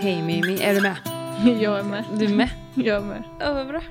Hej 0.00 0.22
Mimi, 0.22 0.62
är 0.62 0.74
du 0.74 0.80
med? 0.80 0.96
Jag 1.62 1.78
är 1.78 1.82
med. 1.82 2.04
Du 2.18 2.24
är 2.24 2.36
med? 2.36 2.50
Jag 2.74 2.96
är 2.96 3.06
med. 3.06 3.22
Ja, 3.40 3.52
vad 3.52 3.66
bra. 3.66 3.82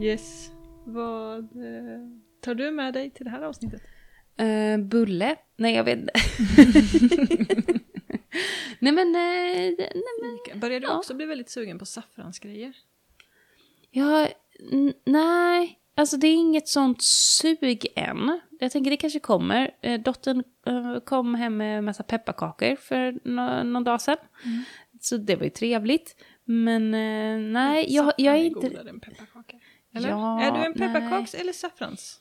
Yes. 0.00 0.50
Vad 0.84 1.38
eh, 1.38 2.00
tar 2.40 2.54
du 2.54 2.70
med 2.70 2.94
dig 2.94 3.10
till 3.10 3.24
det 3.24 3.30
här 3.30 3.42
avsnittet? 3.42 3.82
Uh, 4.40 4.78
bulle? 4.84 5.36
Nej, 5.56 5.74
jag 5.74 5.84
vet 5.84 5.98
inte. 5.98 6.12
nej 8.78 8.92
men, 8.92 9.08
uh, 9.08 9.74
nej 9.78 10.02
men, 10.50 10.60
Börjar 10.60 10.80
du 10.80 10.86
ja. 10.86 10.96
också 10.98 11.14
bli 11.14 11.26
väldigt 11.26 11.50
sugen 11.50 11.78
på 11.78 11.86
saffransgrejer? 11.86 12.72
ja, 13.90 14.28
nej. 15.06 15.76
Alltså 15.94 16.16
det 16.16 16.26
är 16.26 16.34
inget 16.34 16.68
sånt 16.68 17.02
sug 17.02 17.86
än. 17.96 18.40
Jag 18.60 18.72
tänker 18.72 18.90
det 18.90 18.96
kanske 18.96 19.20
kommer. 19.20 19.70
Uh, 19.86 19.98
dottern 20.00 20.42
eh, 20.66 21.00
kom 21.04 21.34
hem 21.34 21.56
med 21.56 21.84
massa 21.84 22.02
pepparkakor 22.02 22.76
för 22.76 23.28
nå- 23.28 23.62
någon 23.62 23.84
dag 23.84 24.00
sedan. 24.00 24.16
Mm. 24.44 24.62
Så 25.00 25.16
det 25.16 25.36
var 25.36 25.44
ju 25.44 25.50
trevligt. 25.50 26.16
Men 26.44 26.94
eh, 26.94 27.52
nej, 27.52 27.94
jag, 27.94 28.12
jag 28.16 28.34
är 28.34 28.44
inte... 28.44 28.68
godare 28.68 28.90
än 28.90 29.00
pepparkakor. 29.00 29.60
Eller? 29.94 30.08
Ja, 30.08 30.40
är 30.40 30.52
du 30.52 30.64
en 30.64 30.72
nej. 30.76 30.88
pepparkaks 30.88 31.34
eller 31.34 31.52
saffrans? 31.52 32.20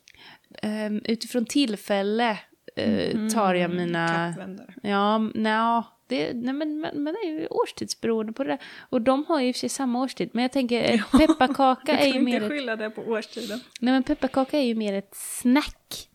ehm, 0.62 1.02
utifrån 1.05 1.46
tillfälle 1.46 2.40
eh, 2.76 3.28
tar 3.28 3.54
jag 3.54 3.72
mina... 3.72 4.08
Kappvändare. 4.08 4.74
Ja, 4.84 5.18
nej, 5.18 5.84
det, 6.08 6.34
nej 6.34 6.54
men, 6.54 6.80
men, 6.80 7.04
men 7.04 7.14
det 7.14 7.20
är 7.20 7.40
ju 7.40 7.48
årstidsberoende 7.48 8.34
på 8.34 8.44
det 8.44 8.50
där. 8.50 8.60
Och 8.80 9.02
de 9.02 9.26
har 9.27 9.41
ju 9.41 9.48
i 9.48 9.52
och 9.52 9.55
för 9.55 9.60
sig 9.60 9.70
samma 9.70 10.02
årstid. 10.02 10.30
Men 10.34 10.41
jag 10.41 10.52
tänker, 10.52 10.94
eh, 10.94 11.12
pepparkaka 11.20 11.91
Du 11.91 11.91
är 11.91 11.98
kan 11.98 12.12
ju 12.12 12.20
mer 12.20 12.34
inte 12.34 12.46
ett, 12.46 12.52
skylla 12.52 12.76
det 12.76 12.90
på 12.90 13.02
årstiden. 13.02 13.60
nej, 13.80 13.94
men 13.94 14.04
pepparkaka 14.04 14.58
är 14.58 14.64
ju 14.64 14.76
mer 14.76 14.94
ett 14.94 15.16
snack. 15.16 16.10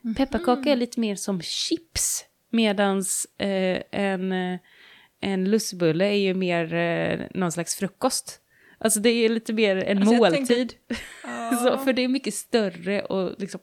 Mhm. 0.00 0.14
Pepparkaka 0.14 0.72
är 0.72 0.76
lite 0.76 1.00
mer 1.00 1.16
som 1.16 1.42
chips. 1.42 2.24
Medans 2.50 3.26
eh, 3.38 3.82
en, 3.90 4.32
eh, 4.32 4.58
en 5.24 5.50
lussbulle 5.50 6.04
är 6.04 6.18
ju 6.18 6.34
mer 6.34 6.74
eh, 6.74 7.26
någon 7.34 7.52
slags 7.52 7.74
frukost. 7.76 8.40
Alltså 8.78 9.00
det 9.00 9.10
är 9.10 9.28
lite 9.28 9.52
mer 9.52 9.76
en 9.76 9.98
Alltså, 9.98 10.14
måltid. 10.14 10.74
Ja. 11.24 11.50
Så, 11.56 11.78
för 11.78 11.92
det 11.92 12.02
är 12.02 12.08
mycket 12.08 12.34
större 12.34 13.02
och 13.02 13.34
liksom... 13.38 13.60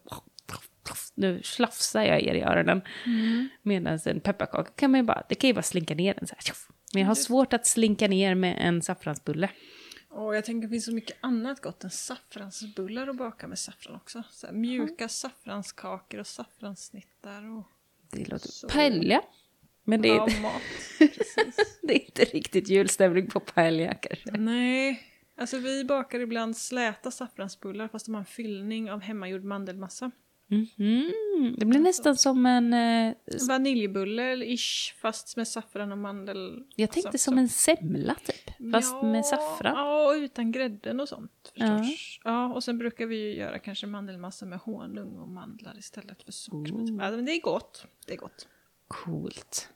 Nu 1.16 1.42
slafsar 1.44 2.03
jag 2.03 2.22
er 2.22 2.34
i 2.34 2.42
öronen. 2.42 2.81
Mm. 3.06 3.50
Medan 3.62 4.00
en 4.06 4.20
pepparkaka 4.20 4.72
kan 4.76 4.92
man 4.92 5.00
ju 5.00 5.03
bara, 5.06 5.23
det 5.30 5.36
kan 5.36 5.48
ju 5.48 5.53
bara 5.53 5.62
slinka 5.62 5.95
ner 5.95 6.14
den 6.14 6.28
så 6.28 6.36
här. 6.38 6.56
Men 6.94 7.02
jag 7.02 7.08
har 7.08 7.16
svårt 7.16 7.53
att 7.53 7.68
slinka 7.68 8.08
ner 8.08 8.36
med 8.36 8.58
en 8.59 8.81
saffransbulle. 8.81 9.50
Och 10.09 10.36
jag 10.36 10.46
tänker 10.46 10.68
det 10.68 10.72
finns 10.72 10.86
så 10.86 10.92
mycket 10.94 11.18
annat 11.22 11.62
gott 11.62 11.84
än 11.84 11.90
saffransbullar 11.90 13.08
att 13.08 13.18
baka 13.18 13.48
med 13.48 13.59
saffran 13.59 13.96
också. 13.96 14.23
Mjuka 14.52 15.08
saffranskakor 15.09 16.20
och 16.20 16.28
saffranssnittar 16.28 17.58
och 17.58 17.68
Det 18.12 18.30
låter 18.30 18.48
Så. 18.48 18.68
paella. 18.68 19.22
Men 19.84 20.02
det 20.02 20.10
är, 20.10 20.14
ja, 20.16 20.28
det 21.82 21.94
är 21.94 22.06
inte 22.06 22.24
riktigt 22.26 22.70
julstämning 22.70 23.28
på 23.28 23.40
paella 23.40 23.94
kanske. 23.94 24.32
Nej, 24.32 25.02
alltså 25.38 25.58
vi 25.58 25.86
bakar 25.86 26.20
ibland 26.20 26.58
släta 26.58 27.12
saffransbullar 27.12 27.88
fast 27.88 28.06
de 28.06 28.14
har 28.16 28.20
en 28.20 28.26
fyllning 28.26 28.92
av 28.92 29.02
hemmagjord 29.02 29.44
mandelmassa. 29.44 30.12
Mhm. 30.48 31.12
Det 31.58 31.66
blir 31.66 31.80
nästan 31.80 32.16
som 32.18 32.46
en... 32.46 32.74
eh, 32.74 33.14
Vaniljbulle 33.48 34.36
ish 34.46 34.94
fast 35.02 35.38
med 35.38 35.48
saffran 35.48 35.92
och 35.92 35.98
mandel. 35.98 36.64
jag 36.76 36.92
tänkte 36.92 37.08
Alltså, 37.09 37.18
som 37.32 37.38
en 37.38 37.50
semla 37.50 38.16
typ. 38.16 38.72
Fast 38.74 38.94
Ja, 38.94 39.04
med 39.04 39.26
saffran. 39.26 39.74
Ja, 39.76 40.08
och 40.09 40.14
utan 40.14 40.52
grädden 40.52 41.00
och 41.00 41.09
sånt 41.09 41.52
Ja. 41.54 41.78
förstås. 41.78 42.20
Ja. 42.24 42.54
och 42.54 42.64
sen 42.64 42.78
brukar 42.78 43.06
vi 43.06 43.16
ju 43.16 43.36
göra 43.36 43.59
kanske 43.59 43.88
mandelmassa 43.88 44.46
med 44.46 44.59
honung 44.59 45.18
och 45.18 45.30
mandlar 45.30 45.78
istället 45.80 46.24
för 46.24 46.32
socker. 46.32 46.74
Ja, 47.04 47.12
men 47.12 47.26
det 47.26 47.32
är 47.32 47.42
gott. 47.42 47.86
Det 48.08 48.14
är 48.14 48.18
gott. 48.18 48.48
Coolt. 48.92 49.70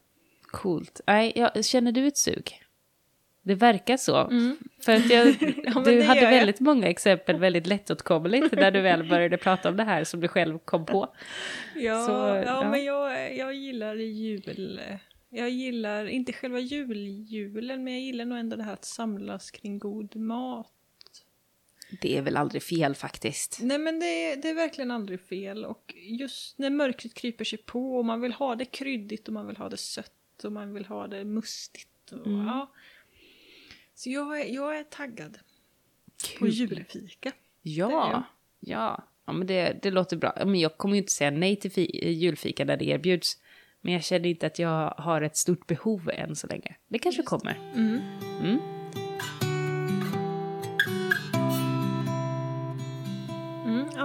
Coolt. 0.44 1.02
Nej, 1.08 1.33
jag, 1.36 1.65
känner 1.65 1.92
du 1.92 2.08
ett 2.08 2.17
sug? 2.17 2.61
Det 3.42 3.55
verkar 3.55 3.98
så. 3.98 4.30
För 4.81 4.92
att 4.95 5.09
jag, 5.09 5.27
Ja, 5.65 5.81
du 5.86 6.02
hade 6.03 6.20
gör 6.20 6.31
jag. 6.31 6.31
väldigt 6.31 6.59
många 6.59 6.87
exempel 6.87 7.39
väldigt 7.39 7.67
lättåtkomligt 7.67 8.52
när 8.52 8.71
du 8.71 8.81
väl 8.81 9.09
började 9.09 9.37
prata 9.37 9.70
om 9.70 9.77
det 9.77 9.83
här 9.83 10.04
som 10.04 10.20
du 10.20 10.27
själv 10.27 10.59
kom 10.59 10.86
på. 10.86 11.15
Ja, 11.75 12.05
Så, 12.05 12.11
ja, 12.11 12.43
ja. 12.43 12.70
men 12.70 12.83
jag, 12.86 13.37
jag 13.37 13.54
gillar 13.54 13.95
jul. 13.95 14.81
Jag 15.30 15.49
gillar 15.49 16.05
inte 16.05 16.33
själva 16.33 16.59
juljulen 16.59 17.83
men 17.83 17.93
jag 17.93 18.02
gillar 18.02 18.25
nog 18.25 18.37
ändå 18.37 18.55
det 18.55 18.64
här 18.64 18.73
att 18.73 18.86
samlas 18.86 19.52
kring 19.52 19.80
god 19.80 20.15
mat. 20.15 20.71
Det 22.02 22.18
är 22.18 22.22
väl 22.22 22.38
aldrig 22.38 22.64
fel 22.64 22.96
faktiskt. 22.96 23.60
Nej 23.62 23.78
men 23.78 24.00
det, 24.00 24.06
är- 24.32 24.36
det 24.36 24.50
är 24.50 24.54
verkligen 24.56 24.92
aldrig 24.92 25.22
fel 25.22 25.66
och 25.66 25.94
just 25.96 26.58
när 26.58 26.70
mörkret 26.70 27.14
kryper 27.14 27.46
sig 27.46 27.60
på 27.60 27.96
och 27.98 28.06
man 28.06 28.22
vill 28.22 28.34
ha 28.34 28.56
det 28.56 28.66
kryddigt 28.66 29.28
och 29.28 29.34
man 29.34 29.48
vill 29.48 29.58
ha 29.58 29.70
det 29.70 29.78
sött 29.78 30.44
och 30.44 30.52
man 30.52 30.73
vill 30.73 30.86
ha 30.86 31.08
det 31.08 31.26
mustigt. 31.26 32.12
Och, 32.12 32.28
Mm. 32.28 32.48
ja. 32.48 32.72
Så 33.96 34.10
jag 34.10 34.42
är, 34.42 34.54
jag 34.54 34.78
är 34.78 34.84
taggad 34.84 35.38
på 36.40 36.46
Kul. 36.46 36.50
julfika. 36.50 37.32
Det 37.62 37.70
är 37.70 37.73
Ja, 37.78 38.23
ja. 38.60 39.04
ja 39.26 39.34
men 39.34 39.48
det, 39.48 39.80
det 39.82 39.92
låter 39.92 40.17
bra. 40.17 40.34
Men 40.46 40.56
jag 40.60 40.78
kommer 40.78 40.96
ju 40.96 41.02
inte 41.02 41.12
säga 41.14 41.32
nej 41.32 41.56
till 41.56 41.72
fi- 41.72 42.10
julfika 42.12 42.66
när 42.66 42.78
det 42.78 42.86
erbjuds. 42.86 43.38
Men 43.82 43.94
jag 43.94 44.04
känner 44.04 44.30
inte 44.30 44.48
att 44.48 44.60
jag 44.60 44.90
har 44.98 45.22
ett 45.22 45.38
stort 45.38 45.67
behov 45.67 46.10
än 46.14 46.36
så 46.36 46.48
länge. 46.48 46.76
Det 46.88 47.00
kanske 47.00 47.20
Just 47.20 47.30
kommer. 47.30 47.72
Mm. 47.76 48.00
Mm. 48.42 48.60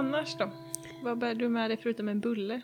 Annars 0.01 0.35
då? 0.37 0.51
Vad 1.03 1.17
bär 1.17 1.35
du 1.35 1.49
med 1.49 1.69
dig 1.69 1.77
förutom 1.83 2.07
en 2.09 2.19
bulle 2.19 2.61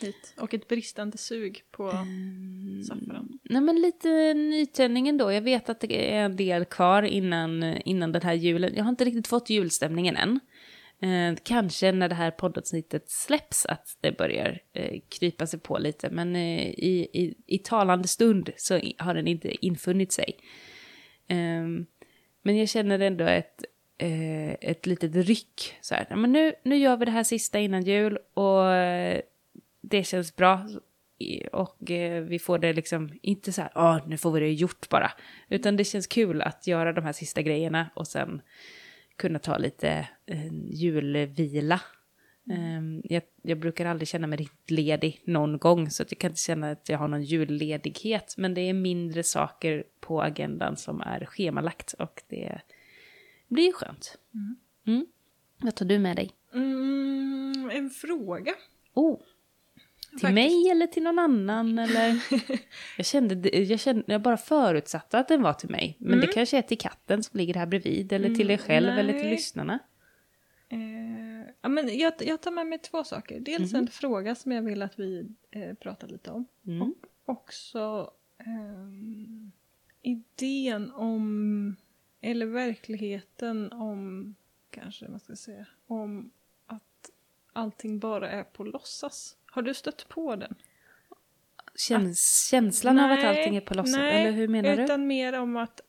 hit? 0.00 0.34
Och 0.40 0.54
ett 0.54 0.68
bristande 0.68 1.18
sug 1.18 1.62
på 1.70 1.90
Mm. 1.90 2.82
saffran? 2.84 3.38
Nej 3.42 3.60
men 3.60 3.76
lite 3.80 4.34
nytändning 4.34 5.08
ändå. 5.08 5.32
Jag 5.32 5.42
vet 5.42 5.68
att 5.68 5.80
det 5.80 6.14
är 6.14 6.24
en 6.24 6.36
del 6.36 6.64
kvar 6.64 7.02
innan, 7.02 7.62
innan 7.62 8.12
den 8.12 8.22
här 8.22 8.34
julen. 8.34 8.72
Jag 8.76 8.84
har 8.84 8.90
inte 8.90 9.04
riktigt 9.04 9.26
fått 9.28 9.50
julstämningen 9.50 10.16
än. 10.16 10.40
Eh, 11.02 11.36
kanske 11.42 11.92
när 11.92 12.08
det 12.08 12.14
här 12.14 12.30
poddavsnittet 12.30 13.10
släpps 13.10 13.66
att 13.66 13.96
det 14.00 14.16
börjar 14.18 14.58
eh, 14.72 15.00
krypa 15.18 15.46
sig 15.46 15.60
på 15.60 15.78
lite. 15.78 16.10
Men 16.10 16.36
eh, 16.36 16.66
i, 16.70 17.08
i, 17.12 17.34
i 17.46 17.58
talande 17.58 18.08
stund 18.08 18.50
så 18.56 18.80
har 18.98 19.14
den 19.14 19.26
inte 19.26 19.66
infunnit 19.66 20.12
sig. 20.12 20.36
Ehm, 21.28 21.86
men 22.42 22.56
jag 22.56 22.68
känner 22.68 22.98
ändå 23.00 23.24
ett, 23.24 23.64
eh, 24.00 24.50
ett 24.60 24.86
litet 24.86 25.14
ryck. 25.14 25.76
Så 25.80 25.94
här, 25.94 26.16
men 26.16 26.32
nu, 26.32 26.54
nu 26.62 26.76
gör 26.76 26.96
vi 26.96 27.04
det 27.04 27.10
här 27.10 27.24
sista 27.24 27.58
innan 27.58 27.82
jul 27.82 28.18
och 28.34 28.72
eh, 28.72 29.20
det 29.80 30.04
känns 30.04 30.36
bra. 30.36 30.68
Och 31.52 31.90
eh, 31.90 32.22
vi 32.22 32.38
får 32.38 32.58
det 32.58 32.72
liksom 32.72 33.18
inte 33.22 33.52
så 33.52 33.62
här, 33.62 33.70
ja 33.74 34.00
nu 34.06 34.16
får 34.16 34.32
vi 34.32 34.40
det 34.40 34.52
gjort 34.52 34.88
bara. 34.88 35.12
Utan 35.48 35.76
det 35.76 35.84
känns 35.84 36.06
kul 36.06 36.42
att 36.42 36.66
göra 36.66 36.92
de 36.92 37.04
här 37.04 37.12
sista 37.12 37.42
grejerna 37.42 37.90
och 37.94 38.08
sen 38.08 38.42
kunna 39.16 39.38
ta 39.38 39.58
lite 39.58 40.08
eh, 40.26 40.52
julvila. 40.70 41.80
Ehm, 42.50 43.02
jag, 43.04 43.22
jag 43.42 43.58
brukar 43.58 43.86
aldrig 43.86 44.08
känna 44.08 44.26
mig 44.26 44.38
riktigt 44.38 44.70
ledig 44.70 45.22
någon 45.24 45.58
gång 45.58 45.90
så 45.90 46.02
att 46.02 46.12
jag 46.12 46.18
kan 46.18 46.30
inte 46.30 46.40
känna 46.40 46.70
att 46.70 46.88
jag 46.88 46.98
har 46.98 47.08
någon 47.08 47.22
julledighet. 47.22 48.34
Men 48.38 48.54
det 48.54 48.60
är 48.60 48.72
mindre 48.72 49.22
saker 49.22 49.84
på 50.00 50.22
agendan 50.22 50.76
som 50.76 51.00
är 51.00 51.24
schemalagt 51.24 51.92
och 51.92 52.22
det 52.28 52.60
blir 53.50 53.64
ju 53.66 53.72
skönt. 53.72 54.18
Mm. 54.86 55.06
Vad 55.58 55.74
tar 55.74 55.86
du 55.86 55.98
med 55.98 56.16
dig? 56.16 56.30
Mm, 56.54 57.70
en 57.72 57.90
fråga. 57.90 58.52
Oh, 58.94 59.16
till 60.10 60.18
Faktiskt. 60.18 60.34
mig 60.34 60.70
eller 60.70 60.86
till 60.86 61.02
någon 61.02 61.18
annan 61.18 61.78
eller? 61.78 62.22
jag, 62.96 63.06
kände, 63.06 63.34
det- 63.34 63.58
jag 63.64 63.80
kände, 63.80 64.02
jag 64.06 64.22
bara 64.22 64.36
förutsatte 64.36 65.18
att 65.18 65.28
den 65.28 65.42
var 65.42 65.52
till 65.52 65.70
mig. 65.70 65.96
Men 65.98 66.10
det 66.10 66.24
Mm. 66.24 66.34
kanske 66.34 66.58
är 66.58 66.62
till 66.62 66.78
katten 66.78 67.22
som 67.22 67.38
ligger 67.38 67.54
här 67.54 67.66
bredvid 67.66 68.12
eller 68.12 68.34
till 68.34 68.46
dig 68.46 68.58
själv 68.58 68.88
eller 68.88 69.12
till 69.12 69.22
nej. 69.22 69.30
lyssnarna. 69.30 69.78
Eh, 70.68 70.78
ja, 71.62 71.68
men 71.68 71.98
jag, 71.98 72.12
jag 72.20 72.40
tar 72.40 72.50
med 72.50 72.66
mig 72.66 72.78
två 72.78 73.04
saker. 73.04 73.40
Dels 73.40 73.72
Mhm. 73.72 73.80
en 73.82 73.88
fråga 73.88 74.34
som 74.34 74.52
jag 74.52 74.62
vill 74.62 74.82
att 74.82 74.98
vi 74.98 75.26
eh, 75.50 75.74
pratar 75.74 76.08
lite 76.08 76.30
om. 76.30 76.46
Mm. 76.66 76.82
Och 76.82 76.94
också 77.24 78.10
ehm, 78.46 79.52
idén 80.02 80.90
om, 80.90 81.76
eller 82.20 82.46
verkligheten 82.46 83.72
om, 83.72 84.34
kanske 84.70 85.08
man 85.08 85.20
ska 85.20 85.36
säga, 85.36 85.66
om 85.86 86.30
att 86.66 87.10
allting 87.52 87.98
bara 87.98 88.30
är 88.30 88.44
på 88.44 88.64
låtsas. 88.64 89.36
Har 89.46 89.62
du 89.62 89.74
stött 89.74 90.08
på 90.08 90.36
den? 90.36 90.54
Käns, 91.74 92.48
känslan 92.50 93.00
av 93.00 93.10
att 93.10 93.18
Nej, 93.18 93.28
allting 93.38 93.56
är 93.56 93.60
på 93.60 93.74
låtsas, 93.74 93.96
nej, 93.96 94.20
eller 94.20 94.32
hur 94.32 94.48
menar 94.48 94.76
du? 94.76 94.82
Utan 94.84 95.06
mer 95.06 95.32
om 95.32 95.56
att 95.56 95.80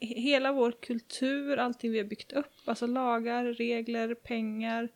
he- 0.00 0.20
hela 0.20 0.52
vår 0.52 0.72
kultur, 0.72 1.56
allting 1.56 1.92
vi 1.92 1.98
har 1.98 2.04
byggt 2.04 2.32
upp, 2.32 2.52
alltså 2.64 2.86
lagar, 2.86 3.44
regler, 3.44 4.14
pengar, 4.14 4.88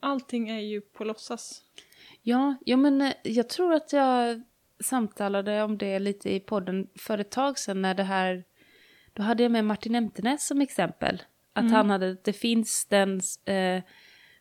allting 0.00 0.48
är 0.48 0.58
ju 0.60 0.80
på 0.80 1.04
låtsas. 1.04 1.64
Ja, 2.22 2.56
ja, 2.66 2.76
men 2.76 3.02
eh, 3.02 3.12
jag 3.24 3.48
tror 3.48 3.72
att 3.74 3.92
jag 3.92 4.42
samtalade 4.80 5.62
om 5.62 5.78
det 5.78 5.98
lite 5.98 6.34
i 6.34 6.40
podden 6.40 6.88
för 6.94 7.18
ett 7.18 7.30
tag 7.30 7.58
sedan 7.58 7.82
när 7.82 7.94
det 7.94 8.02
här, 8.02 8.44
då 9.12 9.22
hade 9.22 9.42
jag 9.42 9.52
med 9.52 9.64
Martin 9.64 9.94
Emtenäs 9.94 10.46
som 10.46 10.60
exempel. 10.60 11.22
Att 11.52 11.62
Mm. 11.62 11.74
han 11.74 11.90
hade, 11.90 12.14
det 12.24 12.32
finns 12.32 12.86
den 12.86 13.20
eh, 13.44 13.82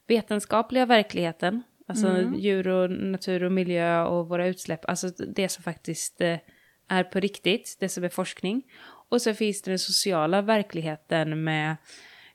vetenskapliga 0.07 0.85
verkligheten, 0.85 1.63
alltså 1.87 2.07
Mm. 2.07 2.35
djur 2.39 2.67
och 2.67 2.91
natur 2.91 3.43
och 3.43 3.51
miljö 3.51 4.03
och 4.03 4.27
våra 4.29 4.47
utsläpp, 4.47 4.85
alltså 4.89 5.07
det 5.09 5.49
som 5.49 5.63
faktiskt 5.63 6.21
eh, 6.21 6.37
är 6.87 7.03
på 7.03 7.19
riktigt, 7.19 7.77
det 7.79 7.89
som 7.89 8.03
är 8.03 8.09
forskning. 8.09 8.63
och 9.11 9.21
så 9.21 9.33
finns 9.33 9.61
det 9.61 9.71
den 9.71 9.79
sociala 9.79 10.41
verkligheten 10.41 11.43
med, 11.43 11.75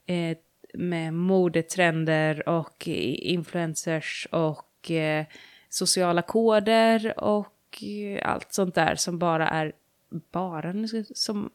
eh, 0.06 0.36
med 0.74 1.14
modetrender 1.14 2.48
och 2.48 2.88
influencers 2.88 4.28
och 4.32 4.90
eh, 4.90 5.26
sociala 5.68 6.22
koder 6.22 7.14
och 7.20 7.82
eh, 7.82 8.28
allt 8.32 8.52
sånt 8.52 8.74
där 8.74 8.94
som 8.94 9.18
bara 9.18 9.48
är 9.48 9.72
bara, 10.32 10.72
som, 11.14 11.50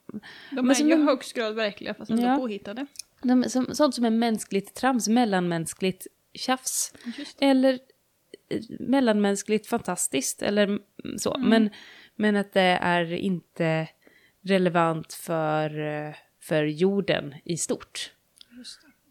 De 0.51 0.56
Men 0.56 0.69
är 0.69 0.74
som 0.74 0.90
ju 0.90 0.96
de- 0.96 1.07
högst 1.07 1.34
grad 1.34 1.56
verkliga 1.56 1.94
fast 1.94 2.12
ändå 2.12 2.24
Ja. 2.28 2.36
påhittade. 2.36 2.86
de, 3.24 3.44
som, 3.44 3.66
sånt 3.75 3.96
som 3.96 4.06
är 4.06 4.10
mänskligt 4.10 4.74
trams, 4.75 5.07
mellanmänskligt 5.07 6.07
tjafs. 6.34 6.94
Eller 7.40 7.74
eh, 8.50 8.62
mellanmänskligt 8.80 9.68
fantastiskt 9.68 10.42
eller 10.42 10.80
så. 11.18 11.34
Mm. 11.36 11.50
Men, 11.50 11.69
men 12.16 12.36
att 12.36 12.54
det 12.54 12.62
är 12.81 13.13
inte 13.13 13.88
relevant 14.42 15.13
för, 15.13 15.80
eh, 16.07 16.13
för 16.42 16.63
jorden 16.63 17.36
i 17.45 17.57
stort. 17.57 18.13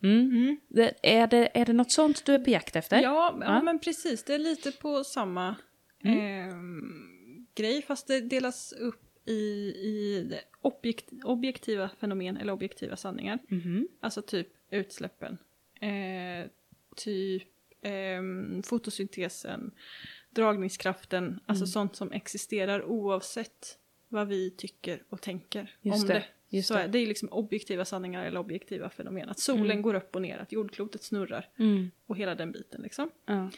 Det. 0.01 0.07
Mm. 0.09 0.31
Mm. 0.31 0.61
Det, 0.69 0.95
är, 1.03 1.27
det, 1.27 1.59
är 1.61 1.65
det 1.65 1.73
något 1.73 1.93
sånt 1.93 2.25
du 2.25 2.35
är 2.35 2.39
på 2.39 2.51
jakt 2.51 2.77
efter? 2.77 3.01
Ja, 3.03 3.37
ja, 3.41 3.47
Ja. 3.47 3.63
men 3.63 3.79
precis. 3.79 4.25
Det 4.25 4.35
är 4.35 4.39
lite 4.39 4.73
på 4.73 5.05
samma 5.05 5.57
ehm, 6.05 7.47
grej 7.55 7.83
fast 7.83 8.07
det 8.07 8.21
delas 8.21 8.73
upp 8.73 9.03
i, 9.29 9.73
i 9.83 10.39
objekt, 10.61 11.09
objektiva 11.25 11.89
fenomen 12.01 12.37
eller 12.37 12.53
objektiva 12.53 12.97
sanningar. 12.97 13.39
Mhm. 13.49 13.89
Alltså 14.01 14.23
typ 14.23 14.49
utsläppen. 14.71 15.39
Eh, 15.81 16.51
typ 16.97 17.49
ehm, 17.83 18.63
fotosyntesen, 18.63 19.71
dragningskraften, 20.31 21.41
alltså 21.47 21.63
Mm. 21.65 21.67
sånt 21.67 21.97
som 21.97 22.13
existerar 22.13 22.85
oavsett 22.85 23.79
vad 24.09 24.29
vi 24.29 24.51
tycker 24.51 25.03
och 25.09 25.21
tänker 25.23 25.77
Just 25.83 26.03
om 26.03 26.09
det, 26.09 26.15
det. 26.15 26.57
just 26.57 26.69
Så 26.69 26.75
det. 26.75 26.81
är, 26.81 26.89
det 26.89 26.99
är 26.99 27.07
liksom 27.07 27.29
objektiva 27.33 27.85
sanningar 27.85 28.25
eller 28.25 28.41
objektiva 28.41 28.91
fenomen. 28.91 29.29
Att 29.29 29.39
solen 29.39 29.65
Mm. 29.71 29.83
går 29.83 29.95
upp 29.95 30.17
och 30.17 30.23
ner, 30.23 30.39
att 30.39 30.53
jordklotet 30.53 31.03
snurrar 31.03 31.49
Mm. 31.59 31.91
och 32.07 32.17
hela 32.17 32.35
den 32.35 32.53
biten 32.53 32.83
liksom. 32.83 33.11
Ja. 33.27 33.51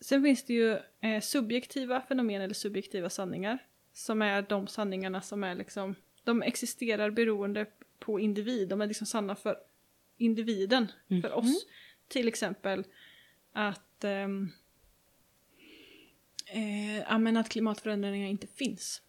Sen 0.00 0.22
finns 0.22 0.44
det 0.44 0.52
ju 0.54 0.78
eh, 1.00 1.20
subjektiva 1.22 2.00
fenomen 2.00 2.42
eller 2.42 2.54
subjektiva 2.54 3.10
sanningar. 3.10 3.58
Som 4.00 4.22
är 4.22 4.42
de 4.42 4.66
sanningarna 4.66 5.20
som 5.22 5.44
är 5.44 5.54
liksom, 5.54 5.94
de 6.24 6.42
existerar 6.42 7.10
beroende 7.10 7.66
på 7.98 8.20
individ. 8.20 8.68
De 8.68 8.80
är 8.80 8.86
liksom 8.86 9.06
sanna 9.06 9.36
för 9.36 9.56
individen, 10.16 10.92
för 11.08 11.14
Mhm. 11.28 11.32
oss. 11.38 11.66
Till 12.08 12.28
exempel 12.28 12.84
att, 13.52 14.04
eh, 14.04 14.28
ja, 17.08 17.18
men 17.18 17.36
att 17.36 17.48
klimatförändringar 17.48 18.28
inte 18.28 18.46
finns. 18.46 19.02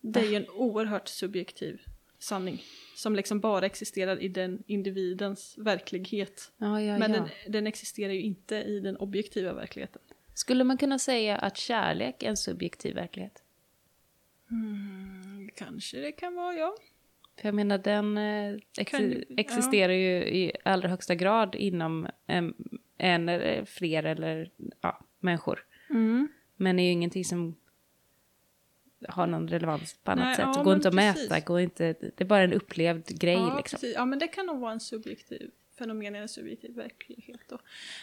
Det 0.00 0.20
är 0.20 0.24
ju 0.30 0.36
en 0.36 0.48
oerhört 0.48 1.08
subjektiv 1.08 1.82
sanning. 2.18 2.62
Som 2.96 3.16
liksom 3.16 3.40
bara 3.40 3.66
existerar 3.66 4.22
i 4.22 4.28
den 4.28 4.62
individens 4.66 5.54
verklighet. 5.58 6.52
Ja, 6.56 6.80
ja, 6.80 6.98
Men 6.98 7.12
ja. 7.12 7.18
den, 7.44 7.52
den 7.52 7.66
existerar 7.66 8.12
ju 8.12 8.20
inte 8.22 8.56
i 8.56 8.80
den 8.80 8.96
objektiva 8.96 9.52
verkligheten. 9.52 10.02
Skulle 10.34 10.64
man 10.64 10.78
kunna 10.78 10.98
säga 10.98 11.36
att 11.38 11.56
kärlek 11.56 12.22
är 12.22 12.28
en 12.28 12.36
subjektiv 12.36 12.94
verklighet? 12.94 13.43
Mm, 14.50 15.50
kanske 15.56 16.00
det 16.00 16.12
kan 16.12 16.34
vara, 16.34 16.54
ja. 16.54 16.74
För 17.40 17.48
jag 17.48 17.54
menar, 17.54 17.78
den 17.78 18.18
eh, 18.18 18.58
ex 18.78 18.90
Kan 18.90 19.02
ju- 19.02 19.24
ja. 19.28 19.34
existerar 19.38 19.92
ju 19.92 20.16
i 20.16 20.52
allra 20.64 20.88
högsta 20.88 21.14
grad 21.14 21.54
inom 21.54 22.08
en, 22.26 22.54
en 22.98 23.28
eller 23.28 23.64
fler 23.64 24.02
eller 24.02 24.50
ja, 24.80 25.04
människor. 25.20 25.66
Men 26.56 26.78
är 26.78 26.84
ju 26.84 26.90
ingenting 26.90 27.24
som 27.24 27.56
har 29.08 29.26
någon 29.26 29.48
relevans 29.48 29.98
på 30.04 30.10
annat 30.10 30.24
Nej, 30.24 30.36
sätt. 30.36 30.46
ja, 30.56 30.62
går 30.62 30.74
inte 30.74 30.88
att 30.88 30.94
precis. 30.96 31.30
mäta, 31.30 31.46
går 31.46 31.60
inte, 31.60 31.92
det 32.00 32.20
är 32.20 32.24
bara 32.24 32.42
en 32.42 32.52
upplevd 32.52 33.20
grej 33.20 33.34
ja, 33.34 33.56
liksom. 33.56 33.76
precis. 33.76 33.94
ja, 33.94 34.04
men 34.04 34.18
det 34.18 34.28
kan 34.28 34.46
nog 34.46 34.60
vara 34.60 34.72
en 34.72 34.80
subjektiv 34.80 35.50
fenomen 35.78 36.16
i 36.16 36.18
en 36.18 36.28
subjektiv 36.28 36.74
verklighet. 36.74 37.40
Då. 37.48 37.58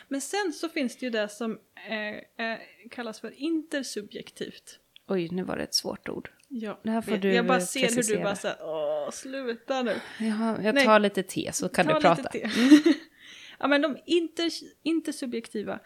Men 0.08 0.22
sen 0.22 0.54
så 0.54 0.70
finns 0.70 0.98
det 0.98 1.06
ju 1.06 1.10
det 1.10 1.28
som 1.28 1.60
eh, 1.90 2.46
eh, 2.48 2.60
kallas 2.92 3.20
för 3.20 3.32
intersubjektivt. 3.32 4.80
Oj, 5.08 5.30
nu 5.32 5.44
var 5.44 5.58
det 5.58 5.64
ett 5.64 5.74
svårt 5.76 6.10
ord. 6.10 6.32
Ja, 6.48 6.80
Det 6.84 6.92
här 6.92 7.02
får 7.02 7.12
vet. 7.12 7.22
du 7.22 7.34
Jag 7.34 7.48
bara 7.48 7.62
ser 7.62 7.96
hur 7.96 8.16
du 8.18 8.24
bara 8.24 8.36
såhär, 8.36 8.58
åh, 8.62 9.12
sluta 9.12 9.82
nu. 9.84 9.96
Jaha, 10.20 10.60
jag 10.64 10.76
Nej. 10.76 10.86
tar 10.86 11.00
lite 11.00 11.24
te 11.24 11.50
så 11.54 11.70
kan 11.70 11.86
Ta 11.86 11.92
du 11.92 11.96
lite 11.96 12.08
prata. 12.16 12.30
te. 12.30 12.50
ja, 13.60 13.68
men 13.68 13.82
de 13.82 13.98
inter, 14.06 14.50
intersubjektiva 14.84 15.80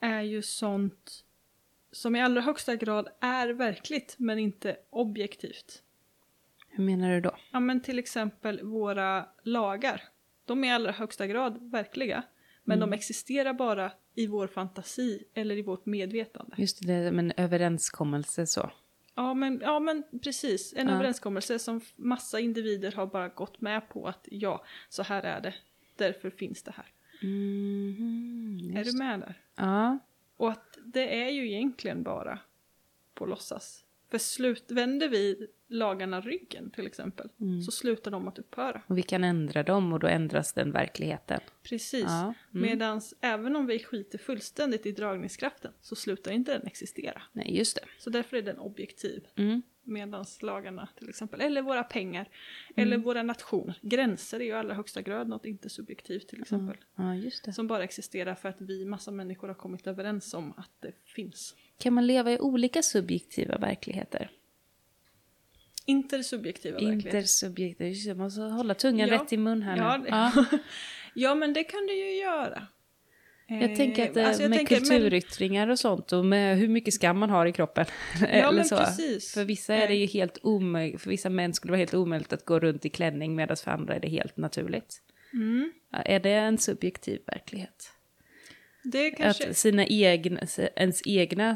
är 0.00 0.20
ju 0.22 0.42
sånt 0.42 1.24
som 1.92 2.16
i 2.16 2.20
allra 2.22 2.40
högsta 2.40 2.76
grad 2.76 3.08
är 3.20 3.48
verkligt 3.48 4.14
men 4.18 4.38
inte 4.38 4.76
objektivt. 4.90 5.82
Hur 6.68 6.84
menar 6.84 7.10
du 7.14 7.20
då? 7.20 7.36
Ja 7.52 7.60
men 7.60 7.80
till 7.82 7.98
exempel 7.98 8.62
våra 8.62 9.28
lagar. 9.42 10.02
De 10.44 10.64
är 10.64 10.68
i 10.68 10.70
allra 10.70 10.92
högsta 10.92 11.26
grad 11.26 11.70
verkliga. 11.70 12.22
Men 12.64 12.78
Mm. 12.78 12.90
de 12.90 12.96
existerar 12.96 13.52
bara 13.52 13.92
i 14.14 14.26
vår 14.26 14.46
fantasi 14.46 15.24
eller 15.34 15.56
i 15.56 15.62
vårt 15.62 15.86
medvetande. 15.86 16.54
Just 16.58 16.86
det, 16.86 17.12
men 17.12 17.32
överenskommelse 17.36 18.46
så. 18.46 18.70
Ja 19.14 19.34
men, 19.34 19.60
ja, 19.62 19.80
men 19.80 20.04
precis. 20.22 20.74
En 20.76 20.88
Ja. 20.88 20.94
överenskommelse 20.94 21.58
som 21.58 21.80
massa 21.96 22.40
individer 22.40 22.92
har 22.92 23.06
bara 23.06 23.28
gått 23.28 23.60
med 23.60 23.88
på 23.88 24.06
att 24.08 24.28
ja, 24.30 24.64
så 24.88 25.02
här 25.02 25.22
är 25.22 25.40
det. 25.40 25.54
Därför 25.96 26.30
finns 26.30 26.62
det 26.62 26.70
här. 26.76 26.86
Mhm, 27.22 28.76
är 28.76 28.84
du 28.84 28.98
med 28.98 29.20
där? 29.20 29.40
Ja, 29.56 29.98
Och 30.36 30.50
att 30.50 30.78
det 30.84 31.22
är 31.24 31.30
ju 31.30 31.50
egentligen 31.52 32.02
bara 32.02 32.38
på 33.14 33.26
låtsas. 33.26 33.83
För 34.14 34.18
slut, 34.18 34.64
vänder 34.68 35.08
vi 35.08 35.46
lagarna 35.68 36.20
ryggen 36.20 36.70
till 36.70 36.86
exempel 36.86 37.28
Mm. 37.40 37.62
så 37.62 37.70
slutar 37.70 38.10
de 38.10 38.28
att 38.28 38.38
upphöra. 38.38 38.82
och 38.86 38.98
vi 38.98 39.02
kan 39.02 39.24
ändra 39.24 39.62
dem 39.62 39.92
och 39.92 40.00
då 40.00 40.06
ändras 40.06 40.52
den 40.52 40.72
verkligheten. 40.72 41.40
Precis. 41.62 42.04
Ja, 42.04 42.22
mm. 42.22 42.34
Medan 42.50 43.00
även 43.20 43.56
om 43.56 43.66
vi 43.66 43.78
skiter 43.78 44.18
fullständigt 44.18 44.86
i 44.86 44.92
dragningskraften 44.92 45.72
så 45.80 45.96
slutar 45.96 46.32
inte 46.32 46.52
den 46.58 46.66
existera. 46.66 47.22
Nej, 47.32 47.56
just 47.58 47.76
det. 47.76 47.82
Så 47.98 48.10
därför 48.10 48.36
är 48.36 48.42
den 48.42 48.58
objektiv. 48.58 49.26
Mm. 49.36 49.62
Medan 49.86 50.24
lagarna 50.40 50.88
till 50.98 51.08
exempel, 51.08 51.40
eller 51.40 51.62
våra 51.62 51.84
pengar, 51.84 52.28
eller 52.76 52.96
våra 52.98 53.22
nationer. 53.22 53.78
Gränser 53.82 54.40
är 54.40 54.44
ju 54.44 54.50
i 54.50 54.52
allra 54.52 54.74
högsta 54.74 55.02
grad 55.02 55.28
något 55.28 55.44
inte 55.44 55.68
subjektivt 55.70 56.28
till 56.28 56.40
exempel. 56.42 56.76
Ja, 56.96 57.14
just 57.14 57.44
det. 57.44 57.52
Som 57.52 57.66
bara 57.66 57.84
existerar 57.84 58.34
för 58.34 58.48
att 58.48 58.60
vi, 58.60 58.84
massa 58.84 59.10
människor, 59.10 59.48
har 59.48 59.54
kommit 59.54 59.86
överens 59.86 60.34
om 60.34 60.52
att 60.56 60.70
det 60.80 60.92
finns. 61.04 61.54
Kan 61.78 61.92
man 61.92 62.06
leva 62.06 62.32
i 62.32 62.38
olika 62.38 62.82
subjektiva 62.82 63.58
verkligheter? 63.58 64.30
Intersubjektiva 65.86 66.74
verkligheter. 66.74 67.08
Intersubjektiva, 67.08 67.88
just 67.88 68.06
det, 68.06 68.14
man 68.14 68.24
måste 68.24 68.40
hålla 68.40 68.74
tungan 68.74 69.08
Ja. 69.08 69.14
rätt 69.22 69.32
i 69.32 69.36
mun 69.36 69.62
här 69.62 69.76
Ja, 69.76 69.96
nu. 69.96 70.04
det- 70.04 70.10
Ja. 70.10 70.44
Ja, 71.16 71.34
men 71.34 71.52
det 71.52 71.64
kan 71.64 71.86
du 71.86 71.94
ju 71.94 72.20
göra. 72.20 72.66
Jag 73.48 73.76
tänker 73.76 74.10
att 74.10 74.16
Eh, 74.16 74.22
eh, 74.22 74.28
alltså 74.28 74.42
jag 74.42 74.48
med 74.50 74.58
tänker, 74.58 74.74
men- 74.80 74.84
kulturyttringar 74.84 75.68
och 75.68 75.78
sånt 75.78 76.12
och 76.12 76.24
med 76.24 76.58
hur 76.58 76.68
mycket 76.68 76.94
skam 76.94 77.18
man 77.18 77.30
har 77.30 77.46
i 77.46 77.52
kroppen. 77.52 77.86
Ja, 78.20 78.26
eller 78.26 78.52
men 78.52 78.64
så. 78.64 78.76
precis. 78.76 79.34
För 79.34 79.44
vissa 79.44 79.74
är 79.74 79.88
det 79.88 79.94
ju 79.94 80.06
helt 80.06 80.38
omöjligt, 80.42 81.00
för 81.02 81.10
vissa 81.10 81.30
män 81.30 81.54
skulle 81.54 81.68
det 81.68 81.72
vara 81.72 81.78
helt 81.78 81.94
omöjligt 81.94 82.32
att 82.32 82.44
gå 82.44 82.58
runt 82.60 82.84
i 82.84 82.88
klänning 82.90 83.34
medan 83.34 83.56
för 83.56 83.70
andra 83.70 83.94
är 83.94 84.00
det 84.00 84.08
helt 84.08 84.36
naturligt. 84.36 85.00
Mm. 85.32 85.72
Ja, 85.92 85.98
Är 85.98 86.20
det 86.20 86.30
en 86.32 86.58
subjektiv 86.58 87.20
verklighet? 87.26 87.90
Det 88.84 89.10
kanske... 89.10 89.50
Att 89.50 89.56
sina 89.56 89.86
egna, 89.86 90.40
ens 90.76 91.02
egna, 91.06 91.50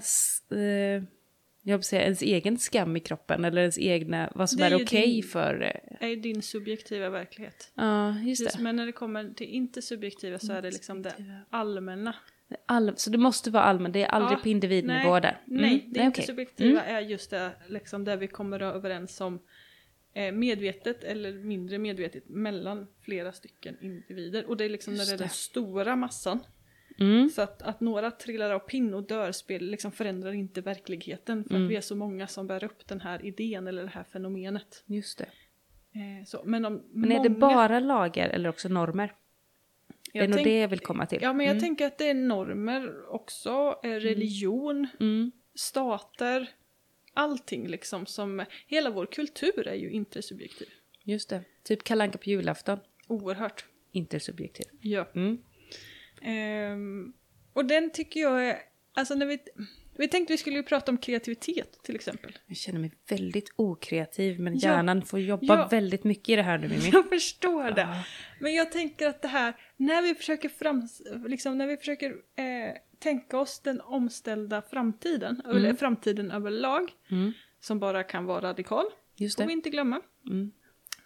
eh, 0.51 1.03
jag 1.63 1.79
vill 1.79 1.85
säga 1.85 2.03
ens 2.03 2.23
egen 2.23 2.59
skam 2.59 2.97
i 2.97 3.01
kroppen 3.01 3.45
eller 3.45 3.61
ens 3.61 3.79
egna, 3.79 4.33
vad 4.35 4.51
som 4.51 4.59
Det 4.61 4.67
är 4.67 4.71
är, 4.71 4.85
okej 4.85 5.07
din- 5.15 5.23
för. 5.23 5.63
eh, 6.01 6.09
är 6.11 6.17
din 6.17 6.43
subjektiva 6.43 7.09
verklighet. 7.11 7.73
Ja, 7.75 8.19
just 8.19 8.41
Just, 8.43 8.57
det. 8.57 8.63
men 8.63 8.77
när 8.77 8.87
det 8.87 8.93
kommer 8.93 9.31
till 9.35 9.47
inte 9.47 9.83
subjektiva 9.83 10.39
så 10.39 10.53
är 10.53 10.63
det 10.63 10.71
liksom 10.71 11.03
det 11.03 11.11
Subjektiva. 11.11 11.41
allmänna. 11.51 12.15
All, 12.67 12.93
så 12.97 13.11
det 13.11 13.19
måste 13.19 13.51
vara 13.51 13.63
allmänt, 13.65 13.93
det 13.93 14.03
är 14.03 14.07
aldrig 14.09 14.39
Ja, 14.39 14.43
på 14.43 14.49
individnivå 14.49 15.11
nej, 15.13 15.21
där? 15.21 15.41
Mm, 15.49 15.63
Nej, 15.63 15.85
det 15.91 16.01
är 16.01 16.05
inte 16.05 16.15
okej. 16.19 16.27
subjektiva 16.27 16.83
är 16.85 17.01
just 17.01 17.31
det 17.31 17.51
liksom 17.69 18.05
där 18.05 18.17
vi 18.17 18.27
kommer 18.27 18.63
överens 18.63 19.21
om 19.21 19.39
eh, 20.15 20.33
medvetet 20.33 21.05
eller 21.05 21.33
mindre 21.33 21.79
medvetet 21.79 22.29
mellan 22.29 22.87
flera 23.03 23.33
stycken 23.33 23.77
individer. 23.81 24.45
Och 24.49 24.57
det 24.57 24.65
är 24.65 24.69
liksom 24.69 24.95
Just 24.95 25.03
när 25.03 25.07
det 25.13 25.17
är 25.17 25.19
det. 25.19 25.25
den 25.25 25.31
stora 25.31 25.97
massan. 25.97 26.41
Mm. 27.01 27.29
Så 27.29 27.43
att, 27.43 27.63
att 27.63 27.81
några 27.81 28.11
trillar 28.11 28.51
av 28.51 28.59
pinn 28.59 28.95
och 28.95 29.03
dör 29.03 29.33
spel, 29.33 29.71
liksom 29.71 29.93
förändrar 29.93 30.33
inte 30.33 30.61
verkligheten 30.61 31.45
för 31.45 31.51
Mm. 31.51 31.65
att 31.65 31.71
vi 31.71 31.77
är 31.77 31.81
så 31.81 31.97
många 31.97 32.27
som 32.27 32.47
bär 32.47 32.65
upp 32.65 32.87
den 32.89 33.01
här 33.01 33.27
idén 33.27 33.67
eller 33.67 33.83
det 33.83 33.89
här 33.89 34.05
fenomenet. 34.05 34.83
Just 34.87 35.19
det. 35.19 35.29
Eh, 35.93 36.25
så, 36.27 36.43
men 36.45 36.65
om 36.65 36.73
Men 36.75 37.09
många, 37.09 37.21
är 37.21 37.23
det 37.23 37.31
bara 37.31 37.81
lagar 37.81 38.29
eller 38.29 38.49
också 38.49 38.69
normer? 38.69 39.15
det 40.13 40.19
är 40.19 40.23
jag 40.23 40.31
nog 40.31 40.45
det 40.45 40.59
jag 40.59 40.69
vill 40.69 40.81
komma 40.81 41.07
till. 41.07 41.19
Ja 41.23 41.33
men 41.33 41.47
jag 41.47 41.51
mm. 41.53 41.63
tänker 41.63 41.87
att 41.87 41.99
det 41.99 42.09
är 42.11 42.15
normer 42.15 43.11
också, 43.15 43.81
eh, 43.83 43.89
religion, 43.91 44.87
Mm. 45.01 45.33
stater, 45.55 46.49
allting 47.15 47.69
liksom 47.69 48.07
som, 48.07 48.45
hela 48.67 48.91
vår 48.91 49.07
kultur 49.07 49.69
är 49.69 49.75
ju 49.75 49.91
intersubjektiv. 49.91 50.69
Just 51.03 51.29
det. 51.29 51.45
Typ 51.63 51.85
kalanka 51.85 52.19
på 52.19 52.31
julafton. 52.31 52.79
Oerhört. 53.07 53.65
Intersubjektiv. 53.93 54.67
Ja. 54.81 55.09
Mm. 55.15 55.39
Ehm, 56.23 57.13
och 57.53 57.65
den 57.65 57.91
tycker 57.91 58.21
jag 58.21 58.47
är, 58.49 58.59
alltså 58.95 59.15
när 59.15 59.27
vi, 59.27 59.39
Vi 60.01 60.09
tänkte 60.09 60.33
vi 60.33 60.37
skulle 60.39 60.57
ju 60.57 60.63
prata 60.63 60.93
om 60.93 60.99
kreativitet 60.99 61.83
till 61.83 61.95
exempel. 61.95 62.39
Jag 62.47 62.57
känner 62.57 62.79
mig 62.81 62.93
väldigt 63.09 63.53
okreativ 63.57 64.41
men 64.41 64.55
Ja. 64.59 64.61
hjärnan 64.69 65.03
får 65.03 65.21
jobba 65.21 65.57
Ja. 65.57 65.69
väldigt 65.71 66.05
mycket 66.05 66.29
i 66.29 66.37
det 66.37 66.43
här 66.43 66.59
nu 66.59 66.69
Mimmi. 66.69 66.91
Jag 66.93 67.09
förstår 67.09 67.71
det. 67.71 67.81
Ja. 67.81 68.05
Men 68.41 68.55
jag 68.55 68.73
tänker 68.73 69.09
att 69.09 69.23
det 69.23 69.29
här, 69.29 69.55
när 69.77 70.03
vi 70.03 70.15
försöker, 70.15 70.49
fram, 70.49 70.89
liksom, 71.27 71.59
när 71.59 71.67
vi 71.67 71.77
försöker 71.77 72.11
eh, 72.11 72.75
tänka 72.99 73.39
oss 73.39 73.61
den 73.61 73.81
omställda 73.81 74.63
framtiden, 74.63 75.43
eller 75.49 75.75
framtiden 75.75 76.31
överlag, 76.31 76.91
Mm. 77.11 77.33
som 77.61 77.79
bara 77.79 78.03
kan 78.03 78.25
vara 78.25 78.41
radikal, 78.41 78.85
Just 79.17 79.37
får 79.37 79.43
vi 79.45 79.47
det. 79.47 79.53
inte 79.53 79.71
glömma. 79.71 80.01
Mm. 80.27 80.53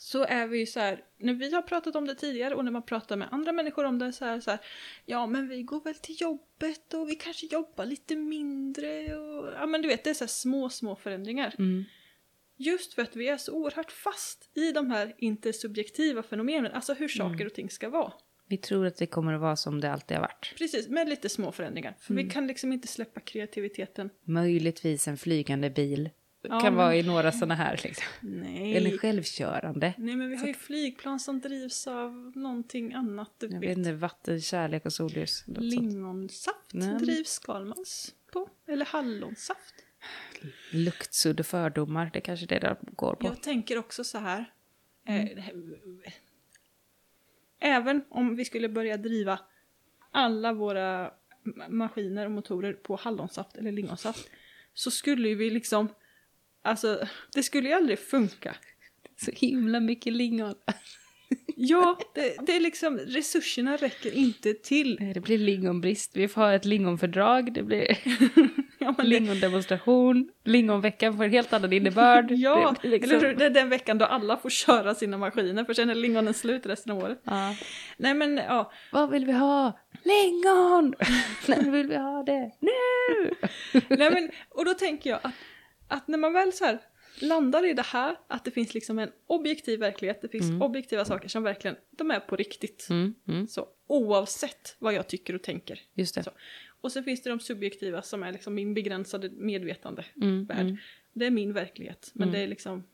Så 0.02 0.24
är 0.24 0.46
vi 0.46 0.58
ju 0.58 0.66
så 0.66 0.80
här, 0.80 1.04
när 1.18 1.34
vi 1.34 1.54
har 1.54 1.62
pratat 1.62 1.96
om 1.96 2.06
det 2.06 2.14
tidigare 2.14 2.54
och 2.54 2.64
när 2.64 2.72
man 2.72 2.82
pratar 2.82 3.16
med 3.16 3.28
andra 3.30 3.52
människor 3.52 3.84
om 3.84 3.98
det 3.98 4.12
så 4.12 4.24
här, 4.24 4.40
så 4.40 4.50
här 4.50 4.60
ja 5.06 5.26
men 5.26 5.48
vi 5.48 5.62
går 5.62 5.80
väl 5.80 5.94
till 5.94 6.16
jobbet 6.20 6.94
och 6.94 7.08
vi 7.08 7.14
kanske 7.14 7.46
jobbar 7.46 7.86
lite 7.86 8.16
mindre 8.16 9.16
och 9.16 9.52
ja 9.52 9.66
men 9.66 9.82
du 9.82 9.88
vet 9.88 10.04
det 10.04 10.10
är 10.10 10.14
så 10.14 10.24
här 10.24 10.28
små 10.28 10.68
små 10.68 10.96
förändringar. 10.96 11.54
Mm. 11.58 11.84
Just 12.56 12.94
för 12.94 13.02
att 13.02 13.16
vi 13.16 13.28
är 13.28 13.36
så 13.36 13.52
oerhört 13.52 13.92
fast 13.92 14.50
i 14.54 14.72
de 14.72 14.90
här 14.90 15.14
intersubjektiva 15.18 16.22
fenomenen, 16.22 16.72
alltså 16.72 16.94
hur 16.94 17.08
saker 17.08 17.46
och 17.46 17.54
ting 17.54 17.70
ska 17.70 17.88
vara. 17.88 18.12
Vi 18.48 18.56
tror 18.56 18.86
att 18.86 18.96
det 18.96 19.06
kommer 19.06 19.32
att 19.32 19.40
vara 19.40 19.56
som 19.56 19.80
det 19.80 19.92
alltid 19.92 20.16
har 20.16 20.22
varit. 20.22 20.54
Precis, 20.58 20.88
med 20.88 21.08
lite 21.08 21.28
små 21.28 21.52
förändringar. 21.52 21.96
För 22.00 22.14
vi 22.14 22.30
kan 22.30 22.46
liksom 22.46 22.72
inte 22.72 22.88
släppa 22.88 23.20
kreativiteten. 23.20 24.10
Möjligtvis 24.24 25.08
en 25.08 25.16
flygande 25.16 25.70
bil. 25.70 26.10
Ja, 26.42 26.60
kan 26.60 26.62
men- 26.62 26.74
vara 26.74 26.96
i 26.96 27.02
några 27.02 27.32
sådana 27.32 27.54
här 27.54 27.80
liksom. 27.84 28.04
Nej. 28.20 28.76
Eller 28.76 28.98
självkörande. 28.98 29.94
Nej 29.98 30.16
men 30.16 30.30
vi 30.30 30.36
har 30.36 30.46
ju 30.46 30.54
flygplan 30.54 31.20
som 31.20 31.40
drivs 31.40 31.86
av 31.86 32.32
någonting 32.34 32.92
annat, 32.94 33.30
du 33.38 33.46
Jag 33.48 33.60
vet. 33.60 33.78
inte, 33.78 33.92
vatten, 33.92 34.40
kärlek 34.40 34.86
och 34.86 34.92
solljus. 34.92 35.44
Lingonsaft 35.46 36.70
Nej. 36.72 36.94
drivs 36.98 37.28
Skalmans 37.32 38.14
på. 38.32 38.48
Eller 38.66 38.84
hallonsaft. 38.86 39.74
Luktsudd 40.72 41.40
och 41.40 41.46
fördomar, 41.46 42.10
det 42.12 42.20
kanske 42.20 42.46
det 42.46 42.58
det 42.58 42.76
går 42.82 43.14
på. 43.14 43.26
Jag 43.26 43.42
tänker 43.42 43.78
också 43.78 44.04
så 44.04 44.18
här. 44.18 44.52
Mm. 45.06 45.38
Eh, 45.38 45.42
här- 45.44 45.54
även 47.60 48.04
om 48.10 48.36
vi 48.36 48.44
skulle 48.44 48.68
börja 48.68 48.96
driva 48.96 49.40
alla 50.10 50.52
våra 50.52 51.10
ma- 51.44 51.68
maskiner 51.70 52.24
och 52.26 52.30
motorer 52.32 52.72
på 52.72 52.96
hallonsaft 52.96 53.56
eller 53.56 53.72
lingonsaft 53.72 54.30
så 54.74 54.90
skulle 54.90 55.34
vi 55.34 55.50
liksom 55.50 55.88
Alltså, 56.62 57.06
det 57.34 57.42
skulle 57.42 57.68
ju 57.68 57.74
aldrig 57.74 57.98
funka. 57.98 58.54
Så 59.24 59.30
himla 59.30 59.80
mycket 59.80 60.12
lingon. 60.12 60.54
Ja, 61.56 61.98
det, 62.14 62.46
det 62.46 62.56
är 62.56 62.60
liksom, 62.60 62.98
resurserna 62.98 63.76
räcker 63.76 64.14
inte 64.14 64.54
till. 64.54 64.96
Nej, 65.00 65.14
Det 65.14 65.20
blir 65.20 65.38
lingonbrist. 65.38 66.16
Vi 66.16 66.28
får 66.28 66.40
ha 66.40 66.52
ett 66.52 66.64
lingonfördrag. 66.64 67.52
Det 67.52 67.62
blir 67.62 67.98
Ja, 68.78 68.94
det, 68.98 69.02
lingondemonstration. 69.02 70.30
Lingonveckan 70.44 71.16
får 71.16 71.24
en 71.24 71.30
helt 71.30 71.52
annan 71.52 71.72
innebörd. 71.72 72.30
ja 72.30 72.74
det, 72.82 72.88
liksom... 72.88 73.16
eller? 73.16 73.34
Det 73.34 73.44
är 73.44 73.50
den 73.50 73.68
veckan 73.68 73.98
då 73.98 74.04
alla 74.04 74.36
får 74.36 74.50
köra 74.50 74.94
sina 74.94 75.18
maskiner 75.18 75.64
för 75.64 75.74
sen 75.74 75.90
är 75.90 75.94
lingonen 75.94 76.34
slut 76.34 76.66
resten 76.66 76.92
av 76.92 76.98
året. 76.98 77.20
ja. 77.24 77.54
Nej 77.96 78.14
men 78.14 78.36
ja, 78.36 78.72
Vad 78.92 79.10
vill 79.10 79.26
vi 79.26 79.32
ha? 79.32 79.78
Lingon! 80.02 80.94
När 81.46 81.70
vill 81.70 81.86
vi 81.86 81.96
ha 81.96 82.22
det? 82.22 82.50
Nu! 82.60 83.30
Nej, 83.88 84.10
men, 84.10 84.30
och 84.48 84.64
då 84.64 84.74
tänker 84.74 85.10
jag 85.10 85.20
att, 85.22 85.32
att 85.92 86.08
när 86.08 86.18
man 86.18 86.32
väl 86.32 86.52
så 86.52 86.64
här 86.64 86.78
landar 87.20 87.66
i 87.70 87.72
det 87.74 87.82
här, 87.82 88.16
att 88.26 88.44
det 88.44 88.50
finns 88.50 88.74
liksom 88.74 88.98
en 88.98 89.10
objektiv 89.26 89.80
verklighet, 89.80 90.22
det 90.22 90.28
finns 90.28 90.62
objektiva 90.62 91.04
saker 91.04 91.28
som 91.28 91.42
verkligen, 91.42 91.76
de 91.90 92.10
är 92.10 92.20
på 92.20 92.36
riktigt. 92.36 92.86
Mm, 92.90 93.14
mm, 93.28 93.46
Så, 93.48 93.68
oavsett 93.86 94.76
vad 94.78 94.94
jag 94.94 95.08
tycker 95.08 95.34
och 95.34 95.42
tänker. 95.42 95.80
just 95.94 96.14
det. 96.14 96.22
Så. 96.22 96.30
Och 96.80 96.92
sen 96.92 97.04
finns 97.04 97.22
det 97.22 97.30
de 97.30 97.40
subjektiva 97.40 98.02
som 98.02 98.22
är 98.22 98.32
liksom 98.32 98.54
min 98.54 98.74
begränsade 98.74 99.30
medvetande 99.30 100.04
Mm, 100.22 100.44
värld. 100.44 100.60
mm. 100.60 100.76
Det 101.12 101.26
är 101.26 101.30
min 101.30 101.52
verklighet, 101.52 102.10
men 102.14 102.28
Mm. 102.28 102.32
det 102.38 102.44
är 102.44 102.48
liksom 102.48 102.84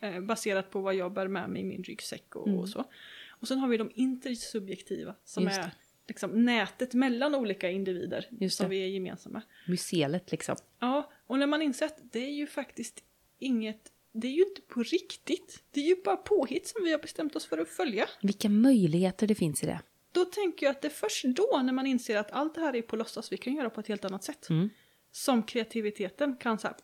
eh, 0.00 0.20
baserat 0.20 0.70
på 0.70 0.80
vad 0.80 0.94
jag 0.94 1.12
bär 1.12 1.28
med 1.28 1.50
mig 1.50 1.60
i 1.62 1.64
min 1.64 1.82
ryggsäck 1.82 2.36
och, 2.36 2.46
Mm. 2.46 2.58
och 2.58 2.68
så. 2.68 2.84
Och 3.28 3.48
sen 3.48 3.58
har 3.58 3.68
vi 3.68 3.76
de 3.76 3.90
intersubjektiva 3.94 5.14
som 5.24 5.44
Just 5.44 5.58
är 5.58 5.62
det. 5.62 5.70
liksom 6.08 6.44
nätet 6.44 6.94
mellan 6.94 7.34
olika 7.34 7.70
individer 7.70 8.48
som 8.48 8.70
vi 8.70 8.82
är 8.82 8.86
gemensamma. 8.88 9.42
Mycelet 9.66 10.30
liksom. 10.30 10.56
Ja, 10.78 11.10
och 11.26 11.38
när 11.38 11.46
man 11.46 11.62
inser 11.62 11.86
att 11.86 11.98
det 12.12 12.18
är 12.18 12.32
ju 12.32 12.46
faktiskt 12.46 13.02
inget, 13.38 13.92
det 14.12 14.28
är 14.28 14.32
ju 14.32 14.42
inte 14.42 14.60
på 14.60 14.82
riktigt. 14.82 15.62
Det 15.70 15.80
är 15.80 15.84
ju 15.84 15.96
bara 16.04 16.16
påhitt 16.16 16.66
som 16.66 16.84
vi 16.84 16.92
har 16.92 16.98
bestämt 16.98 17.36
oss 17.36 17.46
för 17.46 17.58
att 17.58 17.68
följa. 17.68 18.08
Vilka 18.22 18.48
möjligheter 18.48 19.26
det 19.26 19.34
finns 19.34 19.62
i 19.62 19.66
det. 19.66 19.80
Då 20.12 20.24
tänker 20.24 20.66
jag 20.66 20.70
att 20.70 20.82
det 20.82 20.88
är 20.88 20.90
först 20.90 21.24
då 21.24 21.60
när 21.64 21.72
man 21.72 21.86
inser 21.86 22.16
att 22.16 22.30
allt 22.30 22.54
det 22.54 22.60
här 22.60 22.76
är 22.76 22.82
på 22.82 22.96
låtsas 22.96 23.32
vi 23.32 23.36
kan 23.36 23.54
göra 23.54 23.70
på 23.70 23.80
ett 23.80 23.88
helt 23.88 24.04
annat 24.04 24.24
sätt. 24.24 24.48
Mm. 24.50 24.70
Som 25.12 25.42
kreativiteten 25.42 26.36
kan 26.36 26.58
så 26.58 26.66
här, 26.66 26.76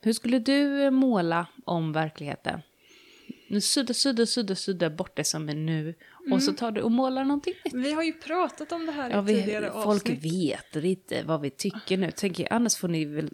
Hur 0.00 0.12
skulle 0.12 0.38
du 0.38 0.82
eh, 0.82 0.90
måla 0.90 1.46
om 1.64 1.92
verkligheten? 1.92 2.60
Nu 3.48 3.60
sudda, 3.60 3.94
sudda, 3.94 4.26
sudda, 4.26 4.54
sudda 4.54 4.90
bort 4.90 5.16
det 5.16 5.24
som 5.24 5.48
är 5.48 5.54
nu. 5.54 5.94
Och 6.32 6.42
så 6.42 6.52
tar 6.52 6.70
du 6.70 6.80
och 6.82 6.90
målar 6.92 7.24
någonting 7.24 7.54
nytt. 7.64 7.74
Vi 7.74 7.92
har 7.92 8.02
ju 8.02 8.12
pratat 8.12 8.72
om 8.72 8.86
det 8.86 8.92
här 8.92 9.10
Ja, 9.10 9.18
i 9.18 9.24
vi, 9.24 9.34
tidigare 9.40 9.70
folk 9.72 9.86
avsnitt. 9.86 10.24
vet 10.24 10.74
lite 10.82 11.22
vad 11.22 11.40
vi 11.40 11.50
tycker 11.50 11.96
nu. 11.96 12.10
Tänker, 12.10 12.42
jag, 12.42 12.52
annars 12.52 12.76
får 12.76 12.88
ni 12.88 13.04
väl... 13.04 13.30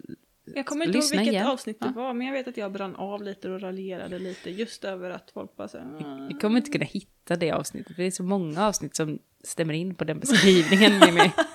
Jag 0.55 0.65
kommer 0.65 0.85
inte 0.85 0.97
ihåg 0.97 1.03
lyssna 1.03 1.17
vilket 1.17 1.33
igen. 1.33 1.47
avsnitt 1.47 1.79
det 1.79 1.85
Ja. 1.95 2.01
var, 2.01 2.13
men 2.13 2.27
jag 2.27 2.33
vet 2.33 2.47
att 2.47 2.57
jag 2.57 2.71
brann 2.71 2.95
av 2.95 3.23
lite 3.23 3.49
och 3.49 3.61
raljerade 3.61 4.19
lite 4.19 4.49
just 4.49 4.83
över 4.83 5.09
att 5.09 5.31
folk 5.33 5.55
bara 5.55 5.67
så 5.67 5.77
här, 5.77 6.27
Vi 6.27 6.33
kommer 6.33 6.57
inte 6.57 6.71
kunna 6.71 6.85
hitta 6.85 7.35
det 7.35 7.51
avsnittet. 7.51 7.95
För 7.95 8.01
det 8.01 8.07
är 8.07 8.11
så 8.11 8.23
många 8.23 8.67
avsnitt 8.67 8.95
som 8.95 9.19
stämmer 9.43 9.73
in 9.73 9.95
på 9.95 10.03
den 10.03 10.19
beskrivningen. 10.19 10.99
Mimmi. 10.99 11.31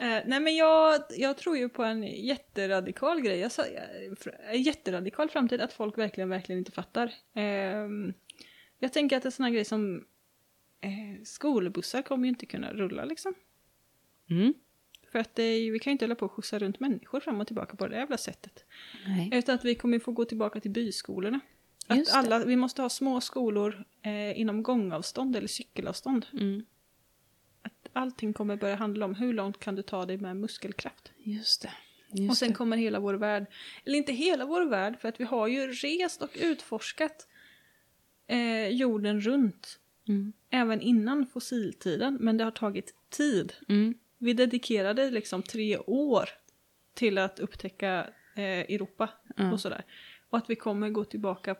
Eh, 0.00 0.22
nej 0.26 0.40
men 0.40 0.56
jag, 0.56 1.02
jag 1.10 1.36
tror 1.36 1.56
ju 1.56 1.68
på 1.68 1.84
en 1.84 2.02
jätteradikal 2.02 3.20
grej, 3.20 3.38
jag 3.38 3.52
sa, 3.52 3.62
eh, 3.62 4.52
en 4.52 4.62
jätteradikal 4.62 5.30
framtid 5.30 5.60
att 5.60 5.72
folk 5.72 5.98
verkligen, 5.98 6.28
verkligen 6.28 6.58
inte 6.58 6.72
fattar. 6.72 7.14
Ehm, 7.34 8.12
jag 8.78 8.92
tänker 8.92 9.16
att 9.16 9.24
en 9.24 9.32
sån 9.32 9.44
här 9.44 9.52
grej 9.52 9.64
som 9.64 10.04
eh, 10.80 11.22
skolbussar 11.24 12.02
kommer 12.02 12.24
ju 12.24 12.28
inte 12.28 12.46
kunna 12.46 12.72
rulla 12.72 13.04
liksom. 13.04 13.34
Mm. 14.30 14.54
För 15.12 15.18
att 15.18 15.34
det 15.34 15.70
vi 15.70 15.78
kan 15.78 15.90
ju 15.90 15.92
inte 15.92 16.04
hålla 16.04 16.14
på 16.14 16.26
och 16.26 16.32
skjutsa 16.32 16.58
runt 16.58 16.80
människor 16.80 17.20
fram 17.20 17.40
och 17.40 17.46
tillbaka 17.46 17.76
på 17.76 17.88
det 17.88 17.96
jävla 17.96 18.16
sättet. 18.16 18.64
Nej. 19.06 19.30
Utan 19.32 19.54
att 19.54 19.64
vi 19.64 19.74
kommer 19.74 19.98
få 19.98 20.12
gå 20.12 20.24
tillbaka 20.24 20.60
till 20.60 20.70
byskolorna. 20.70 21.40
Att 21.86 22.12
alla, 22.12 22.44
vi 22.44 22.56
måste 22.56 22.82
ha 22.82 22.88
små 22.88 23.20
skolor 23.20 23.84
eh, 24.02 24.40
inom 24.40 24.62
gångavstånd 24.62 25.36
eller 25.36 25.48
cykelavstånd. 25.48 26.26
Mm. 26.32 26.66
Allting 27.92 28.32
kommer 28.32 28.56
börja 28.56 28.74
handla 28.74 29.04
om 29.04 29.14
hur 29.14 29.32
långt 29.32 29.60
kan 29.60 29.74
du 29.74 29.82
ta 29.82 30.06
dig 30.06 30.16
med 30.16 30.36
muskelkraft. 30.36 31.12
Just 31.18 31.62
det. 31.62 31.72
Just 32.12 32.30
och 32.30 32.36
sen 32.36 32.48
det. 32.48 32.54
kommer 32.54 32.76
hela 32.76 33.00
vår 33.00 33.14
värld, 33.14 33.46
eller 33.84 33.98
inte 33.98 34.12
hela 34.12 34.44
vår 34.44 34.64
värld, 34.66 35.00
för 35.00 35.08
att 35.08 35.20
vi 35.20 35.24
har 35.24 35.48
ju 35.48 35.72
rest 35.72 36.22
och 36.22 36.30
utforskat 36.34 37.28
eh, 38.26 38.68
jorden 38.68 39.20
runt. 39.20 39.78
Mm. 40.08 40.32
Även 40.50 40.80
innan 40.80 41.26
fossiltiden, 41.26 42.18
men 42.20 42.36
det 42.36 42.44
har 42.44 42.50
tagit 42.50 42.94
tid. 43.10 43.52
Mm. 43.68 43.94
Vi 44.18 44.32
dedikerade 44.32 45.10
liksom 45.10 45.42
tre 45.42 45.78
år 45.78 46.28
till 46.94 47.18
att 47.18 47.38
upptäcka 47.38 48.06
eh, 48.36 48.42
Europa 48.44 49.10
Ja. 49.36 49.52
och 49.52 49.60
sådär. 49.60 49.84
Och 50.30 50.38
att 50.38 50.50
vi 50.50 50.56
kommer 50.56 50.90
gå 50.90 51.04
tillbaka 51.04 51.56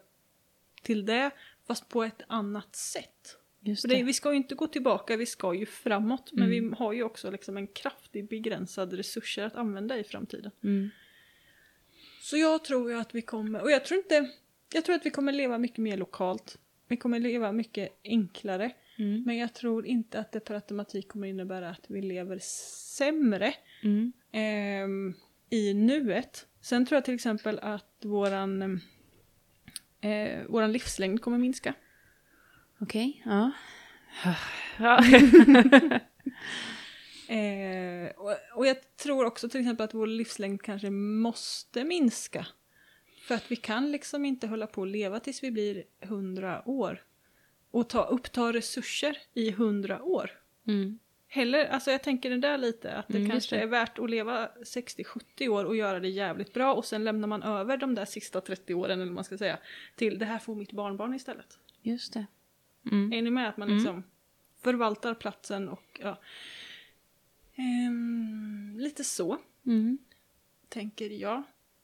till 0.82 1.06
det, 1.06 1.30
fast 1.66 1.88
på 1.88 2.04
ett 2.04 2.22
annat 2.26 2.76
sätt. 2.76 3.36
Just 3.62 3.82
det. 3.88 3.96
det, 3.96 4.02
vi 4.02 4.12
ska 4.12 4.30
ju 4.30 4.36
inte 4.36 4.54
gå 4.54 4.66
tillbaka, 4.66 5.16
vi 5.16 5.26
ska 5.26 5.54
ju 5.54 5.66
framåt. 5.66 6.30
Men 6.32 6.52
Mm. 6.52 6.70
vi 6.70 6.76
har 6.76 6.92
ju 6.92 7.02
också 7.02 7.30
liksom 7.30 7.56
en 7.56 7.66
kraftig 7.66 8.28
begränsad 8.28 8.92
resurser 8.92 9.44
att 9.44 9.56
använda 9.56 9.98
i 9.98 10.04
framtiden. 10.04 10.50
Mm. 10.64 10.90
Så 12.22 12.36
jag 12.36 12.64
tror 12.64 12.90
ju 12.90 12.96
att 12.98 13.14
vi 13.14 13.22
kommer, 13.22 13.62
och 13.62 13.70
jag 13.70 13.84
tror 13.84 13.98
inte, 13.98 14.30
jag 14.74 14.84
tror 14.84 14.94
att 14.96 15.06
vi 15.06 15.10
kommer 15.10 15.32
leva 15.32 15.58
mycket 15.58 15.78
mer 15.78 15.96
lokalt. 15.96 16.58
Vi 16.88 16.96
kommer 16.96 17.18
leva 17.20 17.52
mycket 17.52 18.00
enklare. 18.04 18.72
Mm. 18.98 19.22
Men 19.26 19.36
jag 19.36 19.54
tror 19.54 19.86
inte 19.86 20.18
att 20.20 20.32
det 20.32 20.40
per 20.40 20.54
automatik 20.54 21.08
kommer 21.08 21.28
innebära 21.28 21.70
att 21.70 21.84
vi 21.88 22.02
lever 22.02 22.38
sämre 22.96 23.54
Mm. 23.82 24.12
ehm, 24.32 25.14
i 25.50 25.74
nuet. 25.74 26.46
Sen 26.60 26.86
tror 26.86 26.96
jag 26.96 27.04
till 27.04 27.14
exempel 27.14 27.58
att 27.58 28.04
våran, 28.04 28.80
eh, 30.00 30.42
våran 30.48 30.72
livslängd 30.72 31.22
kommer 31.22 31.38
minska. 31.38 31.74
Okej, 32.80 33.22
ja. 33.24 33.50
ja. 34.78 35.00
Eh, 37.28 38.10
och, 38.16 38.34
och 38.54 38.66
jag 38.66 38.96
tror 38.96 39.24
också 39.24 39.48
till 39.48 39.60
exempel 39.60 39.84
att 39.84 39.94
vår 39.94 40.06
livslängd 40.06 40.62
kanske 40.62 40.90
måste 40.90 41.84
minska. 41.84 42.46
För 43.22 43.34
att 43.34 43.50
vi 43.50 43.56
kan 43.56 43.92
liksom 43.92 44.24
inte 44.24 44.46
hålla 44.46 44.66
på 44.66 44.80
och 44.80 44.86
leva 44.86 45.20
tills 45.20 45.42
vi 45.42 45.50
blir 45.50 45.84
100 46.00 46.62
år. 46.68 47.02
Och 47.70 47.88
ta, 47.88 48.04
uppta 48.04 48.52
resurser 48.52 49.18
i 49.34 49.48
100 49.48 50.02
år. 50.02 50.30
Mm. 50.66 50.98
Heller, 51.28 51.64
alltså 51.66 51.90
jag 51.90 52.02
tänker 52.02 52.30
det 52.30 52.38
där 52.38 52.58
lite, 52.58 52.92
att 52.92 53.08
det 53.08 53.18
Mm, 53.18 53.30
kanske 53.30 53.56
det. 53.56 53.62
är 53.62 53.66
värt 53.66 53.98
att 53.98 54.10
leva 54.10 54.48
60-70 54.64 55.48
år 55.48 55.64
och 55.64 55.76
göra 55.76 56.00
det 56.00 56.08
jävligt 56.08 56.52
bra 56.54 56.74
och 56.74 56.84
sen 56.84 57.04
lämnar 57.04 57.28
man 57.28 57.42
över 57.42 57.76
de 57.76 57.94
där 57.94 58.04
sista 58.04 58.40
30 58.40 58.74
åren, 58.74 59.00
eller 59.00 59.12
man 59.12 59.24
ska 59.24 59.38
säga, 59.38 59.58
till 59.96 60.18
det 60.18 60.24
här 60.24 60.38
får 60.38 60.54
mitt 60.54 60.72
barnbarn 60.72 61.14
istället. 61.14 61.58
Just 61.82 62.12
det. 62.12 62.26
Mm. 62.90 63.12
Är 63.12 63.22
ni 63.22 63.30
med? 63.30 63.48
Att 63.48 63.56
man 63.56 63.68
Mm. 63.68 63.78
liksom 63.78 64.02
förvaltar 64.62 65.14
platsen 65.14 65.68
och 65.68 66.00
ja. 66.02 66.18
Ehm, 67.56 68.76
lite 68.78 69.04
så, 69.04 69.38
Mm. 69.66 69.98
tänker 70.68 71.10
jag. 71.10 71.42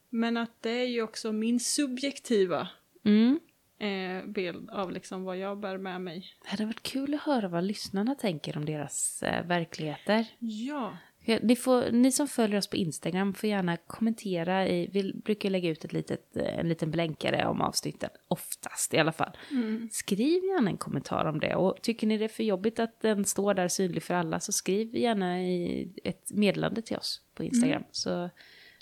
Men 0.09 0.37
att 0.37 0.61
det 0.61 0.69
är 0.69 0.85
ju 0.87 1.01
också 1.01 1.31
min 1.31 1.59
subjektiva 1.59 2.67
Mm. 3.03 3.39
eh, 3.79 4.25
bild 4.29 4.69
av 4.69 4.91
liksom 4.91 5.23
vad 5.23 5.37
jag 5.37 5.57
bär 5.59 5.77
med 5.77 6.01
mig. 6.01 6.33
Det 6.43 6.49
hade 6.49 6.65
varit 6.65 6.83
kul 6.83 7.13
att 7.13 7.21
höra 7.21 7.47
vad 7.47 7.63
lyssnarna 7.63 8.15
tänker 8.15 8.57
om 8.57 8.65
deras 8.65 9.23
eh, 9.23 9.45
verkligheter. 9.47 10.25
Ja. 10.39 10.97
Ni, 11.27 11.55
får, 11.55 11.91
ni 11.91 12.11
som 12.11 12.27
följer 12.27 12.57
oss 12.57 12.67
på 12.67 12.75
Instagram 12.75 13.33
får 13.33 13.49
gärna 13.49 13.77
kommentera. 13.77 14.67
I, 14.67 14.87
vi 14.87 15.13
brukar 15.13 15.49
lägga 15.49 15.69
ut 15.69 15.85
ett 15.85 15.93
litet, 15.93 16.37
eh, 16.37 16.59
en 16.59 16.69
liten 16.69 16.91
blänkare 16.91 17.45
om 17.45 17.61
avsnitten, 17.61 18.09
oftast 18.27 18.93
i 18.93 18.97
alla 18.97 19.11
fall. 19.11 19.37
Mm. 19.51 19.89
Skriv 19.91 20.43
gärna 20.43 20.69
en 20.69 20.77
kommentar 20.77 21.25
om 21.25 21.39
det. 21.39 21.55
Och 21.55 21.81
tycker 21.81 22.07
ni 22.07 22.17
det 22.17 22.25
är 22.25 22.29
för 22.29 22.43
jobbigt 22.43 22.79
att 22.79 23.01
den 23.01 23.25
står 23.25 23.53
där 23.53 23.67
synlig 23.67 24.03
för 24.03 24.13
alla 24.13 24.39
så 24.39 24.51
skriv 24.51 24.95
gärna 24.95 25.41
i 25.43 25.89
ett 26.03 26.31
meddelande 26.31 26.81
till 26.81 26.97
oss 26.97 27.21
på 27.33 27.43
Instagram. 27.43 27.83
Så 27.91 28.29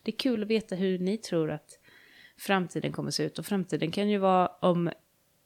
det 0.03 0.11
är 0.11 0.17
kul 0.17 0.43
att 0.43 0.49
veta 0.49 0.75
hur 0.75 0.99
ni 0.99 1.17
tror 1.17 1.51
att 1.51 1.79
framtiden 2.37 2.91
kommer 2.91 3.11
se 3.11 3.23
ut. 3.23 3.39
Och 3.39 3.45
framtiden 3.45 3.91
kan 3.91 4.09
ju 4.09 4.17
vara 4.17 4.47
om 4.47 4.89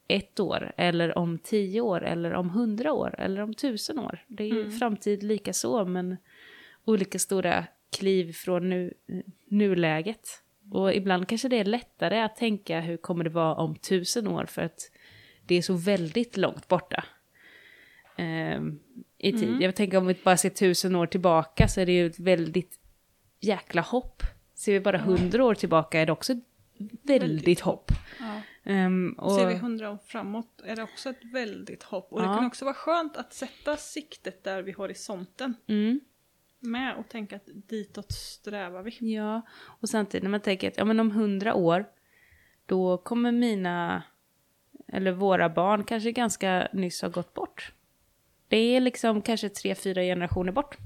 ett 0.08 0.40
år, 0.40 0.72
eller 0.76 1.18
om 1.18 1.38
tio 1.38 1.80
år, 1.80 2.04
eller 2.04 2.34
om 2.34 2.50
hundra 2.50 2.92
år, 2.92 3.14
eller 3.18 3.40
om 3.42 3.54
tusen 3.54 3.98
år. 3.98 4.24
Det 4.28 4.44
är 4.44 4.48
ju 4.48 4.70
framtid 4.70 5.22
lika 5.22 5.52
så, 5.52 5.84
men 5.84 6.16
olika 6.84 7.18
stora 7.18 7.66
kliv 7.98 8.32
från 8.32 8.70
nu, 8.70 8.94
nuläget. 9.48 10.42
Och 10.72 10.94
ibland 10.94 11.28
kanske 11.28 11.48
det 11.48 11.58
är 11.58 11.64
lättare 11.64 12.20
att 12.20 12.36
tänka 12.36 12.80
hur 12.80 12.96
kommer 12.96 13.24
det 13.24 13.30
vara 13.30 13.54
om 13.54 13.76
tusen 13.76 14.26
år 14.28 14.46
för 14.46 14.62
att 14.62 14.90
det 15.46 15.54
är 15.54 15.62
så 15.62 15.74
väldigt 15.74 16.36
långt 16.36 16.68
borta. 16.68 17.04
ehm, 18.16 18.78
I 19.18 19.32
tid. 19.32 19.56
Jag 19.62 19.74
tänker 19.74 19.98
om 19.98 20.06
vi 20.06 20.16
bara 20.24 20.36
ser 20.36 20.50
tusen 20.50 20.96
år 20.96 21.06
tillbaka 21.06 21.68
så 21.68 21.80
är 21.80 21.86
det 21.86 21.92
ju 21.92 22.06
ett 22.06 22.18
väldigt 22.18 22.80
jäkla 23.40 23.82
hopp. 23.82 24.22
Ser 24.54 24.72
vi 24.72 24.80
bara 24.80 24.98
hundra 24.98 25.44
år 25.44 25.54
tillbaka 25.54 26.00
är 26.00 26.06
det 26.06 26.12
också 26.12 26.32
ett 26.32 26.44
väldigt 27.02 27.60
hopp. 27.60 27.90
ja. 28.20 28.40
Ehm, 28.64 29.12
och, 29.18 29.32
Ser 29.32 29.46
vi 29.48 29.54
hundra 29.54 29.90
år 29.90 29.98
framåt 30.06 30.62
är 30.64 30.76
det 30.76 30.82
också 30.82 31.10
ett 31.10 31.24
väldigt 31.32 31.82
hopp. 31.82 32.12
Och 32.12 32.20
det 32.20 32.26
Ja. 32.26 32.34
kan 32.36 32.46
också 32.46 32.64
vara 32.64 32.74
skönt 32.74 33.16
att 33.16 33.34
sätta 33.34 33.76
siktet 33.76 34.44
där 34.44 34.62
vid 34.62 34.74
horisonten. 34.76 35.54
mm, 35.66 36.00
Med 36.60 36.96
och 36.96 37.08
tänka 37.08 37.36
att 37.36 37.48
ditåt 37.68 38.12
strävar 38.12 38.82
vi. 38.82 39.14
Ja, 39.14 39.42
och 39.62 39.88
samtidigt 39.88 40.22
när 40.22 40.30
man 40.30 40.40
tänker 40.40 40.68
att 40.68 40.76
ja, 40.76 40.84
men 40.84 41.00
om 41.00 41.10
hundra 41.10 41.54
år, 41.54 41.84
då 42.66 42.98
kommer 42.98 43.32
mina, 43.32 44.02
eller 44.88 45.12
våra 45.12 45.48
barn 45.48 45.84
kanske 45.84 46.12
ganska 46.12 46.68
nyss 46.72 47.02
har 47.02 47.08
gått 47.08 47.34
bort. 47.34 47.72
Det 48.48 48.56
är 48.56 48.80
liksom 48.80 49.22
kanske 49.22 49.48
tre, 49.48 49.74
fyra 49.74 50.02
generationer 50.02 50.52
bort. 50.52 50.76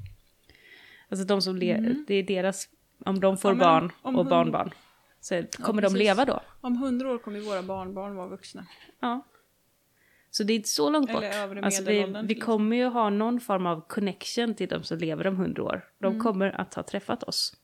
Alltså 1.08 1.26
de 1.26 1.42
som 1.42 1.56
lever, 1.56 2.04
det 2.06 2.14
är 2.14 2.22
deras, 2.22 2.68
om 3.04 3.20
de 3.20 3.36
får 3.36 3.50
Mm. 3.50 3.60
Ja, 3.60 3.80
barn 4.02 4.16
och 4.16 4.26
barnbarn, 4.26 4.70
så 5.20 5.42
kommer 5.62 5.82
de 5.82 5.88
precis. 5.88 5.98
leva 5.98 6.24
då. 6.24 6.40
Om 6.60 6.76
hundra 6.76 7.10
år 7.10 7.18
kommer 7.18 7.40
våra 7.40 7.62
barnbarn 7.62 8.14
vara 8.16 8.28
vuxna. 8.28 8.66
Ja. 9.00 9.26
Så 10.36 10.42
det 10.44 10.52
är 10.52 10.54
inte 10.54 10.68
så 10.68 10.90
långt 10.90 11.12
bort. 11.12 11.24
Alltså 11.62 11.82
vi, 11.84 12.04
vi 12.04 12.22
liksom. 12.22 12.46
kommer 12.46 12.76
ju 12.76 12.84
ha 12.84 13.10
någon 13.10 13.40
form 13.40 13.66
av 13.66 13.80
connection 13.88 14.54
till 14.54 14.68
de 14.68 14.82
som 14.82 14.98
lever 14.98 15.26
om 15.26 15.36
hundra 15.36 15.62
år. 15.62 15.84
De 15.98 16.06
Mm. 16.12 16.22
kommer 16.22 16.60
att 16.60 16.74
ha 16.74 16.82
träffat 16.82 17.22
oss. 17.22 17.56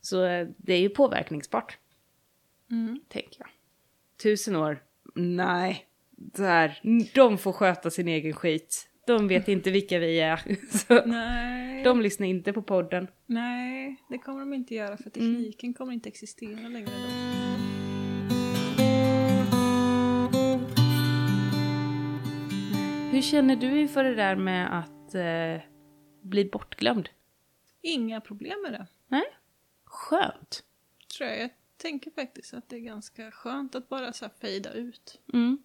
Så 0.00 0.24
eh, 0.24 0.48
det 0.56 0.72
är 0.74 0.78
ju 0.80 0.88
påverkningsbart, 0.88 1.78
Mm. 2.70 3.00
tänker 3.08 3.36
jag. 3.40 3.48
Tusen 4.22 4.56
år? 4.56 4.82
Nej. 5.14 5.86
Där. 6.16 6.80
De 7.14 7.38
får 7.38 7.52
sköta 7.52 7.90
sin 7.90 8.08
egen 8.08 8.32
skit. 8.32 8.88
De 9.06 9.28
vet 9.28 9.48
inte 9.48 9.70
vilka 9.70 9.98
vi 9.98 10.20
är. 10.20 10.56
Så 10.78 11.06
Nej. 11.06 11.84
de 11.84 12.00
lyssnar 12.00 12.26
inte 12.26 12.52
på 12.52 12.62
podden. 12.62 13.08
Nej, 13.26 13.96
det 14.08 14.18
kommer 14.18 14.40
de 14.40 14.54
inte 14.54 14.74
göra 14.74 14.96
för 14.96 15.10
tekniken 15.10 15.74
kommer 15.74 15.92
inte 15.92 16.08
existera 16.08 16.68
längre 16.68 16.86
då. 16.86 17.39
Hur 23.10 23.22
känner 23.22 23.56
du 23.56 23.80
inför 23.80 24.04
det 24.04 24.14
där 24.14 24.36
med 24.36 24.78
att 24.78 25.14
eh, 25.14 25.62
bli 26.22 26.44
bortglömd? 26.44 27.08
Inga 27.82 28.20
problem 28.20 28.62
med 28.62 28.72
det. 28.72 28.86
Nej? 29.08 29.24
Skönt. 29.84 30.64
Tror 31.16 31.28
jag. 31.30 31.40
jag 31.40 31.50
tänker 31.76 32.10
faktiskt 32.10 32.54
att 32.54 32.68
det 32.68 32.76
är 32.76 32.80
ganska 32.80 33.30
skönt 33.30 33.74
att 33.74 33.88
bara 33.88 34.12
så 34.12 34.24
här 34.24 34.32
fejda 34.40 34.72
ut. 34.72 35.20
Mm. 35.32 35.58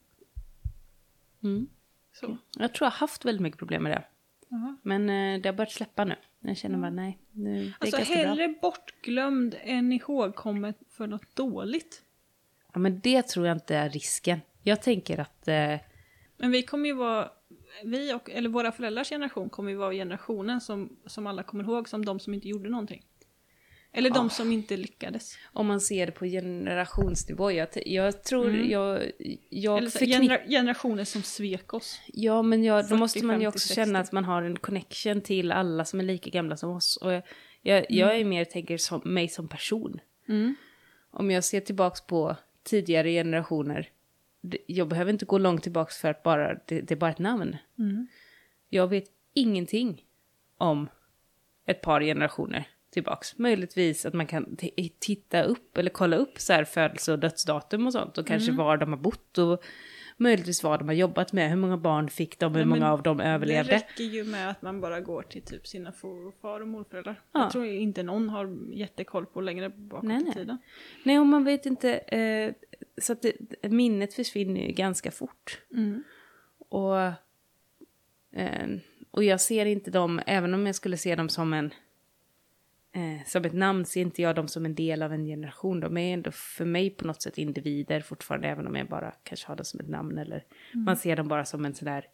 Mm. 1.44 1.68
Så. 2.14 2.38
Jag 2.58 2.74
tror 2.74 2.86
jag 2.86 2.92
har 2.92 2.98
haft 2.98 3.26
väldigt 3.26 3.42
mycket 3.42 3.60
problem 3.60 3.84
med 3.84 3.92
det. 3.92 4.04
Jaha. 4.50 4.78
Men 4.82 5.10
eh, 5.10 5.42
det 5.42 5.50
har 5.50 5.54
börjat 5.54 5.72
släppa 5.72 6.06
nu. 6.06 6.16
Jag 6.40 6.58
känner 6.58 6.78
bara 6.78 6.92
nej, 6.92 7.20
nu, 7.32 7.74
Alltså 7.80 7.98
ganska 7.98 8.14
bra. 8.16 8.24
hellre 8.24 8.48
bortglömd 8.62 9.56
än 9.62 9.92
ihågkommet 9.92 10.78
för 10.90 11.08
något 11.08 11.36
dåligt. 11.36 12.04
Ja, 12.74 12.80
men 12.80 13.00
det 13.00 13.22
tror 13.22 13.48
jag 13.48 13.56
inte 13.56 13.76
är 13.76 13.90
risken. 13.90 14.42
Jag 14.64 14.82
tänker 14.82 15.20
att... 15.20 15.48
Eh, 15.48 15.80
Men 16.38 16.52
vi 16.52 16.64
kommer 16.64 16.90
ju 16.90 16.94
vara, 16.96 17.30
vi 17.84 18.14
och, 18.14 18.30
eller 18.30 18.50
våra 18.50 18.72
föräldrars 18.72 19.10
generation 19.10 19.50
kommer 19.50 19.72
ju 19.72 19.78
vara 19.78 19.94
generationen 19.94 20.62
som, 20.62 20.98
som 21.06 21.28
alla 21.28 21.44
kommer 21.44 21.64
ihåg 21.64 21.90
som 21.90 22.06
de 22.06 22.20
som 22.20 22.34
inte 22.34 22.48
gjorde 22.48 22.70
någonting. 22.70 23.04
Eller 23.98 24.10
de 24.10 24.30
som 24.30 24.52
inte 24.52 24.78
lyckades. 24.78 25.38
om 25.54 25.68
man 25.68 25.82
ser 25.82 26.06
det 26.06 26.12
på 26.12 26.26
generationsnivå. 26.26 27.52
Jag, 27.52 27.68
jag 27.86 28.24
tror 28.24 28.50
Mm. 28.50 28.70
jag... 28.70 29.12
jag 29.50 29.78
Eller 29.78 29.90
så, 29.90 30.06
genera, 30.06 30.40
generationer 30.48 31.04
som 31.04 31.24
svek 31.24 31.74
oss. 31.74 32.00
Ja, 32.08 32.42
men 32.42 32.64
jag, 32.64 32.84
då 32.84 32.88
40, 32.88 33.00
måste 33.00 33.26
man 33.26 33.36
ju 33.42 33.46
50, 33.46 33.56
också 33.56 33.68
60. 33.68 33.76
känna 33.76 34.00
att 34.00 34.12
man 34.12 34.26
har 34.26 34.44
en 34.44 34.60
connection 34.60 35.22
till 35.22 35.52
alla 35.52 35.86
som 35.86 36.00
är 36.00 36.04
lika 36.04 36.30
gamla 36.30 36.58
som 36.58 36.72
oss. 36.72 36.98
Och 36.98 37.14
jag, 37.14 37.24
jag, 37.62 37.86
jag 37.90 38.20
är 38.20 38.26
mer 38.26 38.46
tänker 38.46 38.78
som 38.78 39.02
mig 39.06 39.30
som 39.30 39.48
person. 39.48 40.00
Mm. 40.28 40.56
Om 41.12 41.32
jag 41.32 41.44
ser 41.44 41.60
tillbaks 41.60 42.02
på 42.02 42.36
tidigare 42.64 43.12
generationer. 43.12 43.90
Jag 44.68 44.88
behöver 44.88 45.12
inte 45.12 45.26
gå 45.26 45.38
långt 45.38 45.64
tillbaks 45.64 45.98
för 45.98 46.10
att 46.10 46.24
bara, 46.24 46.54
det, 46.66 46.82
det 46.82 46.92
är 46.92 46.96
bara 46.96 47.12
ett 47.12 47.20
namn. 47.20 47.58
Mm. 47.80 48.08
Jag 48.70 48.88
vet 48.88 49.06
ingenting 49.34 50.04
om 50.58 50.90
ett 51.66 51.82
par 51.82 52.02
generationer 52.02 52.68
tillbaks. 52.90 53.38
Möjligtvis 53.38 54.06
att 54.06 54.14
man 54.14 54.28
kan 54.28 54.58
titta 55.00 55.44
upp 55.44 55.78
eller 55.78 55.90
kolla 55.90 56.16
upp 56.16 56.40
så 56.40 56.54
här 56.54 56.64
födelse 56.64 57.12
och 57.12 57.20
dödsdatum 57.20 57.88
och 57.88 57.94
sånt 57.94 58.18
och 58.18 58.28
kanske 58.28 58.52
var 58.52 58.78
de 58.78 58.90
har 58.90 59.00
bott 59.00 59.38
och 59.38 59.64
möjligtvis 60.18 60.64
vad 60.64 60.80
de 60.80 60.88
har 60.88 60.96
jobbat 60.96 61.34
med, 61.34 61.50
hur 61.50 61.56
många 61.56 61.78
barn 61.78 62.10
fick 62.10 62.40
de, 62.40 62.54
hur 62.54 62.62
Ja, 62.62 62.66
många 62.66 62.92
av 62.92 63.04
dem 63.04 63.20
överlevde. 63.20 63.72
Det 63.72 63.78
räcker 63.78 64.04
ju 64.04 64.24
med 64.24 64.50
att 64.50 64.62
man 64.62 64.82
bara 64.82 65.02
går 65.02 65.22
till 65.22 65.42
typ 65.42 65.68
sina 65.68 65.92
far 66.42 66.62
och 66.62 66.68
morföräldrar. 66.68 67.22
Ja. 67.32 67.40
Jag 67.40 67.52
tror 67.52 67.66
inte 67.66 68.04
någon 68.04 68.30
har 68.30 68.58
jättekoll 68.74 69.26
på 69.26 69.42
längre 69.42 69.70
bakåt 69.70 70.04
Nej, 70.04 70.22
i 70.22 70.24
nej. 70.24 70.34
tiden. 70.34 70.58
Nej, 71.04 71.20
och 71.20 71.26
man 71.26 71.44
vet 71.44 71.66
inte, 71.66 71.94
eh, 71.98 72.54
så 73.02 73.14
att 73.14 73.22
det, 73.22 73.70
minnet 73.70 74.14
försvinner 74.14 74.62
ju 74.62 74.72
ganska 74.72 75.12
fort. 75.12 75.62
Mm. 75.74 76.04
Och, 76.70 77.00
eh, 78.32 78.68
och 79.12 79.24
jag 79.24 79.42
ser 79.42 79.66
inte 79.66 79.92
dem, 79.92 80.22
även 80.26 80.54
om 80.54 80.66
jag 80.66 80.76
skulle 80.76 80.98
se 80.98 81.16
dem 81.16 81.30
som 81.30 81.54
en 81.54 81.74
eh, 82.96 83.26
som 83.26 83.46
ett 83.46 83.54
namn 83.54 83.86
ser 83.86 84.02
inte 84.02 84.22
jag 84.22 84.36
dem 84.36 84.48
som 84.48 84.66
en 84.66 84.76
del 84.76 85.04
av 85.04 85.14
en 85.14 85.26
generation. 85.26 85.80
De 85.80 85.98
är 85.98 86.14
ändå 86.14 86.32
för 86.32 86.66
mig 86.66 86.90
på 86.90 87.08
något 87.08 87.22
sätt 87.22 87.38
individer 87.38 88.02
fortfarande, 88.02 88.48
även 88.48 88.68
om 88.68 88.76
jag 88.76 88.88
bara 88.88 89.12
kanske 89.24 89.48
har 89.48 89.56
dem 89.56 89.66
som 89.66 89.80
ett 89.80 89.90
namn. 89.90 90.18
Eller 90.18 90.44
man 90.74 90.98
ser 90.98 91.16
dem 91.16 91.28
bara 91.28 91.46
som 91.46 91.66
en 91.66 91.74
sån 91.74 91.86
där 91.86 92.06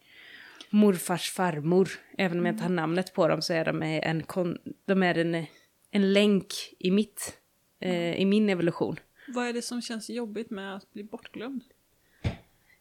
morfars 0.70 1.30
farmor. 1.30 1.88
Även 2.18 2.38
om 2.38 2.46
jag 2.46 2.52
inte 2.52 2.64
har 2.64 2.70
namnet 2.70 3.14
på 3.14 3.28
dem 3.28 3.42
så 3.42 3.52
är 3.52 3.64
de 3.64 3.82
en, 3.82 4.22
kon, 4.22 4.58
de 4.84 5.02
är 5.02 5.18
en, 5.18 5.46
en 5.90 6.12
länk 6.12 6.46
i, 6.78 6.90
mitt, 6.90 7.38
eh, 7.80 8.14
i 8.14 8.24
min 8.24 8.48
evolution. 8.48 8.96
Vad 9.32 9.46
är 9.46 9.52
det 9.52 9.62
som 9.62 9.82
känns 9.82 10.10
jobbigt 10.10 10.50
med 10.50 10.76
att 10.76 10.92
bli 10.92 11.04
bortglömd? 11.04 11.64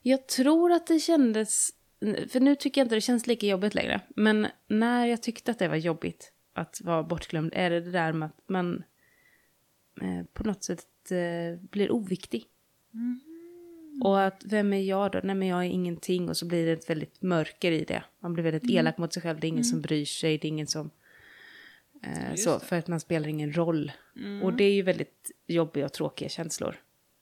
Jag 0.01 0.27
tror 0.27 0.71
att 0.71 0.87
det 0.87 0.99
kändes, 0.99 1.69
för 2.29 2.39
nu 2.39 2.55
tycker 2.55 2.81
jag 2.81 2.85
inte 2.85 2.95
det 2.95 3.01
känns 3.01 3.27
lika 3.27 3.47
jobbigt 3.47 3.73
längre, 3.73 4.01
men 4.15 4.47
när 4.67 5.05
jag 5.05 5.21
tyckte 5.23 5.51
att 5.51 5.59
det 5.59 5.67
var 5.67 5.75
jobbigt 5.75 6.31
att 6.53 6.81
vara 6.81 7.03
bortglömd 7.03 7.53
är 7.55 7.69
det 7.69 7.81
det 7.81 7.91
där 7.91 8.13
med 8.13 8.25
att 8.25 8.49
man 8.49 8.83
eh, 10.01 10.25
på 10.33 10.43
något 10.43 10.63
sätt 10.63 11.11
eh, 11.11 11.59
blir 11.69 11.91
oviktig. 11.91 12.45
Och 14.03 14.21
att 14.21 14.43
vem 14.45 14.73
är 14.73 14.81
jag 14.81 15.11
då? 15.11 15.19
Nej 15.23 15.35
men 15.35 15.47
jag 15.47 15.59
är 15.59 15.69
ingenting 15.69 16.29
och 16.29 16.37
så 16.37 16.45
blir 16.45 16.65
det 16.65 16.71
ett 16.71 16.89
väldigt 16.89 17.21
mörker 17.21 17.71
i 17.71 17.83
det. 17.83 18.03
Man 18.19 18.33
blir 18.33 18.43
väldigt 18.43 18.71
elak 18.71 18.97
mot 18.97 19.13
sig 19.13 19.21
själv, 19.23 19.39
det 19.39 19.47
är 19.47 19.49
ingen 19.49 19.63
som 19.63 19.81
bryr 19.81 20.05
sig, 20.05 20.37
det 20.37 20.47
är 20.47 20.49
ingen 20.49 20.67
som... 20.67 20.89
Eh, 22.03 22.35
så, 22.35 22.53
det. 22.59 22.65
för 22.65 22.75
att 22.75 22.87
man 22.87 22.99
spelar 22.99 23.27
ingen 23.27 23.53
roll. 23.53 23.91
Och 24.43 24.53
det 24.53 24.63
är 24.63 24.73
ju 24.73 24.81
väldigt 24.81 25.31
jobbiga 25.47 25.85
och 25.85 25.93
tråkiga 25.93 26.29
känslor. 26.29 26.75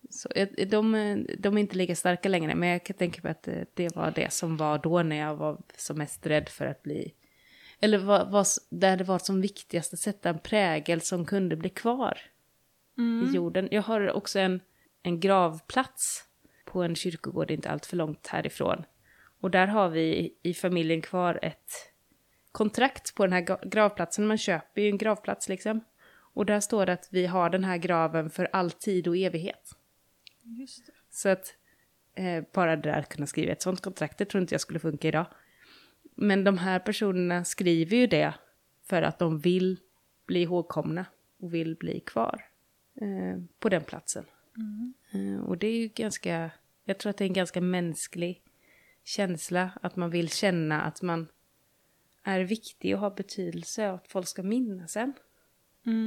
Så, 0.10 0.30
eh, 0.36 0.68
de, 0.68 0.96
eh, 0.96 1.18
de 1.38 1.58
är 1.58 1.62
inte 1.62 1.76
lika 1.78 1.96
starka 1.96 2.30
längre, 2.30 2.56
men 2.56 2.70
jag 2.70 2.84
kan 2.86 2.98
tänka 2.98 3.20
mig 3.24 3.32
att 3.32 3.48
det 3.74 3.96
var 3.96 4.12
det 4.16 4.34
som 4.34 4.58
var 4.58 4.78
då 4.78 5.04
när 5.04 5.16
jag 5.16 5.36
var 5.36 5.62
som 5.78 5.98
mest 5.98 6.26
rädd 6.28 6.50
för 6.50 6.66
att 6.66 6.84
bli... 6.84 7.14
Eller 7.82 7.98
var, 8.26 8.42
s- 8.42 8.68
där 8.70 8.98
det 8.98 9.04
var 9.04 9.20
som 9.20 9.42
viktigast 9.42 9.94
att 9.94 10.00
sätta 10.00 10.30
en 10.30 10.40
prägel 10.40 11.02
som 11.02 11.26
kunde 11.26 11.56
bli 11.56 11.70
kvar 11.70 12.18
i 13.32 13.36
jorden. 13.36 13.68
Jag 13.72 13.82
har 13.82 14.12
också 14.12 14.40
en, 14.40 14.60
en 15.04 15.20
gravplats 15.20 16.24
på 16.66 16.84
en 16.84 16.96
kyrkogård 16.96 17.52
inte 17.52 17.70
allt 17.70 17.86
för 17.86 17.98
långt 17.98 18.28
härifrån. 18.28 18.84
Och 19.42 19.52
där 19.52 19.68
har 19.68 19.90
vi 19.90 20.34
i 20.44 20.54
familjen 20.54 21.02
kvar 21.02 21.40
ett, 21.42 21.72
kontrakt 22.52 23.16
på 23.16 23.26
den 23.26 23.34
här 23.34 23.68
gravplatsen. 23.70 24.28
Man 24.28 24.38
köper 24.38 24.82
ju 24.82 24.90
en 24.90 24.98
gravplats 24.98 25.50
liksom. 25.50 25.82
Och 26.34 26.46
där 26.46 26.60
står 26.60 26.86
det 26.86 26.94
att 26.94 27.08
vi 27.12 27.26
har 27.26 27.50
den 27.50 27.64
här 27.64 27.78
graven 27.78 28.30
för 28.30 28.50
all 28.52 28.72
tid 28.72 29.08
och 29.08 29.18
evighet. 29.18 29.76
Just 30.44 30.86
det. 30.86 30.92
Så 31.10 31.30
att 31.30 31.54
eh, 32.16 32.44
bara 32.54 32.76
det 32.76 32.90
där 32.92 33.02
kunna 33.02 33.28
skriva 33.28 33.52
ett 33.52 33.62
sånt 33.62 33.82
kontrakt, 33.82 34.18
det 34.18 34.26
tror 34.26 34.42
inte 34.42 34.54
jag 34.54 34.62
skulle 34.62 34.80
funka 34.80 35.08
idag. 35.08 35.26
Men 36.16 36.44
de 36.44 36.58
här 36.58 36.80
personerna 36.80 37.46
skriver 37.46 37.98
ju 37.98 38.08
det 38.08 38.34
för 38.84 39.02
att 39.02 39.20
de 39.20 39.40
vill 39.40 39.78
bli 40.26 40.42
ihågkomna 40.42 41.06
och 41.40 41.54
vill 41.54 41.76
bli 41.76 42.00
kvar 42.00 42.46
eh, 43.02 43.42
på 43.60 43.70
den 43.70 43.84
platsen. 43.84 44.26
Eh, 45.12 45.44
och 45.46 45.58
det 45.58 45.68
är 45.68 45.78
ju 45.78 45.88
ganska, 45.88 46.52
jag 46.86 46.98
tror 46.98 47.10
att 47.10 47.18
det 47.18 47.24
är 47.24 47.28
en 47.28 47.34
ganska 47.34 47.62
mänsklig 47.62 48.42
känsla 49.04 49.72
att 49.82 49.96
man 49.96 50.10
vill 50.10 50.30
känna 50.30 50.82
att 50.82 51.02
man 51.02 51.28
är 52.24 52.40
viktig 52.40 52.94
och 52.96 53.00
har 53.02 53.12
betydelse 53.12 53.90
och 53.90 53.96
att 53.96 54.08
folk 54.08 54.28
ska 54.28 54.44
minnas 54.44 54.98
en. 54.98 55.14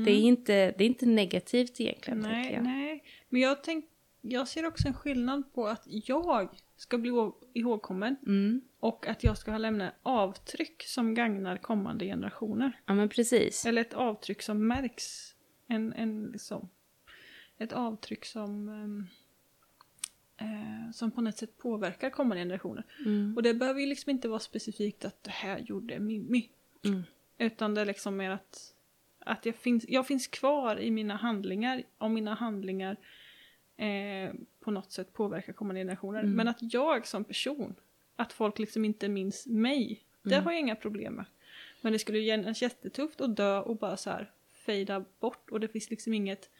Det, 0.04 0.10
är 0.10 0.20
inte, 0.20 0.52
det 0.78 0.84
är 0.84 0.88
inte 0.88 1.06
negativt 1.06 1.80
egentligen, 1.80 2.18
Nej, 2.20 2.52
jag. 2.52 2.62
nej. 2.64 3.04
Men 3.28 3.40
jag, 3.40 3.62
tänk, 3.64 3.84
jag 4.20 4.48
ser 4.48 4.66
också 4.66 4.88
en 4.88 4.94
skillnad 4.94 5.52
på 5.54 5.66
att 5.66 5.82
jag 5.86 6.48
ska 6.76 6.98
bli 6.98 7.10
ihåg- 7.10 7.34
ihågkommen 7.54 8.16
Mm. 8.26 8.60
och 8.78 9.06
att 9.06 9.24
jag 9.24 9.38
ska 9.38 9.50
ha 9.50 9.58
lämnat 9.58 9.94
avtryck 10.02 10.82
som 10.82 11.14
gagnar 11.14 11.56
kommande 11.56 12.04
generationer. 12.04 12.80
Ja, 12.86 12.94
men 12.94 13.08
precis. 13.08 13.66
Eller 13.66 13.80
ett 13.82 13.94
avtryck 13.94 14.42
som 14.42 14.66
märks. 14.68 15.34
En, 15.66 15.92
en 15.92 16.24
liksom, 16.32 16.68
ett 17.58 17.72
avtryck 17.72 18.24
som, 18.24 18.68
ehm, 18.68 19.06
eh, 20.42 20.90
som 20.92 21.10
på 21.10 21.20
något 21.20 21.36
sätt 21.36 21.58
påverkar 21.58 22.10
kommande 22.10 22.40
generationer. 22.40 22.84
Mm. 23.06 23.36
Och 23.36 23.42
det 23.42 23.54
behöver 23.54 23.80
ju 23.80 23.86
liksom 23.86 24.10
inte 24.10 24.28
vara 24.28 24.40
specifikt 24.40 25.04
att 25.04 25.22
det 25.22 25.30
här 25.30 25.58
gjorde 25.58 25.98
Mimmi. 25.98 26.48
Mm. 26.84 27.02
Utan 27.38 27.74
det 27.74 27.80
är 27.80 27.84
liksom 27.84 28.16
mer 28.16 28.30
att, 28.30 28.74
att 29.18 29.46
jag, 29.46 29.56
finns, 29.56 29.84
jag 29.88 30.06
finns 30.06 30.26
kvar 30.26 30.80
i 30.80 30.90
mina 30.90 31.16
handlingar. 31.16 31.82
Om 31.98 32.14
mina 32.14 32.34
handlingar 32.34 32.96
eh, 33.76 34.34
på 34.60 34.70
något 34.70 34.92
sätt 34.92 35.12
påverkar 35.12 35.52
kommande 35.52 35.80
generationer. 35.80 36.20
Mm. 36.20 36.32
Men 36.32 36.48
att 36.48 36.58
jag 36.60 37.06
som 37.06 37.24
person, 37.24 37.74
att 38.16 38.32
folk 38.32 38.58
liksom 38.58 38.84
inte 38.84 39.08
minns 39.08 39.46
mig. 39.46 40.04
Det 40.22 40.34
Mm. 40.34 40.44
har 40.44 40.52
jag 40.52 40.60
inga 40.60 40.76
problem 40.76 41.14
med. 41.14 41.24
Men 41.80 41.92
det 41.92 41.98
skulle 41.98 42.18
ju 42.18 42.26
kännas 42.28 42.62
jättetufft 42.62 43.20
att 43.20 43.36
dö 43.36 43.60
och 43.60 43.76
bara 43.76 43.96
så 43.96 44.10
här 44.10 44.30
fejda 44.66 45.04
bort. 45.20 45.50
Och 45.50 45.60
det 45.60 45.68
finns 45.68 45.90
liksom 45.90 46.14
inget 46.14 46.50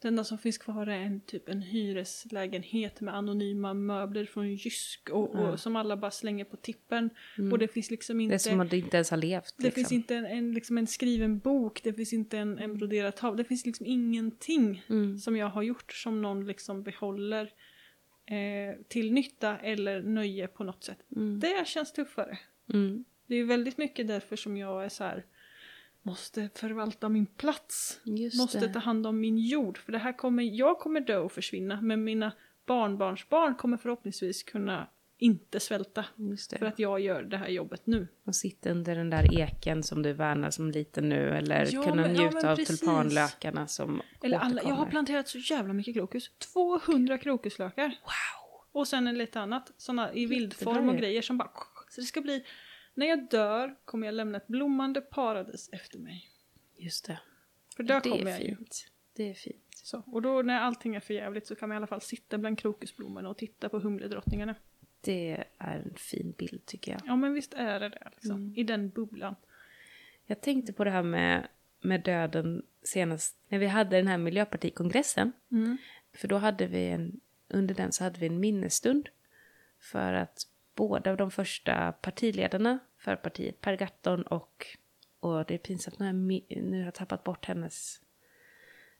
det 0.00 0.08
enda 0.08 0.24
som 0.24 0.38
finns 0.38 0.58
kvar 0.58 0.86
är 0.86 1.00
en, 1.00 1.20
typ 1.20 1.48
en 1.48 1.62
hyreslägenhet 1.62 3.00
med 3.00 3.14
anonyma 3.14 3.74
möbler 3.74 4.24
från 4.24 4.48
Jysk 4.54 5.10
och, 5.10 5.34
och 5.34 5.60
som 5.60 5.76
alla 5.76 5.96
bara 5.96 6.10
slänger 6.10 6.44
på 6.44 6.56
tippen. 6.56 7.10
Mm. 7.38 7.52
Och 7.52 7.58
det 7.58 7.68
finns 7.68 7.90
liksom 7.90 8.18
Det 8.18 8.22
inte... 8.24 8.34
är 8.34 8.38
som 8.38 8.60
att 8.60 8.70
det 8.70 8.78
inte 8.78 8.96
ens 8.96 9.10
har 9.10 9.18
levt. 9.18 9.54
Det 9.56 9.64
liksom. 9.64 9.74
finns 9.80 9.92
inte 9.92 10.14
en, 10.14 10.26
en, 10.26 10.52
liksom 10.54 10.78
en 10.78 10.86
skriven 10.86 11.38
bok, 11.38 11.80
det 11.82 11.92
finns 11.92 12.12
inte 12.12 12.38
en, 12.38 12.58
en 12.58 12.78
broderad 12.78 13.16
tavla, 13.16 13.36
det 13.36 13.44
finns 13.44 13.66
liksom 13.66 13.86
ingenting 13.86 14.84
Mm. 14.88 15.18
som 15.18 15.36
jag 15.36 15.46
har 15.46 15.62
gjort 15.62 15.92
som 15.92 16.22
någon 16.22 16.46
liksom 16.46 16.82
behåller 16.82 17.52
eh, 18.26 18.82
till 18.88 19.12
nytta 19.12 19.58
eller 19.58 20.02
nöje 20.02 20.48
på 20.48 20.64
något 20.64 20.84
sätt. 20.84 20.98
Mm. 21.16 21.40
Det 21.40 21.68
känns 21.68 21.92
tuffare. 21.92 22.38
Mm. 22.72 23.04
Det 23.26 23.36
är 23.36 23.44
väldigt 23.44 23.78
mycket 23.78 24.08
därför 24.08 24.36
som 24.36 24.56
jag 24.56 24.84
är 24.84 24.88
så 24.88 25.04
här 25.04 25.24
måste 26.08 26.48
förvalta 26.54 27.08
min 27.08 27.26
plats. 27.26 28.00
Just 28.04 28.38
måste 28.38 28.60
det. 28.60 28.72
ta 28.72 28.78
hand 28.78 29.06
om 29.06 29.20
min 29.20 29.38
jord. 29.38 29.78
För 29.78 29.92
det 29.92 29.98
här 29.98 30.12
kommer, 30.12 30.42
jag 30.42 30.78
kommer 30.78 31.00
dö 31.00 31.18
och 31.18 31.32
försvinna 31.32 31.80
men 31.80 32.04
mina 32.04 32.32
barnbarnsbarn 32.66 33.54
kommer 33.54 33.76
förhoppningsvis 33.76 34.42
kunna 34.42 34.88
inte 35.20 35.60
svälta. 35.60 36.04
För 36.58 36.66
att 36.66 36.78
jag 36.78 37.00
gör 37.00 37.22
det 37.22 37.36
här 37.36 37.48
jobbet 37.48 37.86
nu. 37.86 38.08
Och 38.26 38.34
sitta 38.34 38.70
under 38.70 38.96
den 38.96 39.10
där 39.10 39.40
eken 39.40 39.82
som 39.82 40.02
du 40.02 40.12
värnar 40.12 40.50
som 40.50 40.70
liten 40.70 41.08
nu. 41.08 41.28
Eller 41.30 41.68
Ja, 41.72 41.82
kunna 41.82 42.02
men- 42.02 42.14
ja, 42.14 42.22
njuta 42.22 42.34
men 42.36 42.46
av 42.50 42.56
precis. 42.56 42.80
tulpanlökarna 42.80 43.66
som 43.66 44.02
Eller 44.22 44.38
alla, 44.38 44.62
jag 44.62 44.74
har 44.74 44.86
planterat 44.86 45.28
så 45.28 45.38
jävla 45.38 45.72
mycket 45.72 45.94
krokus. 45.94 46.30
200 46.52 47.18
krokuslökar. 47.18 47.86
Wow! 47.86 48.60
Och 48.72 48.88
sen 48.88 49.06
en 49.06 49.18
lite 49.18 49.40
annat. 49.40 49.72
Såna 49.76 50.14
i 50.14 50.26
vildform 50.26 50.88
och 50.88 50.96
grejer 50.96 51.22
som 51.22 51.38
bara... 51.38 51.50
Så 51.90 52.00
det 52.00 52.06
ska 52.06 52.20
bli... 52.20 52.44
När 52.98 53.06
jag 53.06 53.28
dör 53.28 53.76
kommer 53.84 54.06
jag 54.06 54.14
lämna 54.14 54.38
ett 54.38 54.46
blommande 54.46 55.00
paradis 55.00 55.70
efter 55.72 55.98
mig. 55.98 56.30
Just 56.76 57.06
det. 57.06 57.20
För 57.76 57.82
där 57.82 58.00
det 58.00 58.10
kommer 58.10 58.30
jag 58.30 58.40
ju. 58.40 58.56
fint. 58.56 58.90
Det 59.12 59.30
är 59.30 59.34
fint. 59.34 59.64
Så. 59.70 60.02
Och 60.06 60.22
då 60.22 60.42
när 60.42 60.60
allting 60.60 60.94
är 60.94 61.00
för 61.00 61.14
jävligt 61.14 61.46
så 61.46 61.54
kan 61.54 61.68
man 61.68 61.76
i 61.76 61.76
alla 61.76 61.86
fall 61.86 62.00
sitta 62.00 62.38
bland 62.38 62.58
krokusblommorna 62.58 63.28
och 63.28 63.38
titta 63.38 63.68
på 63.68 63.78
humledrottningarna. 63.78 64.54
Det 65.00 65.44
är 65.58 65.76
en 65.84 65.94
fin 65.94 66.34
bild 66.38 66.66
tycker 66.66 66.92
jag. 66.92 67.00
Ja 67.04 67.16
men 67.16 67.34
visst 67.34 67.54
är 67.54 67.80
det 67.80 67.88
det 67.88 68.10
liksom. 68.14 68.36
Mm. 68.36 68.54
I 68.56 68.62
den 68.62 68.90
bubblan. 68.90 69.34
Jag 70.26 70.40
tänkte 70.40 70.72
på 70.72 70.84
det 70.84 70.90
här 70.90 71.02
med, 71.02 71.48
med 71.80 72.02
döden 72.04 72.62
senast 72.82 73.36
när 73.48 73.58
vi 73.58 73.66
hade 73.66 73.96
den 73.96 74.06
här 74.06 74.18
miljöpartikongressen. 74.18 75.32
För 76.12 76.28
då 76.28 76.36
hade 76.36 76.66
vi 76.66 76.88
en, 76.88 77.20
under 77.48 77.74
den 77.74 77.92
så 77.92 78.04
hade 78.04 78.20
vi 78.20 78.26
en 78.26 78.40
minnesstund. 78.40 79.08
För 79.80 80.12
att 80.12 80.46
båda 80.74 81.10
av 81.10 81.16
de 81.16 81.30
första 81.30 81.92
partiledarna 81.92 82.78
för 83.08 83.16
partiet, 83.16 83.60
Per 83.60 83.76
Gahrton 83.76 84.22
och, 84.22 84.66
och 85.20 85.44
det 85.44 85.54
är 85.54 85.58
pinsamt, 85.58 85.98
nu 85.98 86.06
har 86.06 86.12
jag, 86.12 86.62
nu 86.62 86.78
har 86.78 86.84
jag 86.84 86.94
tappat 86.94 87.24
bort 87.24 87.44
hennes 87.44 88.00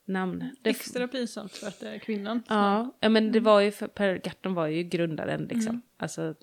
namn. 0.04 0.56
Det, 0.60 0.70
Extra 0.70 1.08
pinsamt 1.08 1.52
för 1.52 1.66
att 1.68 1.80
det 1.80 1.88
är 1.88 1.98
kvinnan. 1.98 2.42
Ja, 2.48 2.96
ja 3.00 3.08
men 3.08 3.32
det 3.32 3.40
var 3.40 3.60
ju 3.60 3.70
för 3.70 3.88
Per 3.88 4.16
Gahrton 4.16 4.54
var 4.54 4.66
ju 4.66 4.82
grundaren 4.82 5.44
liksom. 5.44 5.70
Mm. 5.70 5.82
Alltså, 5.96 6.34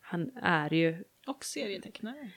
han 0.00 0.36
är 0.42 0.74
ju... 0.74 1.04
Och 1.26 1.44
serietecknare. 1.44 2.30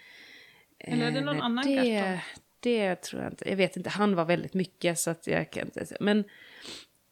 Eller 0.79 1.07
är 1.07 1.11
det 1.11 1.21
någon 1.21 1.41
annan 1.41 1.65
det, 1.65 1.75
Gahrton? 1.75 2.19
Det 2.59 2.95
tror 2.95 3.23
jag 3.23 3.31
inte. 3.31 3.49
Jag 3.49 3.57
vet 3.57 3.77
inte, 3.77 3.89
han 3.89 4.15
var 4.15 4.25
väldigt 4.25 4.53
mycket 4.53 4.99
så 4.99 5.09
att 5.09 5.27
jag 5.27 5.51
kan 5.51 5.65
inte 5.65 5.85
säga. 5.85 5.97
Men 6.01 6.23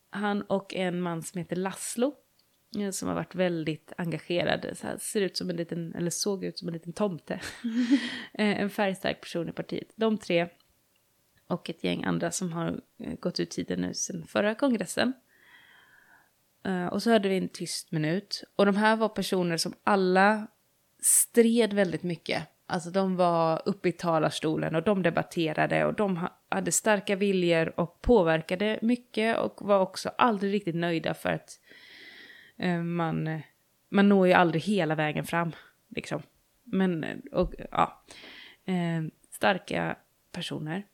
han 0.09 0.41
och 0.41 0.73
en 0.73 1.01
man 1.01 1.23
som 1.23 1.39
heter 1.39 1.55
Laszlo. 1.55 2.15
Som 2.91 3.07
har 3.07 3.15
varit 3.15 3.35
väldigt 3.35 3.93
engagerad. 3.97 4.65
Så 4.73 4.87
här, 4.87 4.97
ser 4.97 5.21
ut 5.21 5.37
som 5.37 5.49
en 5.49 5.55
liten, 5.55 5.95
eller 5.95 6.09
såg 6.09 6.43
ut 6.43 6.57
som 6.59 6.67
en 6.67 6.73
liten 6.73 6.93
tomte. 6.93 7.39
Eh, 8.33 8.61
en 8.61 8.69
färgstark 8.69 9.21
person 9.21 9.49
i 9.49 9.51
partiet. 9.51 9.87
De 9.95 10.17
tre 10.17 10.47
och 11.47 11.69
ett 11.69 11.83
gäng 11.83 12.03
andra 12.03 12.31
som 12.31 12.53
har 12.53 12.81
eh, 12.99 13.13
gått 13.19 13.39
ut 13.39 13.49
tiden 13.49 13.81
nu 13.81 13.93
sedan 13.93 14.23
förra 14.27 14.55
kongressen. 14.55 15.13
Eh, 16.65 16.85
och 16.85 17.03
så 17.03 17.11
hade 17.11 17.29
vi 17.29 17.37
en 17.37 17.49
tyst 17.49 17.91
minut. 17.91 18.43
Och 18.55 18.65
de 18.65 18.75
här 18.75 18.95
var 18.95 19.09
personer 19.09 19.57
som 19.57 19.73
alla 19.83 20.47
stred 21.01 21.73
väldigt 21.73 22.03
mycket. 22.03 22.43
Alltså 22.65 22.89
de 22.89 23.15
var 23.15 23.61
uppe 23.65 23.89
i 23.89 23.91
talarstolen 23.91 24.75
och 24.75 24.83
de 24.83 25.03
debatterade 25.03 25.85
och 25.85 25.93
de 25.93 26.17
ha- 26.17 26.39
hade 26.49 26.71
starka 26.71 27.15
viljor 27.15 27.79
och 27.79 28.01
påverkade 28.01 28.79
mycket 28.81 29.37
och 29.37 29.67
var 29.67 29.79
också 29.79 30.09
aldrig 30.17 30.53
riktigt 30.53 30.75
nöjda 30.75 31.13
för 31.13 31.29
att 31.29 31.59
man, 32.83 33.27
eh, 33.27 33.41
man 33.89 34.09
når 34.09 34.27
ju 34.27 34.33
aldrig 34.33 34.61
hela 34.63 34.95
vägen 34.95 35.25
fram. 35.25 35.51
Liksom. 35.89 36.21
Men, 36.63 37.03
eh, 37.03 37.17
och 37.31 37.53
ja, 37.71 38.03
eh, 38.65 39.03
starka 39.29 39.97
personer. 40.31 40.87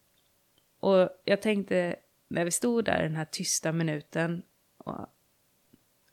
Och 0.79 1.09
jag 1.23 1.41
tänkte 1.41 1.95
när 2.27 2.45
vi 2.45 2.51
stod 2.51 2.85
där 2.85 3.03
den 3.03 3.15
här 3.15 3.25
tysta 3.25 3.71
minuten 3.71 4.43
och, 4.77 5.07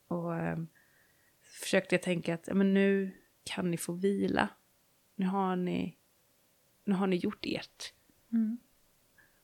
och 0.08 0.36
eh, 0.36 0.58
försökte 1.42 1.94
jag 1.94 2.02
tänka 2.02 2.34
att 2.34 2.48
men 2.52 2.74
nu 2.74 3.10
kan 3.44 3.70
ni 3.70 3.76
få 3.76 3.92
vila. 3.92 4.48
Nu 5.14 5.26
har 5.26 5.56
ni, 5.56 5.96
nu 6.84 6.94
har 6.94 7.06
ni 7.06 7.16
gjort 7.16 7.46
ert. 7.46 7.92
Mm. 8.32 8.58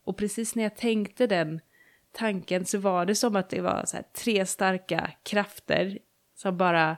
Och 0.05 0.17
precis 0.17 0.55
när 0.55 0.62
jag 0.62 0.77
tänkte 0.77 1.27
den 1.27 1.61
tanken 2.12 2.64
så 2.64 2.79
var 2.79 3.07
det 3.07 3.14
som 3.14 3.37
att 3.37 3.51
det 3.51 3.61
var 3.61 3.85
så 3.87 3.96
tre 4.12 4.46
starka 4.46 5.11
krafter 5.22 5.98
som 6.35 6.57
bara 6.57 6.96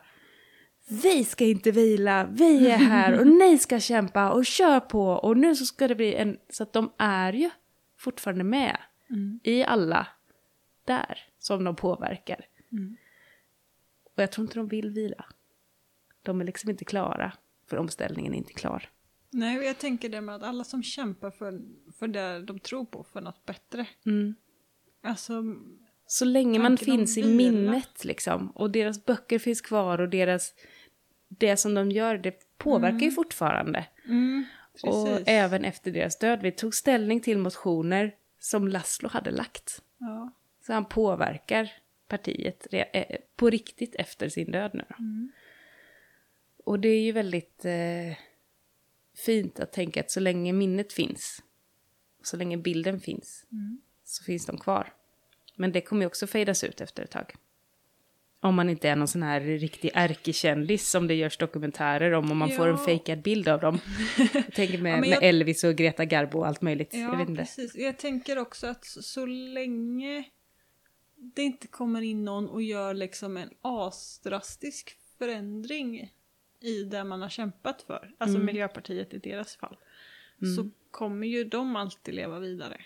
vi 0.88 1.24
ska 1.24 1.44
inte 1.44 1.70
vila, 1.70 2.24
vi 2.24 2.70
är 2.70 2.77
här 2.77 3.20
och 3.20 3.27
ni 3.27 3.59
ska 3.59 3.81
kämpa 3.81 4.31
och 4.31 4.46
kör 4.46 4.81
på 4.81 5.09
och 5.09 5.37
nu 5.37 5.57
så 5.57 5.66
ska 5.66 5.88
det 5.88 5.94
bli 5.94 6.14
en... 6.14 6.38
Så 6.48 6.62
att 6.62 6.72
de 6.72 6.92
är 6.98 7.33
ju 7.33 7.50
fortfarande 7.96 8.44
med 8.44 8.77
Mm. 9.11 9.40
i 9.42 9.64
alla 9.64 10.07
där 10.85 11.18
som 11.38 11.64
de 11.64 11.77
påverkar. 11.77 12.46
Mm. 12.72 12.96
Och 14.16 14.22
jag 14.22 14.33
tror 14.33 14.44
inte 14.44 14.59
de 14.59 14.68
vill 14.68 14.90
vila. 14.90 15.24
De 16.22 16.40
är 16.40 16.44
liksom 16.44 16.70
inte 16.70 16.85
klara, 16.85 17.33
för 17.66 17.77
omställningen 17.77 18.35
är 18.35 18.38
inte 18.38 18.53
klar. 18.53 18.90
Nej, 19.31 19.59
och 19.59 19.64
jag 19.64 19.79
tänker 19.79 20.09
det 20.09 20.20
med 20.20 20.35
att 20.35 20.42
alla 20.42 20.64
som 20.64 20.83
kämpar 20.83 21.31
för, 21.31 21.61
för 21.92 22.09
det 22.09 22.42
de 22.42 22.59
tror 22.59 22.85
på, 22.85 23.05
för 23.05 23.20
något 23.20 23.46
bättre. 23.46 23.87
Mm. 24.07 24.35
Alltså, 25.05 25.43
Så 26.07 26.25
länge 26.25 26.59
man 26.59 26.77
finns 26.79 27.19
i 27.19 27.25
minnet 27.25 28.05
liksom, 28.05 28.51
och 28.51 28.71
deras 28.71 29.05
böcker 29.05 29.38
finns 29.38 29.61
kvar 29.61 30.01
och 30.01 30.09
deras, 30.09 30.55
det 31.29 31.57
som 31.57 31.75
de 31.75 31.90
gör, 31.90 32.19
det 32.19 32.59
påverkar 32.59 32.99
ju 33.07 33.11
fortfarande. 33.11 33.87
mm, 34.09 34.45
Och 34.83 35.29
även 35.29 35.64
efter 35.64 35.90
deras 35.90 36.19
död. 36.19 36.43
Vi 36.43 36.53
tog 36.53 36.75
ställning 36.75 37.21
till 37.21 37.38
motioner 37.38 38.14
som 38.40 38.69
Laszlo 38.69 39.09
hade 39.09 39.31
lagt. 39.31 39.83
Ja. 39.99 40.33
Så 40.67 40.73
han 40.73 40.85
påverkar 40.85 41.73
partiet 42.09 42.67
re- 42.71 42.85
eh, 42.93 43.17
på 43.37 43.51
riktigt 43.51 43.95
efter 43.95 44.29
sin 44.29 44.51
död 44.53 44.71
nu. 44.75 44.85
Mm. 44.99 45.33
Och 46.64 46.81
det 46.81 46.88
är 46.88 47.01
ju 47.03 47.12
väldigt... 47.12 47.64
Eh, 47.64 48.17
fint 49.17 49.61
att 49.61 49.73
tänka 49.73 50.01
att 50.01 50.11
så 50.11 50.21
länge 50.21 50.53
minnet 50.53 50.93
finns, 50.93 51.43
så 52.23 52.37
länge 52.37 52.57
bilden 52.57 53.01
finns, 53.01 53.47
så 54.14 54.24
finns 54.24 54.46
de 54.46 54.59
kvar. 54.59 54.92
Men 55.57 55.72
det 55.72 55.81
kommer 55.81 56.03
ju 56.03 56.07
också 56.07 56.27
fejdas 56.27 56.64
ut 56.64 56.81
efter 56.81 57.03
ett 57.03 57.11
tag. 57.11 57.35
Om 58.40 58.55
man 58.55 58.70
inte 58.70 58.88
är 58.88 58.96
någon 58.96 59.09
sån 59.09 59.22
här 59.22 59.40
riktig 59.40 59.90
ärkekändis 59.94 60.90
som 60.90 61.07
det 61.07 61.14
görs 61.14 61.37
dokumentärer 61.37 62.12
om 62.12 62.31
och 62.31 62.37
man 62.37 62.50
får 62.50 62.66
en 62.68 62.77
Ja. 62.79 62.85
fejkad 62.85 63.22
bild 63.22 63.48
av 63.48 63.61
dem. 63.61 63.79
Jag 64.35 64.55
tänker 64.55 64.79
med, 64.83 64.92
Ja, 64.92 64.96
jag- 64.96 65.09
med 65.09 65.18
Elvis 65.22 65.64
och 65.64 65.74
Greta 65.74 66.05
Garbo 66.05 66.38
och 66.38 66.46
allt 66.46 66.62
möjligt. 66.62 66.88
jag 66.94 67.03
Ja, 67.03 67.16
vet 67.16 67.29
inte. 67.29 67.42
precis. 67.42 67.74
Jag 67.77 67.98
tänker 67.98 68.38
också 68.38 68.66
att 68.66 68.85
så, 68.85 69.03
så 69.03 69.27
länge 69.27 70.24
det 71.16 71.42
inte 71.42 71.66
kommer 71.66 72.00
in 72.03 72.24
någon 72.24 72.48
och 72.48 72.62
gör 72.62 72.94
liksom 72.94 73.37
en 73.37 73.50
asdrastisk 73.62 74.96
förändring 75.18 76.12
i 76.61 76.85
det 76.85 77.05
man 77.05 77.22
har 77.22 77.29
kämpat 77.29 77.83
för, 77.83 78.14
alltså 78.18 78.35
Mm. 78.37 78.46
Miljöpartiet 78.46 79.14
i 79.14 79.18
deras 79.18 79.57
fall, 79.57 79.77
så 80.57 80.70
kommer 80.90 81.27
ju 81.27 81.44
de 81.44 81.77
alltid 81.77 82.14
leva 82.14 82.38
vidare 82.38 82.81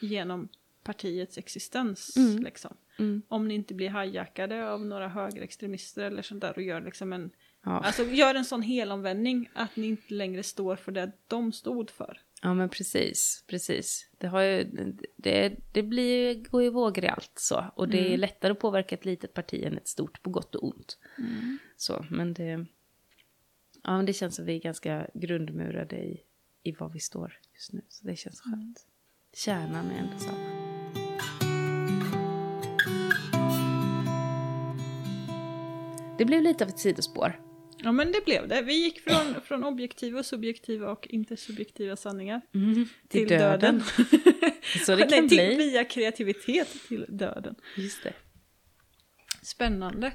genom 0.00 0.48
partiets 0.84 1.38
existens. 1.38 2.16
Mm. 2.16 2.42
Liksom. 2.42 2.76
Mm. 2.98 3.22
Om 3.28 3.48
ni 3.48 3.54
inte 3.54 3.74
blir 3.74 4.02
hijackade 4.02 4.70
av 4.70 4.86
några 4.86 5.08
högerextremister 5.08 6.04
eller 6.04 6.22
sånt 6.22 6.40
där 6.40 6.52
och 6.56 6.62
gör 6.62 6.80
liksom 6.80 7.12
en, 7.12 7.30
Ja. 7.66 7.80
alltså 7.80 8.04
gör 8.04 8.34
en 8.34 8.44
sån 8.44 8.62
helomvändning 8.62 9.50
att 9.54 9.76
ni 9.76 9.86
inte 9.86 10.14
längre 10.14 10.42
står 10.42 10.76
för 10.76 10.92
det 10.92 11.12
de 11.28 11.52
stod 11.52 11.90
för. 11.90 12.20
ja, 12.42 12.54
men 12.54 12.68
precis. 12.68 13.44
precis. 13.46 14.08
Det, 14.18 14.26
har 14.26 14.40
ju, 14.40 14.64
det, 15.16 15.56
det 15.72 15.82
blir, 15.82 16.34
går 16.34 16.62
ju 16.62 16.70
vågor 16.70 17.04
i 17.04 17.08
allt 17.08 17.32
så. 17.34 17.64
Och 17.74 17.88
det 17.88 18.14
är 18.14 18.16
lättare 18.16 18.52
att 18.52 18.58
påverka 18.58 18.94
ett 18.94 19.04
litet 19.04 19.34
parti 19.34 19.64
än 19.64 19.78
ett 19.78 19.88
stort 19.88 20.22
på 20.22 20.30
gott 20.30 20.54
och 20.54 20.64
ont. 20.68 20.98
Så, 21.76 22.06
men 22.10 22.34
det, 22.34 22.66
ja, 23.82 23.96
men 23.96 24.06
det 24.06 24.12
känns 24.12 24.34
som 24.36 24.44
vi 24.44 24.54
är 24.56 24.60
ganska 24.60 25.06
grundmurade 25.14 25.96
i, 25.96 26.20
i 26.62 26.72
var 26.72 26.88
vi 26.88 27.00
står 27.00 27.38
just 27.54 27.72
nu. 27.72 27.82
Så 27.88 28.06
det 28.06 28.16
känns 28.16 28.40
skönt. 28.40 28.86
Kärnan 29.32 29.90
är 29.90 29.98
ändå 29.98 30.18
samma. 30.18 30.53
Det 36.18 36.24
blev 36.24 36.42
lite 36.42 36.64
av 36.64 36.70
ett 36.70 36.78
sidospår. 36.78 37.40
Ja 37.78 37.92
men 37.92 38.12
det 38.12 38.24
blev 38.24 38.48
det. 38.48 38.62
Vi 38.62 38.74
gick 38.84 39.00
från, 39.00 39.40
från 39.42 39.64
objektiva, 39.64 40.22
subjektiva 40.22 40.90
och 40.90 41.06
intersubjektiva 41.10 41.96
sanningar 41.96 42.40
Mm, 42.54 42.86
till, 43.08 43.28
döden. 43.28 43.82
Så 44.86 44.96
det 44.96 45.02
kan 45.02 45.10
Nej, 45.10 45.28
till, 45.28 45.38
bli. 45.38 45.54
Via 45.56 45.84
kreativitet 45.84 46.68
till 46.88 47.06
döden. 47.08 47.54
Just 47.76 48.02
det. 48.02 48.12
Spännande. 49.42 50.12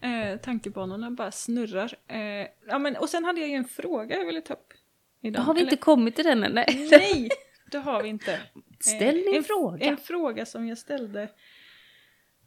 Eh, 0.00 0.40
tankebanorna 0.40 1.10
bara 1.10 1.32
snurrar. 1.32 1.94
Eh, 2.08 2.46
ja, 2.68 2.78
men, 2.78 2.96
och 2.96 3.08
sen 3.08 3.24
hade 3.24 3.40
jag 3.40 3.48
ju 3.50 3.54
en 3.54 3.64
fråga 3.64 4.16
jag 4.18 4.26
ville 4.26 4.40
ta 4.40 4.54
upp. 4.54 4.72
Idag. 5.22 5.40
Har 5.42 5.54
vi 5.54 5.60
inte 5.60 5.68
Eller- 5.70 5.76
kommit 5.82 6.16
till 6.16 6.24
den 6.24 6.44
än? 6.44 6.52
Nej. 6.52 6.88
Nej, 6.90 7.28
det 7.70 7.78
har 7.78 8.02
vi 8.02 8.08
inte. 8.08 8.40
Ställ 8.80 9.14
din 9.16 9.36
en, 9.36 9.44
fråga. 9.44 9.86
En 9.86 9.96
fråga 9.96 10.46
som 10.46 10.66
jag 10.68 10.78
ställde 10.78 11.28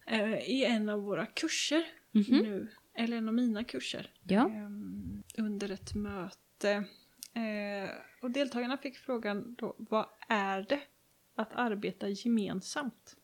eh, 0.07 0.33
i 0.49 0.65
en 0.65 0.89
av 0.89 1.01
våra 1.01 1.25
kurser 1.25 1.83
Mhm. 2.11 2.25
nu. 2.37 2.67
Eller 2.93 3.17
en 3.17 3.27
av 3.27 3.33
mina 3.33 3.63
kurser. 3.63 4.11
Ja. 4.23 4.49
Ehm, 4.49 5.23
under 5.37 5.71
ett 5.71 5.95
möte. 5.95 6.71
Eh, 7.33 7.89
och 8.21 8.31
deltagarna 8.31 8.77
fick 8.77 8.97
frågan 8.97 9.55
då, 9.55 9.75
vad 9.77 10.05
är 10.27 10.61
det 10.69 10.81
att 11.35 11.53
arbeta 11.53 12.09
gemensamt? 12.09 13.15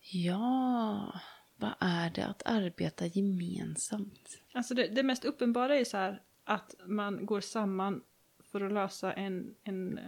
Ja, 0.00 1.20
vad 1.56 1.74
är 1.80 2.10
det 2.10 2.26
att 2.26 2.42
arbeta 2.46 3.06
gemensamt? 3.06 4.40
Alltså 4.52 4.74
det, 4.74 4.88
det 4.88 5.02
mest 5.02 5.24
uppenbara 5.24 5.76
är 5.76 5.84
så 5.84 5.96
här 5.96 6.22
att 6.44 6.74
man 6.86 7.26
går 7.26 7.40
samman 7.40 8.02
för 8.42 8.60
att 8.60 8.72
lösa 8.72 9.12
en, 9.12 9.54
en, 9.62 9.98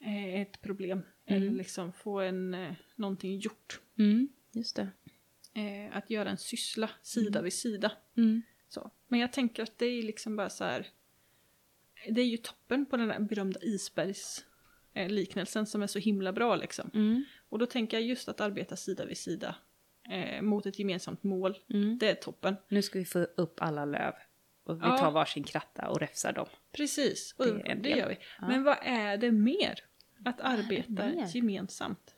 eh, 0.00 0.40
ett 0.40 0.60
problem. 0.60 1.02
Eller 1.24 1.50
liksom 1.50 1.92
få 1.92 2.20
en, 2.20 2.54
eh, 2.54 2.74
någonting 2.96 3.38
gjort. 3.38 3.80
Mm, 3.98 4.28
just 4.52 4.76
det. 4.76 4.88
Eh, 5.54 5.96
att 5.96 6.10
göra 6.10 6.30
en 6.30 6.38
syssla 6.38 6.90
sida 7.02 7.42
vid 7.42 7.52
sida. 7.52 7.92
Mm. 8.16 8.42
Så. 8.68 8.90
Men 9.08 9.20
jag 9.20 9.32
tänker 9.32 9.62
att 9.62 9.78
det 9.78 9.86
är 9.86 10.02
liksom 10.02 10.36
bara 10.36 10.50
så 10.50 10.64
här. 10.64 10.86
Det 12.10 12.20
är 12.20 12.26
ju 12.26 12.36
toppen 12.36 12.86
på 12.86 12.96
den 12.96 13.08
där 13.08 13.20
berömda 13.20 13.60
isbergs 13.62 14.44
eh, 14.94 15.44
som 15.64 15.82
är 15.82 15.86
så 15.86 15.98
himla 15.98 16.32
bra 16.32 16.56
liksom. 16.56 16.90
Mm. 16.94 17.24
Och 17.48 17.58
då 17.58 17.66
tänker 17.66 17.96
jag 17.96 18.06
just 18.06 18.28
att 18.28 18.40
arbeta 18.40 18.76
sida 18.76 19.04
vid 19.04 19.18
sida 19.18 19.56
eh, 20.10 20.42
mot 20.42 20.66
ett 20.66 20.78
gemensamt 20.78 21.22
mål. 21.22 21.58
Mm. 21.70 21.98
Det 21.98 22.10
är 22.10 22.14
toppen. 22.14 22.56
Nu 22.68 22.82
ska 22.82 22.98
vi 22.98 23.04
få 23.04 23.18
upp 23.18 23.62
alla 23.62 23.84
löv. 23.84 24.14
Och 24.64 24.76
vi 24.76 24.86
Ja. 24.86 24.98
tar 24.98 25.10
varsin 25.10 25.44
kratta 25.44 25.88
och 25.88 26.00
räfsar 26.00 26.32
dem. 26.32 26.46
Precis, 26.72 27.34
och 27.38 27.46
Det 27.46 27.74
det, 27.82 27.88
gör 27.90 28.08
vi. 28.08 28.18
Ja. 28.40 28.48
Men 28.48 28.62
vad 28.64 28.76
är 28.82 29.16
det 29.16 29.32
mer? 29.32 29.84
Att 30.24 30.40
arbeta 30.40 31.06
mer? 31.06 31.36
gemensamt. 31.36 32.14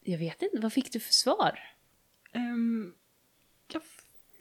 Jag 0.00 0.18
vet 0.18 0.42
inte, 0.42 0.60
vad 0.60 0.72
fick 0.72 0.92
du 0.92 1.00
för 1.00 1.12
svar? 1.12 1.58
Ehm, 2.36 2.94
jag 3.72 3.82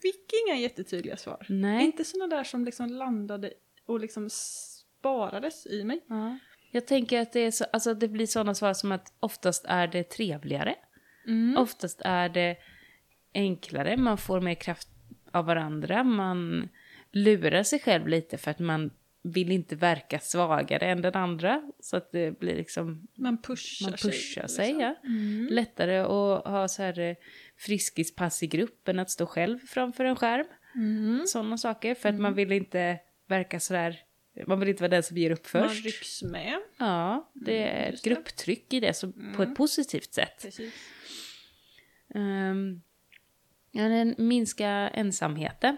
fick 0.02 0.32
inga 0.46 0.60
jättetydliga 0.60 1.18
svar. 1.18 1.46
Nej. 1.50 1.86
Inte 1.86 2.04
sådana 2.04 2.36
där 2.36 2.44
som 2.44 2.66
liksom 2.66 2.88
landade 2.88 3.54
och 3.86 4.00
liksom 4.00 4.30
sparades 4.30 5.68
i 5.68 5.84
mig. 5.84 6.06
Ja. 6.08 6.38
Jag 6.72 6.88
tänker 6.88 7.22
att 7.22 7.34
det, 7.34 7.40
är 7.40 7.52
så, 7.52 7.66
alltså 7.74 7.94
det 7.94 8.08
blir 8.08 8.26
sådana 8.26 8.54
svar 8.54 8.74
som 8.74 8.92
att 8.92 9.14
oftast 9.20 9.66
är 9.66 9.88
det 9.88 10.04
trevligare. 10.04 10.76
Mm. 11.28 11.58
Oftast 11.58 12.02
är 12.06 12.30
det 12.30 12.58
enklare, 13.34 13.98
man 13.98 14.18
får 14.18 14.42
mer 14.42 14.56
kraft 14.56 14.88
av 15.32 15.46
varandra, 15.46 16.04
man 16.04 16.70
lurar 17.12 17.64
sig 17.64 17.80
själv 17.80 18.08
lite 18.08 18.38
för 18.38 18.52
att 18.52 18.60
man 18.60 18.92
vill 19.34 19.52
inte 19.52 19.76
verka 19.76 20.20
svagare 20.20 20.86
än 20.86 21.02
den 21.02 21.14
andra. 21.16 21.72
Så 21.80 21.98
att 21.98 22.12
det 22.12 22.40
blir 22.40 22.56
liksom, 22.56 23.08
Man 23.16 23.42
pushar, 23.42 23.86
man 23.90 23.98
pushar 23.98 24.48
sig. 24.48 24.68
liksom. 24.68 24.82
ja. 24.82 24.96
Lättare 25.50 25.98
att 26.00 26.46
ha 26.46 26.68
så 26.68 26.82
här 26.82 27.00
eh, 27.00 27.16
friskispass 27.58 28.44
i 28.44 28.48
grupp 28.48 28.88
än 28.88 29.00
att 29.00 29.10
stå 29.10 29.26
själv 29.26 29.60
framför 29.60 30.06
en 30.06 30.16
skärm. 30.16 30.46
Mm. 30.76 31.24
Sådana 31.28 31.58
saker, 31.58 31.96
för 31.96 32.10
att 32.10 32.20
man 32.20 32.34
vill 32.34 32.52
inte 32.52 33.00
verka 33.28 33.60
så 33.60 33.74
där, 33.74 34.00
man 34.48 34.60
vill 34.60 34.70
inte 34.70 34.84
vara 34.84 34.90
den 34.92 35.04
som 35.04 35.18
ger 35.18 35.32
upp 35.32 35.54
Man 35.54 35.70
först. 35.70 35.86
rycks 35.86 36.24
med. 36.24 36.60
Ja, 36.78 37.32
det 37.34 37.64
är 37.64 37.94
ett 37.94 38.04
grupptryck 38.04 38.74
i 38.74 38.80
det 38.80 38.94
så, 38.94 39.12
på 39.36 39.44
ett 39.44 39.56
positivt 39.56 40.14
sätt. 40.14 40.46
Um, 42.16 42.82
ja, 43.72 43.84
den 43.84 44.16
minska 44.18 44.68
ensamheten. 44.70 45.78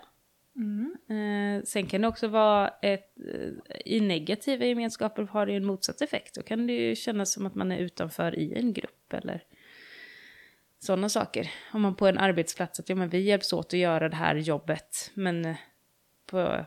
Mm. 0.58 0.98
Eh, 1.08 1.64
sen 1.64 1.86
kan 1.86 2.02
det 2.02 2.08
också 2.08 2.28
vara 2.28 2.68
ett, 2.68 3.18
eh, 3.34 3.52
i 3.86 4.00
negativa 4.00 4.66
gemenskaper 4.66 5.24
har 5.24 5.46
det 5.46 5.52
ju 5.52 5.58
en 5.58 5.66
motsatt 5.66 6.02
effekt. 6.02 6.36
Då 6.36 6.42
kan 6.42 6.68
det 6.68 6.74
ju 6.74 6.96
kännas 6.96 7.32
som 7.32 7.46
att 7.46 7.56
man 7.56 7.72
är 7.72 7.78
utanför 7.78 8.40
i 8.40 8.54
en 8.54 8.74
grupp 8.74 9.14
eller 9.14 9.44
sådana 10.80 11.10
saker. 11.10 11.52
Om 11.74 11.82
man 11.82 11.96
på 11.96 12.08
en 12.08 12.18
arbetsplats 12.18 12.80
att 12.80 12.90
ja, 12.90 12.96
men 12.96 13.10
vi 13.10 13.20
hjälps 13.20 13.54
åt 13.54 13.66
att 13.66 13.80
göra 13.80 14.10
det 14.10 14.16
här 14.16 14.36
jobbet 14.36 15.12
men 15.14 15.46
eh, 15.46 15.58
på, 16.26 16.66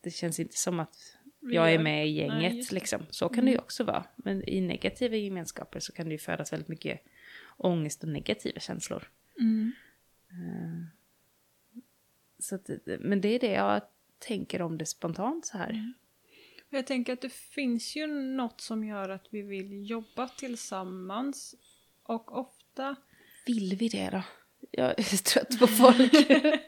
det 0.00 0.10
känns 0.10 0.40
inte 0.40 0.56
som 0.56 0.80
att 0.80 1.16
jag 1.40 1.72
är 1.72 1.78
med 1.78 2.08
i 2.08 2.28
Nej, 2.28 2.42
gänget 2.42 2.68
det. 2.68 2.74
liksom. 2.74 3.06
Så 3.10 3.28
kan 3.28 3.44
det 3.44 3.50
ju 3.50 3.58
också 3.58 3.84
vara. 3.84 4.04
Men 4.16 4.48
i 4.48 4.60
negativa 4.60 5.16
gemenskaper 5.16 5.80
så 5.80 5.92
kan 5.92 6.06
det 6.06 6.12
ju 6.12 6.18
födas 6.18 6.52
väldigt 6.52 6.68
mycket 6.68 7.00
ångest 7.56 8.02
och 8.02 8.08
negativa 8.08 8.60
känslor. 8.60 9.08
Mm. 9.40 9.72
Så 12.42 12.54
att, 12.54 12.68
men 13.00 13.20
det 13.20 13.28
är 13.28 13.38
det 13.38 13.52
jag 13.52 13.82
tänker 14.18 14.62
om 14.62 14.78
det 14.78 14.86
spontant 14.86 15.46
så 15.46 15.58
här. 15.58 15.92
Jag 16.70 16.86
tänker 16.86 17.12
att 17.12 17.20
det 17.20 17.32
finns 17.32 17.96
ju 17.96 18.06
något 18.06 18.60
som 18.60 18.84
gör 18.84 19.08
att 19.08 19.26
vi 19.30 19.42
vill 19.42 19.90
jobba 19.90 20.28
tillsammans. 20.28 21.54
Och 22.02 22.38
ofta... 22.38 22.96
Vill 23.46 23.76
vi 23.78 23.88
det 23.88 24.10
då? 24.12 24.22
Jag 24.70 24.98
är 24.98 25.22
trött 25.24 25.58
på 25.58 25.66
folk. 25.66 26.12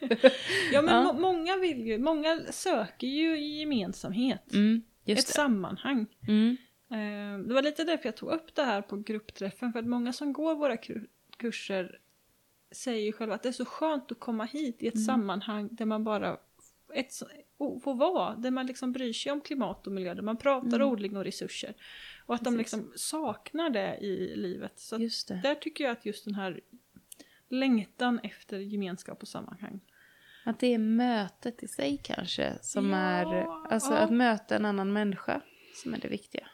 Ja 0.72 0.82
men 0.82 0.94
Ja. 0.94 1.02
må- 1.12 1.20
många 1.20 1.56
vill 1.56 1.86
ju, 1.86 1.98
många 1.98 2.40
söker 2.50 3.06
ju 3.06 3.38
i 3.38 3.58
gemensamhet. 3.60 4.52
mm, 4.54 4.82
ett 5.06 5.16
det. 5.16 5.22
sammanhang. 5.22 6.06
Mm, 6.28 6.56
Eh, 6.90 7.38
Det 7.48 7.54
var 7.54 7.62
lite 7.62 7.84
därför 7.84 8.04
jag 8.04 8.16
tog 8.16 8.30
upp 8.30 8.54
det 8.54 8.62
här 8.62 8.82
på 8.82 8.96
gruppträffen. 8.96 9.72
För 9.72 9.78
att 9.78 9.86
många 9.86 10.12
som 10.12 10.32
går 10.32 10.54
våra 10.54 10.76
kur- 10.76 11.06
kurser 11.36 11.98
säger 12.74 13.04
ju 13.04 13.12
själva 13.12 13.34
att 13.34 13.42
det 13.42 13.48
är 13.48 13.52
så 13.52 13.64
skönt 13.64 14.12
att 14.12 14.20
komma 14.20 14.44
hit 14.44 14.82
i 14.82 14.88
ett 14.88 14.94
Mm. 14.94 15.04
sammanhang 15.04 15.68
där 15.72 15.84
man 15.84 16.04
bara 16.04 16.36
ett, 16.94 17.12
får 17.58 17.94
vara. 17.94 18.36
Där 18.36 18.50
man 18.50 18.66
liksom 18.66 18.92
bryr 18.92 19.12
sig 19.12 19.32
om 19.32 19.40
klimat 19.40 19.86
och 19.86 19.92
miljö. 19.92 20.14
Där 20.14 20.22
man 20.22 20.36
pratar 20.36 20.76
Mm. 20.76 20.88
odling 20.88 21.16
och 21.16 21.24
resurser. 21.24 21.74
Och 22.26 22.34
att 22.34 22.44
de 22.44 22.56
Precis. 22.56 22.72
liksom 22.72 22.92
saknar 22.96 23.70
det 23.70 23.96
i 24.00 24.36
livet. 24.36 24.72
Så 24.80 24.96
där 25.42 25.54
tycker 25.54 25.84
jag 25.84 25.90
att 25.92 26.06
just 26.06 26.24
den 26.24 26.34
här 26.34 26.60
längtan 27.48 28.20
efter 28.22 28.58
gemenskap 28.58 29.22
och 29.22 29.28
sammanhang. 29.28 29.80
Att 30.44 30.58
det 30.58 30.66
är 30.74 30.78
mötet 30.78 31.62
i 31.62 31.68
sig 31.68 32.00
kanske 32.04 32.58
som 32.62 32.90
Ja, 32.90 32.96
är, 32.96 33.46
alltså 33.72 33.92
ja. 33.92 33.98
att 33.98 34.10
möta 34.12 34.56
en 34.56 34.64
annan 34.64 34.92
människa 34.92 35.40
som 35.74 35.94
är 35.94 35.98
det 35.98 36.08
viktiga. 36.08 36.48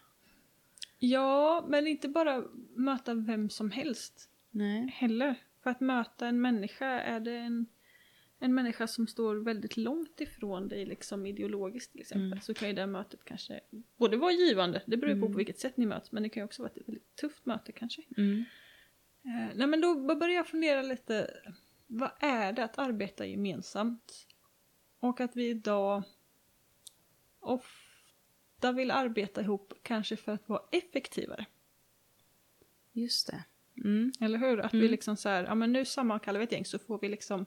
Ja, 0.99 1.65
men 1.69 1.87
inte 1.87 2.09
bara 2.09 2.45
möta 2.77 3.15
vem 3.15 3.51
som 3.51 3.71
helst. 3.71 4.27
Nej. 4.51 4.89
heller. 4.95 5.35
För 5.63 5.71
att 5.71 5.81
möta 5.81 6.27
en 6.27 6.41
människa 6.41 6.87
är 6.87 7.21
det 7.21 7.37
en, 7.37 7.67
en 8.39 8.55
människa 8.55 8.87
som 8.87 9.07
står 9.07 9.37
väldigt 9.37 9.77
långt 9.77 10.21
ifrån 10.21 10.69
dig 10.69 10.87
liksom 10.87 11.27
ideologiskt 11.27 11.93
till 11.93 12.01
exempel 12.01 12.27
Mm. 12.27 12.41
så 12.41 12.55
kan 12.55 12.69
ju 12.69 12.75
det 12.75 12.87
mötet 12.87 13.25
kanske 13.25 13.61
både 13.97 14.17
vara 14.17 14.33
givande, 14.33 14.83
det 14.87 14.97
beror 14.97 15.15
ju 15.15 15.21
på 15.21 15.27
Mm. 15.27 15.33
på 15.33 15.37
vilket 15.37 15.59
sätt 15.59 15.77
ni 15.77 15.87
möts, 15.87 16.13
men 16.13 16.23
det 16.23 16.29
kan 16.29 16.41
ju 16.41 16.45
också 16.45 16.63
vara 16.63 16.73
ett 16.77 16.89
väldigt 16.89 17.17
tufft 17.17 17.47
möte 17.47 17.73
kanske. 17.73 18.03
Mm. 18.17 18.45
Eh, 19.25 19.57
nej 19.57 19.67
men 19.67 19.81
då 19.81 20.15
börjar 20.17 20.35
jag 20.37 20.47
fundera 20.47 20.83
lite, 20.83 21.31
vad 21.87 22.11
är 22.21 22.53
det 22.53 22.65
att 22.65 22.79
arbeta 22.79 23.27
gemensamt? 23.27 24.27
Och 25.01 25.21
att 25.21 25.37
vi 25.37 25.49
idag 25.49 26.03
ofta 27.41 28.73
vill 28.73 28.91
arbeta 28.91 29.41
ihop 29.41 29.75
kanske 29.83 30.17
för 30.17 30.33
att 30.33 30.49
vara 30.49 30.63
effektivare. 30.73 31.47
Just 32.93 33.27
det. 33.27 33.45
Mm. 33.85 34.13
Eller 34.21 34.39
hur? 34.39 34.61
Att 34.61 34.75
vi 34.75 34.79
Mm. 34.79 34.91
liksom 34.91 35.17
så 35.17 35.29
här, 35.29 35.45
ja 35.45 35.55
men 35.55 35.73
nu 35.73 35.85
sammankallar 35.85 36.39
vi 36.41 36.45
ett 36.45 36.53
gäng 36.53 36.65
så 36.65 36.79
får 36.79 36.99
vi 37.01 37.09
liksom 37.09 37.47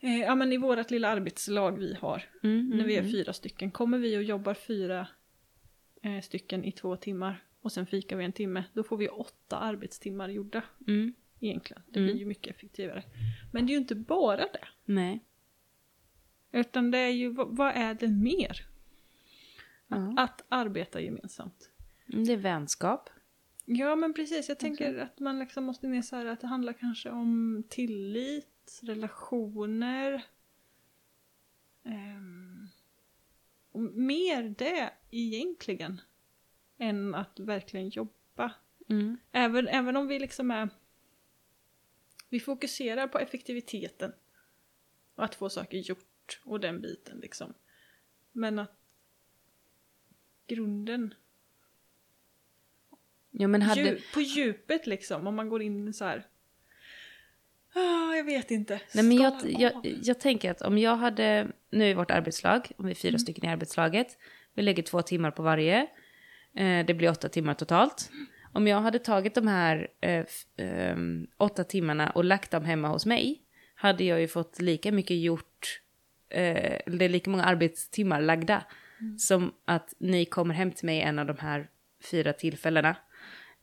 eh, 0.00 0.18
Ja 0.20 0.34
men 0.34 0.52
i 0.52 0.56
vårt 0.56 0.90
lilla 0.90 1.08
arbetslag 1.08 1.78
vi 1.78 1.94
har, 1.94 2.22
Mm. 2.42 2.68
när 2.68 2.84
vi 2.84 2.94
är 2.94 3.00
mm, 3.00 3.12
fyra 3.12 3.32
stycken, 3.32 3.70
kommer 3.70 3.98
vi 3.98 4.16
och 4.18 4.22
jobbar 4.22 4.54
fyra 4.54 5.06
eh, 6.02 6.20
stycken 6.20 6.64
i 6.64 6.72
två 6.72 6.96
timmar 6.96 7.44
och 7.60 7.72
sen 7.72 7.86
fikar 7.86 8.16
vi 8.16 8.24
en 8.24 8.32
timme, 8.32 8.64
då 8.72 8.82
får 8.82 8.96
vi 8.96 9.08
åtta 9.08 9.56
arbetstimmar 9.58 10.28
gjorda 10.28 10.62
Mm. 10.88 11.14
egentligen. 11.40 11.82
Det 11.88 11.98
Mm. 12.00 12.10
blir 12.12 12.20
ju 12.20 12.26
mycket 12.26 12.56
effektivare. 12.56 13.02
Men 13.52 13.66
det 13.66 13.70
är 13.70 13.74
ju 13.74 13.80
inte 13.80 13.94
bara 13.94 14.36
det. 14.36 14.68
Nej. 14.84 15.24
Utan 16.52 16.90
det 16.90 16.98
är 16.98 17.10
ju, 17.10 17.28
vad, 17.32 17.56
vad 17.56 17.72
är 17.76 17.94
det 17.94 18.08
mer? 18.08 18.66
Ja. 19.88 20.14
Att 20.16 20.44
arbeta 20.48 21.00
gemensamt. 21.00 21.70
Mm, 22.12 22.24
Det 22.24 22.32
är 22.32 22.36
vänskap. 22.36 23.10
Ja 23.72 23.96
men 23.96 24.14
precis, 24.14 24.48
jag 24.48 24.58
tänker 24.58 24.98
att 24.98 25.20
man 25.20 25.38
liksom 25.38 25.64
måste 25.64 25.86
ner 25.86 26.02
så 26.02 26.16
här 26.16 26.26
att 26.26 26.40
det 26.40 26.46
handlar 26.46 26.72
kanske 26.72 27.10
om 27.10 27.62
tillit, 27.68 28.80
relationer. 28.82 30.24
ehm, 31.84 32.68
och 33.72 33.80
mer 33.82 34.54
det 34.58 34.92
egentligen. 35.10 36.00
Än 36.78 37.14
att 37.14 37.40
verkligen 37.40 37.88
jobba. 37.88 38.54
Mm. 38.88 39.16
Även, 39.32 39.68
även 39.68 39.96
om 39.96 40.08
vi 40.08 40.18
liksom 40.18 40.50
är... 40.50 40.68
Vi 42.28 42.40
fokuserar 42.40 43.08
på 43.08 43.18
effektiviteten. 43.18 44.12
Och 45.14 45.24
att 45.24 45.34
få 45.34 45.50
saker 45.50 45.78
gjort 45.78 46.40
och 46.44 46.60
den 46.60 46.80
biten 46.80 47.18
liksom. 47.18 47.54
Men 48.32 48.58
att 48.58 48.76
grunden, 50.46 51.14
Ja, 53.30 53.48
men 53.48 53.62
hade... 53.62 53.80
djup, 53.80 54.12
på 54.14 54.20
djupet 54.20 54.86
liksom, 54.86 55.26
om 55.26 55.34
man 55.34 55.48
går 55.48 55.62
in 55.62 55.94
så 55.94 56.04
här. 56.04 56.26
Ah, 57.74 58.14
jag 58.14 58.24
vet 58.24 58.50
inte. 58.50 58.80
Nej, 58.94 59.04
men 59.04 59.16
jag, 59.16 59.34
jag, 59.44 59.72
jag 60.02 60.20
tänker 60.20 60.50
att 60.50 60.62
om 60.62 60.78
jag 60.78 60.96
hade, 60.96 61.46
nu 61.70 61.90
är 61.90 61.94
vårt 61.94 62.10
arbetslag, 62.10 62.72
om 62.76 62.84
vi 62.86 62.90
är 62.90 62.94
fyra 62.94 63.18
stycken 63.18 63.44
i 63.44 63.48
arbetslaget, 63.48 64.18
vi 64.54 64.62
lägger 64.62 64.82
två 64.82 65.02
timmar 65.02 65.30
på 65.30 65.42
varje, 65.42 65.86
eh, 66.56 66.86
det 66.86 66.94
blir 66.94 67.10
åtta 67.10 67.28
timmar 67.28 67.54
totalt. 67.54 68.10
Om 68.52 68.66
jag 68.66 68.80
hade 68.80 68.98
tagit 68.98 69.34
de 69.34 69.46
här 69.46 69.88
eh, 70.00 70.24
ehm, 70.56 71.26
åtta 71.36 71.64
timmarna 71.64 72.10
och 72.10 72.24
lagt 72.24 72.50
dem 72.50 72.64
hemma 72.64 72.88
hos 72.88 73.06
mig, 73.06 73.42
hade 73.74 74.04
jag 74.04 74.20
ju 74.20 74.28
fått 74.28 74.60
lika 74.60 74.92
mycket 74.92 75.20
gjort, 75.20 75.80
eh, 76.28 76.80
det 76.86 77.04
är 77.04 77.08
lika 77.08 77.30
många 77.30 77.44
arbetstimmar 77.44 78.20
lagda, 78.20 78.64
som 79.18 79.52
att 79.64 79.94
ni 79.98 80.24
kommer 80.24 80.54
hem 80.54 80.72
till 80.72 80.86
mig 80.86 81.00
en 81.00 81.18
av 81.18 81.26
de 81.26 81.38
här 81.38 81.68
fyra 82.10 82.32
tillfällena, 82.32 82.96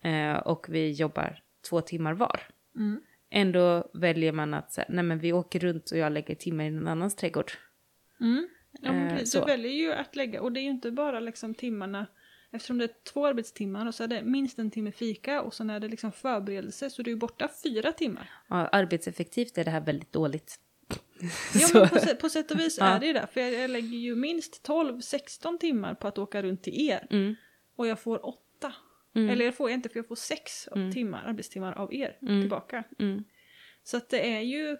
eh, 0.01 0.35
och 0.37 0.65
vi 0.69 0.91
jobbar 0.91 1.39
två 1.69 1.81
timmar 1.81 2.13
var 2.13 2.41
Mm. 2.75 3.01
ändå 3.29 3.89
väljer 3.93 4.31
man 4.31 4.53
att 4.53 4.71
säga, 4.73 4.85
nej 4.89 5.03
men 5.03 5.19
vi 5.19 5.33
åker 5.33 5.59
runt 5.59 5.91
och 5.91 5.97
jag 5.97 6.11
lägger 6.11 6.35
timmar 6.35 6.63
i 6.63 6.69
någon 6.69 6.87
annans 6.87 7.15
trädgård. 7.15 7.51
Mm. 8.21 8.47
Ja, 8.81 8.91
men 8.91 9.07
Eh, 9.07 9.17
precis. 9.17 9.33
Du 9.33 9.39
väljer 9.41 9.71
ju 9.71 9.93
att 9.93 10.15
lägga, 10.15 10.41
och 10.41 10.51
det 10.51 10.59
är 10.59 10.61
ju 10.61 10.69
inte 10.69 10.91
bara 10.91 11.19
liksom 11.19 11.53
timmarna, 11.53 12.07
eftersom 12.51 12.77
det 12.77 12.83
är 12.83 12.91
två 13.13 13.25
arbetstimmar 13.27 13.85
och 13.87 13.95
så 13.95 14.03
är 14.03 14.07
det 14.07 14.21
minst 14.23 14.59
en 14.59 14.71
timme 14.71 14.91
fika 14.91 15.41
och 15.41 15.53
sen 15.53 15.69
är 15.69 15.79
det 15.79 15.87
liksom 15.87 16.11
förberedelse 16.11 16.89
så 16.89 17.01
du 17.01 17.11
är 17.11 17.15
borta 17.15 17.49
fyra 17.63 17.91
timmar. 17.91 18.29
Ja, 18.47 18.55
arbetseffektivt 18.67 19.57
är 19.57 19.63
det 19.63 19.71
här 19.71 19.81
väldigt 19.81 20.11
dåligt. 20.13 20.59
Ja 21.53 21.67
men 21.73 21.89
på, 21.89 22.15
på 22.21 22.29
sätt 22.29 22.51
och 22.51 22.59
vis 22.59 22.77
Ja. 22.79 22.85
är 22.85 22.99
det 22.99 23.05
ju 23.07 23.13
det, 23.13 23.27
för 23.33 23.41
jag, 23.41 23.53
jag 23.53 23.69
lägger 23.69 23.97
ju 23.97 24.15
minst 24.15 24.67
12-16 24.67 25.57
timmar 25.57 25.93
på 25.93 26.07
att 26.07 26.17
åka 26.17 26.41
runt 26.41 26.63
till 26.63 26.89
er 26.89 27.07
Mm, 27.09 27.35
och 27.75 27.87
jag 27.87 27.99
får 27.99 28.25
åtta. 28.25 28.73
Mm, 29.17 29.29
Eller 29.29 29.45
jag 29.45 29.55
får 29.55 29.69
inte 29.69 29.89
för 29.89 29.99
jag 29.99 30.07
får 30.07 30.15
sex 30.15 30.67
Mm. 30.75 30.93
timmar, 30.93 31.23
arbetstimmar 31.25 31.73
av 31.73 31.93
er 31.93 32.17
Mm. 32.21 32.41
tillbaka. 32.41 32.83
mm, 32.99 33.23
Så 33.83 33.97
att 33.97 34.09
det 34.09 34.31
är 34.35 34.41
ju 34.41 34.77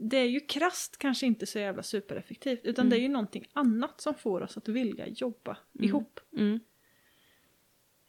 det 0.00 0.16
är 0.16 0.24
ju 0.24 0.40
krasst 0.40 0.96
kanske 0.98 1.26
inte 1.26 1.46
så 1.46 1.58
jävla 1.58 1.82
supereffektivt 1.82 2.60
utan 2.64 2.82
Mm. 2.82 2.90
det 2.90 2.96
är 2.96 3.00
ju 3.02 3.08
någonting 3.08 3.46
annat 3.52 4.00
som 4.00 4.14
får 4.14 4.40
oss 4.40 4.56
att 4.56 4.68
vilja 4.68 5.08
jobba 5.08 5.56
Mm. 5.74 5.88
ihop. 5.88 6.20
mm, 6.36 6.60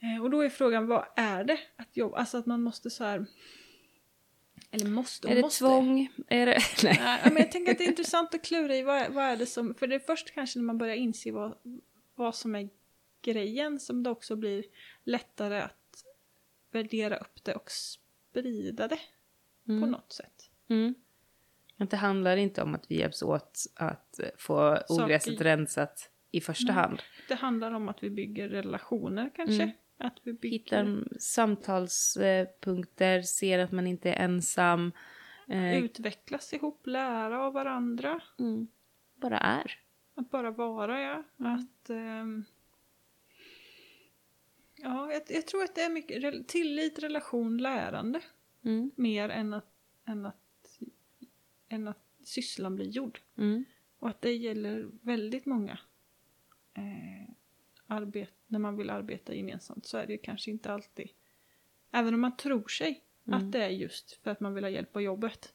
Eh, 0.01 0.23
och 0.23 0.29
då 0.29 0.41
är 0.41 0.49
frågan 0.49 0.87
vad 0.87 1.05
är 1.15 1.43
det 1.43 1.59
att 1.75 1.97
jobba? 1.97 2.17
Alltså 2.17 2.37
att 2.37 2.45
man 2.45 2.61
måste 2.61 2.89
så 2.89 3.03
här 3.03 3.25
eller 4.71 4.85
måste 4.85 5.27
och 5.27 5.31
Är 5.31 5.35
det 5.35 5.41
måste. 5.41 5.59
tvång? 5.59 6.09
Är 6.27 6.45
det... 6.45 6.59
Nej. 6.83 6.97
Nej, 7.03 7.19
men 7.23 7.37
jag 7.37 7.51
tänker 7.51 7.71
att 7.71 7.77
det 7.77 7.83
är 7.83 7.89
intressant 7.89 8.35
att 8.35 8.43
klura 8.45 8.75
i 8.75 8.83
vad, 8.83 9.11
vad 9.13 9.23
är 9.25 9.37
det 9.37 9.45
som, 9.45 9.73
för 9.75 9.87
det 9.87 9.95
är 9.95 9.99
först 9.99 10.31
kanske 10.33 10.59
när 10.59 10.65
man 10.65 10.77
börjar 10.77 10.95
inse 10.95 11.31
vad, 11.31 11.57
vad 12.15 12.35
som 12.35 12.55
är 12.55 12.69
grejen 13.21 13.79
som 13.79 14.03
det 14.03 14.09
också 14.09 14.35
blir 14.35 14.63
lättare 15.03 15.61
att 15.61 16.03
värdera 16.71 17.17
upp 17.17 17.43
det 17.43 17.55
och 17.55 17.71
sprida 17.71 18.87
det 18.87 18.99
på 19.65 19.71
Mm, 19.71 19.91
något 19.91 20.13
sätt. 20.13 20.49
mm. 20.67 20.93
Att 21.77 21.89
det 21.91 21.97
handlar 21.97 22.37
inte 22.37 22.61
om 22.63 22.75
att 22.75 22.91
vi 22.91 22.99
hjälps 22.99 23.21
åt 23.23 23.65
att 23.75 24.19
få 24.37 24.77
ogräset 24.89 25.33
Saker- 25.33 25.43
rensat 25.43 26.09
i 26.31 26.41
första 26.41 26.73
Nej. 26.73 26.81
hand. 26.81 27.01
Det 27.27 27.35
handlar 27.35 27.71
om 27.71 27.89
att 27.89 28.03
vi 28.03 28.09
bygger 28.09 28.49
relationer 28.49 29.31
kanske. 29.35 29.63
Mm. 29.63 29.75
Att 29.97 30.15
vi 30.23 30.33
bygger... 30.33 30.57
Hittar 30.59 31.03
samtalspunkter, 31.19 33.21
ser 33.21 33.59
att 33.59 33.71
man 33.71 33.87
inte 33.87 34.09
är 34.09 34.23
ensam. 34.25 34.91
Eh, 35.47 35.77
Utvecklas 35.83 36.53
ihop, 36.53 36.87
lära 36.87 37.41
av 37.43 37.53
varandra. 37.53 38.19
mm, 38.39 38.67
bara 39.15 39.37
är. 39.37 39.71
Att 40.15 40.29
bara 40.31 40.51
vara, 40.51 41.01
ja. 41.01 41.23
Mm. 41.39 41.53
Att... 41.53 41.89
ehm, 41.89 42.45
ja, 44.81 45.11
jag, 45.13 45.21
jag 45.29 45.47
tror 45.47 45.63
att 45.63 45.75
det 45.75 45.81
är 45.81 45.89
mycket 45.89 46.47
tillit, 46.47 46.99
relation, 46.99 47.57
lärande. 47.57 48.21
Mm, 48.63 48.91
Mer 48.95 49.29
än 49.29 49.53
att, 49.53 49.71
än 50.05 50.25
att, 50.25 50.79
än 51.67 51.87
att 51.87 52.03
sysslan 52.23 52.75
blir 52.75 52.85
gjord. 52.89 53.21
mm, 53.37 53.65
Och 53.99 54.09
att 54.09 54.21
det 54.21 54.33
gäller 54.35 54.89
väldigt 55.01 55.45
många. 55.45 55.79
Eh, 56.73 57.33
arbet, 57.87 58.29
när 58.47 58.59
man 58.59 58.77
vill 58.77 58.89
arbeta 58.89 59.33
gemensamt 59.33 59.85
så 59.85 59.97
är 59.97 60.07
det 60.07 60.17
kanske 60.17 60.51
inte 60.51 60.73
alltid. 60.73 61.09
Även 61.91 62.13
om 62.13 62.21
man 62.21 62.37
tror 62.37 62.67
sig 62.67 63.03
Mm. 63.27 63.39
att 63.47 63.51
det 63.51 63.63
är 63.63 63.69
just 63.69 64.11
för 64.11 64.31
att 64.31 64.39
man 64.39 64.53
vill 64.53 64.63
ha 64.63 64.69
hjälp 64.71 64.93
på 64.93 65.01
jobbet. 65.01 65.53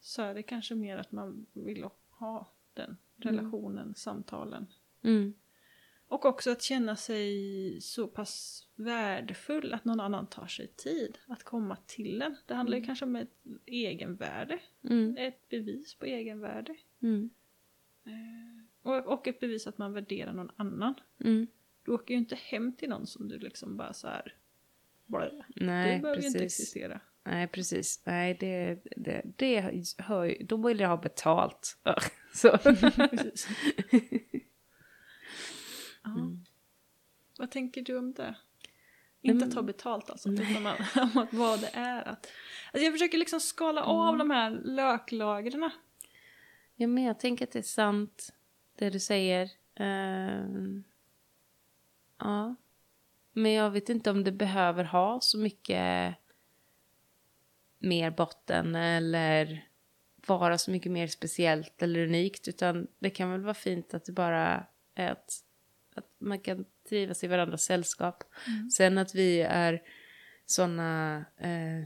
Så 0.00 0.22
är 0.22 0.34
det 0.34 0.42
kanske 0.42 0.74
mer 0.74 0.96
att 0.96 1.12
man 1.12 1.46
vill 1.52 1.84
ha 2.10 2.52
den 2.74 2.96
relationen, 3.16 3.94
samtalen. 3.94 4.66
Mm, 6.08 6.14
Och 6.14 6.24
också 6.24 6.50
att 6.50 6.62
känna 6.62 6.96
sig 6.96 7.80
så 7.80 8.06
pass 8.08 8.64
värdefull 8.74 9.74
att 9.74 9.84
någon 9.84 10.00
annan 10.00 10.26
tar 10.26 10.46
sig 10.46 10.66
tid 10.66 11.18
att 11.26 11.42
komma 11.42 11.76
till 11.86 12.22
en. 12.22 12.36
Det 12.46 12.54
handlar 12.54 12.78
ju 12.78 12.84
kanske 12.84 13.04
om 13.04 13.16
ett 13.16 13.32
egenvärde, 13.66 14.58
mm, 14.84 15.16
ett 15.18 15.48
bevis 15.48 15.94
på 15.94 16.04
egenvärde. 16.06 16.76
mm, 17.02 17.30
Och, 18.82 19.06
och 19.06 19.28
ett 19.28 19.40
bevis 19.40 19.66
att 19.66 19.78
man 19.78 19.92
värderar 19.92 20.32
någon 20.32 20.50
annan. 20.56 20.94
mm. 21.24 21.46
Du 21.84 21.92
åker 21.92 22.14
ju 22.14 22.18
inte 22.18 22.34
hem 22.36 22.72
till 22.76 22.88
någon 22.88 23.06
som 23.06 23.28
du 23.28 23.38
liksom 23.38 23.76
bara 23.76 23.92
så 23.92 24.08
här. 24.08 24.34
Blä. 25.06 25.30
Nej, 25.56 25.96
du 25.96 26.02
behöver 26.02 26.20
ju 26.22 26.26
inte 26.26 26.38
precis. 26.38 26.60
existera. 26.60 27.00
Nej, 27.24 27.48
precis. 27.48 28.02
Nej, 28.06 28.36
det, 28.40 28.78
det, 28.96 29.22
det 29.36 29.60
hör 29.98 30.24
ju... 30.24 30.44
Då 30.44 30.56
vill 30.56 30.80
jag 30.80 30.88
ha 30.88 30.96
betalt. 30.96 31.78
Så. 32.34 32.58
Mm. 36.06 36.44
Vad 37.38 37.50
tänker 37.50 37.82
du 37.82 37.98
om 37.98 38.12
det? 38.12 38.34
Inte 39.20 39.44
att 39.44 39.52
ta 39.54 39.62
betalt 39.62 40.10
alltså, 40.10 40.28
utan 40.28 40.56
om 40.96 41.18
att 41.18 41.32
vad 41.32 41.60
det 41.60 41.70
är. 41.72 42.08
Att, 42.08 42.26
alltså 42.72 42.84
jag 42.84 42.92
försöker 42.94 43.18
liksom 43.18 43.40
skala 43.40 43.82
av 43.84 44.14
Mm. 44.14 44.18
de 44.18 44.30
här 44.34 44.50
löklagren. 44.50 45.70
Ja, 46.74 46.86
men 46.86 47.04
jag 47.04 47.20
tänker 47.20 47.44
att 47.46 47.52
det 47.52 47.58
är 47.58 47.62
sant, 47.62 48.34
det 48.78 48.90
du 48.90 49.00
säger. 49.00 49.50
Ehm, 49.74 50.84
ja. 52.18 52.54
Men 53.32 53.52
jag 53.52 53.70
vet 53.70 53.88
inte 53.88 54.10
om 54.10 54.24
det 54.24 54.32
behöver 54.32 54.84
ha 54.84 55.20
så 55.20 55.38
mycket 55.38 56.14
mer 57.78 58.10
botten 58.10 58.74
eller 58.74 59.68
vara 60.26 60.58
så 60.58 60.70
mycket 60.70 60.92
mer 60.92 61.06
speciellt 61.06 61.82
eller 61.82 62.00
unikt. 62.06 62.48
Utan 62.48 62.86
det 62.98 63.10
kan 63.10 63.30
väl 63.30 63.40
vara 63.42 63.54
fint 63.54 63.94
att 63.94 64.04
det 64.04 64.12
bara 64.12 64.66
är 64.94 65.10
att, 65.12 65.44
att 65.98 66.16
man 66.18 66.38
kan 66.38 66.64
trivas 66.88 67.24
i 67.24 67.26
varandras 67.26 67.62
sällskap. 67.62 68.24
Sen 68.72 68.98
att 68.98 69.14
vi 69.14 69.40
är 69.40 69.82
sådana 70.46 71.24
eh, 71.40 71.84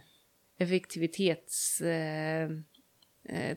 effektivitets... 0.59 1.81
Eh, 1.81 2.51
eh, 3.25 3.57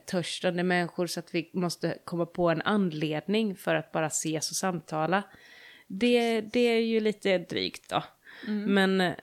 människor 0.64 1.06
så 1.06 1.20
att 1.20 1.34
vi 1.34 1.50
måste 1.54 1.98
komma 2.04 2.26
på 2.26 2.50
en 2.50 2.62
anledning 2.62 3.56
för 3.56 3.74
att 3.74 3.92
bara 3.92 4.06
ses 4.06 4.50
och 4.50 4.56
samtala. 4.56 5.22
Det, 5.86 6.40
det 6.40 6.60
är 6.60 6.80
ju 6.80 7.00
lite 7.00 7.38
drygt 7.38 7.90
då. 7.90 8.04
Mm. 8.46 8.74
Men, 8.74 9.14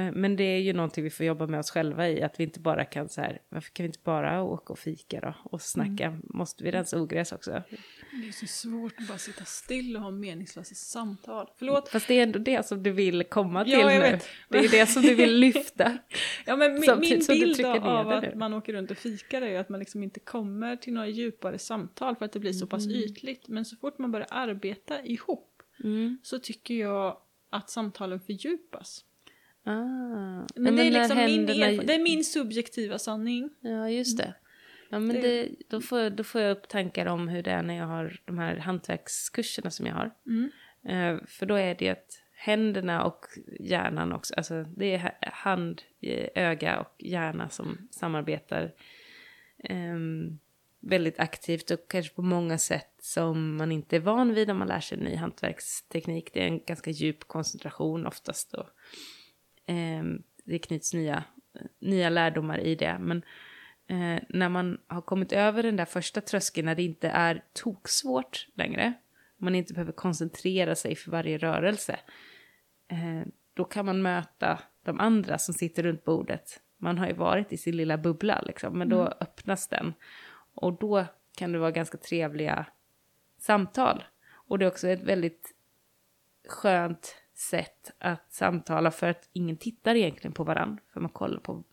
men 0.00 0.36
det 0.36 0.44
är 0.44 0.58
ju 0.60 0.72
någonting 0.72 1.04
vi 1.04 1.10
får 1.10 1.26
jobba 1.26 1.46
med 1.46 1.60
oss 1.60 1.70
själva 1.70 2.08
i, 2.08 2.22
att 2.22 2.40
vi 2.40 2.44
inte 2.44 2.60
bara 2.60 2.84
kan 2.84 3.08
så 3.08 3.20
här, 3.20 3.38
varför 3.48 3.70
kan 3.70 3.84
vi 3.84 3.86
inte 3.88 3.98
bara 4.04 4.42
åka 4.42 4.72
och 4.72 4.78
fika 4.78 5.20
då 5.20 5.34
och 5.44 5.62
snacka? 5.62 6.04
Mm. 6.04 6.20
Måste 6.24 6.64
vi 6.64 6.70
rensa 6.70 7.00
ogräs 7.00 7.32
också? 7.32 7.50
Det 8.22 8.28
är 8.28 8.32
så 8.32 8.46
svårt 8.46 8.94
att 8.98 9.08
bara 9.08 9.18
sitta 9.18 9.44
still 9.44 9.96
och 9.96 10.02
ha 10.02 10.10
meningslösa 10.10 10.74
samtal. 10.74 11.50
Förlåt. 11.58 11.88
Fast 11.88 12.08
det 12.08 12.14
är 12.18 12.22
ändå 12.22 12.38
det 12.38 12.66
som 12.66 12.82
du 12.82 12.90
vill 12.90 13.24
komma 13.24 13.64
till 13.64 13.72
Ja, 13.72 13.88
nu. 13.88 13.98
vet. 14.00 14.26
Det 14.48 14.58
är 14.58 14.68
det 14.68 14.86
som 14.86 15.02
du 15.02 15.14
vill 15.14 15.36
lyfta. 15.36 15.98
Ja, 16.46 16.56
men 16.56 16.74
min, 16.80 16.96
min 17.00 17.22
bild 17.28 17.64
av 17.66 18.08
att 18.08 18.34
man 18.34 18.54
åker 18.54 18.72
runt 18.72 18.90
och 18.90 18.96
fikar 18.96 19.42
är 19.42 19.48
ju 19.48 19.56
att 19.56 19.68
man 19.68 19.80
liksom 19.80 20.02
inte 20.02 20.20
kommer 20.20 20.76
till 20.76 20.92
några 20.92 21.08
djupare 21.08 21.58
samtal 21.58 22.16
för 22.16 22.24
att 22.24 22.32
det 22.32 22.38
blir 22.40 22.52
så 22.52 22.66
pass 22.66 22.86
Mm. 22.86 22.96
ytligt. 22.98 23.48
Men 23.48 23.64
så 23.64 23.76
fort 23.76 23.98
man 23.98 24.12
börjar 24.12 24.28
arbeta 24.30 25.02
ihop 25.04 25.52
Mm. 25.84 26.18
så 26.22 26.38
tycker 26.38 26.74
jag 26.74 27.16
att 27.50 27.70
samtalen 27.70 28.20
fördjupas. 28.20 29.04
Ah. 29.66 29.72
Men, 29.74 30.46
Ja, 30.54 30.70
det, 30.70 30.82
är 30.82 30.90
liksom 30.90 31.16
min 31.16 31.28
händerna- 31.48 31.66
erf- 31.66 31.86
det 31.86 31.94
är 31.94 32.02
min 32.02 32.24
subjektiva 32.24 32.98
sanning. 32.98 33.50
Ja, 33.60 33.90
just 33.90 34.18
det. 34.18 34.34
Ja, 34.90 34.98
men 34.98 35.16
Det- 35.20 35.48
då, 35.68 35.80
får, 35.80 36.00
jag- 36.00 36.12
då 36.12 36.24
får 36.24 36.40
jag 36.40 36.56
upp 36.56 36.68
tankar 36.68 37.06
om 37.06 37.28
hur 37.28 37.42
det 37.42 37.50
är 37.50 37.62
när 37.62 37.74
jag 37.76 37.86
har 37.86 38.20
de 38.24 38.38
här 38.38 38.56
hantverkskurserna 38.56 39.70
som 39.70 39.86
jag 39.86 39.94
har. 39.94 40.10
Mm. 40.26 40.50
Eh, 41.18 41.26
för 41.26 41.46
då 41.46 41.54
är 41.54 41.74
det 41.74 41.88
att 41.88 42.22
händerna 42.32 43.04
och 43.04 43.26
hjärnan 43.60 44.12
också, 44.12 44.34
alltså 44.34 44.62
det 44.62 44.94
är 44.94 44.98
ha- 44.98 45.30
hand, 45.32 45.82
eh, 46.00 46.28
öga 46.34 46.80
och 46.80 46.94
hjärna 47.04 47.48
som 47.48 47.88
samarbetar 47.90 48.72
ehm, 49.64 50.38
väldigt 50.80 51.20
aktivt 51.20 51.70
och 51.70 51.88
kanske 51.88 52.14
på 52.14 52.22
många 52.22 52.58
sätt 52.58 52.90
som 52.98 53.56
man 53.56 53.72
inte 53.72 53.96
är 53.96 54.00
van 54.00 54.34
vid 54.34 54.46
när 54.48 54.54
man 54.54 54.68
lär 54.68 54.80
sig 54.80 54.98
ny 54.98 55.14
hantverksteknik. 55.16 56.30
Det 56.34 56.42
är 56.42 56.46
en 56.46 56.60
ganska 56.64 56.90
djup 56.90 57.24
koncentration 57.24 58.06
oftast 58.06 58.54
och 58.54 58.66
ehm, 59.66 60.22
det 60.44 60.58
knyts 60.58 60.94
nya, 60.94 61.24
nya 61.78 62.08
lärdomar 62.08 62.58
i 62.58 62.74
det. 62.74 62.98
Men 62.98 63.22
eh, 63.86 64.22
när 64.28 64.48
man 64.48 64.80
har 64.86 65.02
kommit 65.02 65.32
över 65.32 65.62
den 65.62 65.76
där 65.76 65.84
första 65.84 66.20
tröskeln 66.20 66.66
när 66.66 66.74
det 66.74 66.82
inte 66.82 67.08
är 67.08 67.44
toksvårt 67.52 68.48
längre, 68.54 68.94
man 69.36 69.54
inte 69.54 69.72
behöver 69.72 69.92
koncentrera 69.92 70.74
sig 70.74 70.96
för 70.96 71.10
varje 71.10 71.38
rörelse, 71.38 71.98
eh, 72.88 73.28
då 73.54 73.64
kan 73.64 73.86
man 73.86 74.02
möta 74.02 74.58
de 74.82 75.00
andra 75.00 75.38
som 75.38 75.54
sitter 75.54 75.82
runt 75.82 76.04
bordet. 76.04 76.60
Man 76.78 76.98
har 76.98 77.06
ju 77.06 77.12
varit 77.12 77.52
i 77.52 77.56
sin 77.56 77.76
lilla 77.76 77.98
bubbla 77.98 78.42
liksom, 78.46 78.78
men 78.78 78.88
då 78.88 79.02
öppnas 79.20 79.68
den. 79.68 79.94
Och 80.54 80.78
då 80.78 81.06
kan 81.36 81.52
det 81.52 81.58
vara 81.58 81.70
ganska 81.70 81.98
trevliga 81.98 82.66
samtal. 83.38 84.04
Och 84.28 84.58
det 84.58 84.64
är 84.64 84.68
också 84.68 84.88
ett 84.88 85.02
väldigt 85.02 85.54
skönt 86.48 87.16
sätt 87.38 87.92
att 87.98 88.32
samtala 88.32 88.90
för 88.90 89.06
att 89.06 89.28
ingen 89.32 89.56
tittar 89.56 89.94
egentligen 89.94 90.32
på 90.32 90.44
varandra. 90.44 90.82
För 90.92 91.00
man 91.00 91.10
kollar 91.10 91.40
på, 91.40 91.64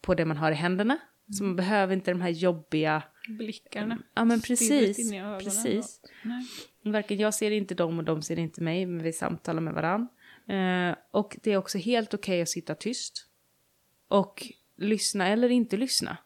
på 0.00 0.14
det 0.14 0.24
man 0.24 0.36
har 0.36 0.52
i 0.52 0.54
händerna. 0.54 0.98
Så 1.38 1.44
man 1.44 1.56
behöver 1.56 1.94
inte 1.94 2.10
de 2.10 2.20
här 2.20 2.30
jobbiga... 2.30 3.02
Blickarna. 3.28 3.98
Ja 4.14 4.24
men 4.24 4.40
precis. 4.40 5.12
Precis. 5.38 6.00
Nej. 6.22 6.46
Varken 6.92 7.18
jag 7.18 7.34
ser 7.34 7.50
inte 7.50 7.74
dem 7.74 7.98
och 7.98 8.04
de 8.04 8.22
ser 8.22 8.38
inte 8.38 8.62
mig, 8.62 8.86
men 8.86 9.02
vi 9.02 9.12
samtalar 9.12 9.60
med 9.60 9.74
varandra. 9.74 10.08
Eh, 10.46 10.96
och 11.10 11.36
det 11.42 11.52
är 11.52 11.56
också 11.56 11.78
helt 11.78 12.14
okej 12.14 12.42
att 12.42 12.48
sitta 12.48 12.74
tyst. 12.74 13.28
Och 14.08 14.46
lyssna 14.76 15.28
eller 15.28 15.48
inte 15.48 15.76
lyssna. 15.76 16.18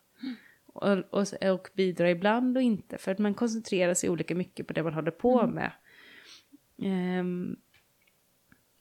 Och, 0.67 0.99
och, 1.11 1.27
och 1.53 1.69
bidra 1.75 2.11
ibland 2.11 2.57
och 2.57 2.63
inte. 2.63 2.99
För 2.99 3.13
att 3.13 3.19
man 3.19 3.35
koncentrerar 3.35 3.95
sig 3.95 4.11
olika 4.11 4.35
mycket 4.35 4.67
på 4.67 4.73
det 4.73 4.83
man 4.83 4.95
håller 4.95 5.11
på 5.11 5.47
med. 5.47 5.73
Ehm, 6.83 7.57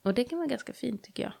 och 0.06 0.14
det 0.14 0.24
kan 0.24 0.38
vara 0.38 0.48
ganska 0.48 0.72
fint 0.72 1.02
tycker 1.02 1.22
jag. 1.22 1.32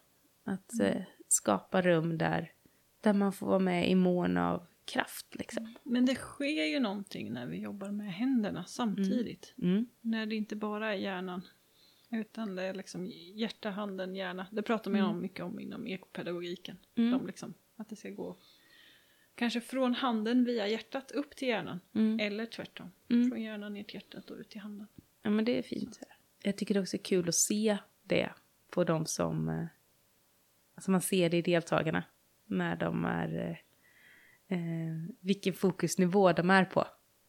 Att 0.54 0.80
eh, 0.80 1.02
skapa 1.28 1.82
rum 1.82 2.18
där, 2.18 2.52
där 3.00 3.12
man 3.12 3.32
får 3.32 3.46
vara 3.46 3.58
med 3.58 3.90
i 3.90 3.94
mån 3.94 4.36
av 4.36 4.66
kraft 4.84 5.34
liksom. 5.34 5.74
Men 5.82 6.06
det 6.06 6.14
sker 6.14 6.64
ju 6.64 6.80
någonting 6.80 7.32
när 7.32 7.46
vi 7.46 7.60
jobbar 7.60 7.90
med 7.90 8.14
händerna 8.14 8.64
samtidigt. 8.64 9.54
Mm. 9.62 9.86
När 10.00 10.26
det 10.26 10.34
inte 10.34 10.56
bara 10.56 10.92
är 10.92 10.96
hjärnan. 10.96 11.42
Utan 12.10 12.54
det 12.54 12.62
är 12.62 12.74
liksom 12.74 13.06
hjärta, 13.34 13.70
handen, 13.70 14.14
hjärna. 14.14 14.46
Det 14.52 14.62
pratar 14.62 14.90
man 14.90 15.00
om 15.00 15.20
mycket 15.20 15.44
om 15.44 15.60
inom 15.60 15.86
ekopedagogiken. 15.86 16.76
Mm. 16.94 17.10
De 17.10 17.26
liksom, 17.26 17.54
att 17.76 17.88
det 17.88 17.96
ska 17.96 18.10
gå 18.10 18.36
kanske 19.34 19.60
från 19.60 19.94
handen 19.94 20.44
via 20.44 20.68
hjärtat 20.68 21.10
upp 21.10 21.36
till 21.36 21.48
hjärnan. 21.48 21.80
Mm. 21.94 22.20
Eller 22.20 22.46
tvärtom. 22.46 22.90
Mm. 23.08 23.30
Från 23.30 23.42
hjärnan 23.42 23.74
ner 23.74 23.84
till 23.84 23.94
hjärtat 23.94 24.30
och 24.30 24.36
ut 24.38 24.50
till 24.50 24.60
handen. 24.60 24.86
Ja, 25.22 25.30
men 25.30 25.44
det 25.44 25.58
är 25.58 25.62
fint. 25.62 26.00
Jag 26.42 26.56
tycker 26.56 26.74
det 26.74 26.80
också 26.80 26.96
är 26.96 27.02
kul 27.02 27.28
att 27.28 27.34
se 27.34 27.78
det 28.02 28.30
på 28.70 28.84
de 28.84 29.06
som... 29.06 29.48
eh, 29.48 29.64
Alltså 30.74 30.90
man 30.90 31.00
ser 31.00 31.30
det 31.30 31.36
i 31.36 31.42
deltagarna. 31.42 32.04
När 32.46 32.76
de 32.76 33.04
är... 33.04 33.38
Eh, 34.48 34.58
eh, 34.58 34.94
vilken 35.20 35.52
fokusnivå 35.54 36.32
de 36.32 36.50
är 36.50 36.64
på. 36.64 36.86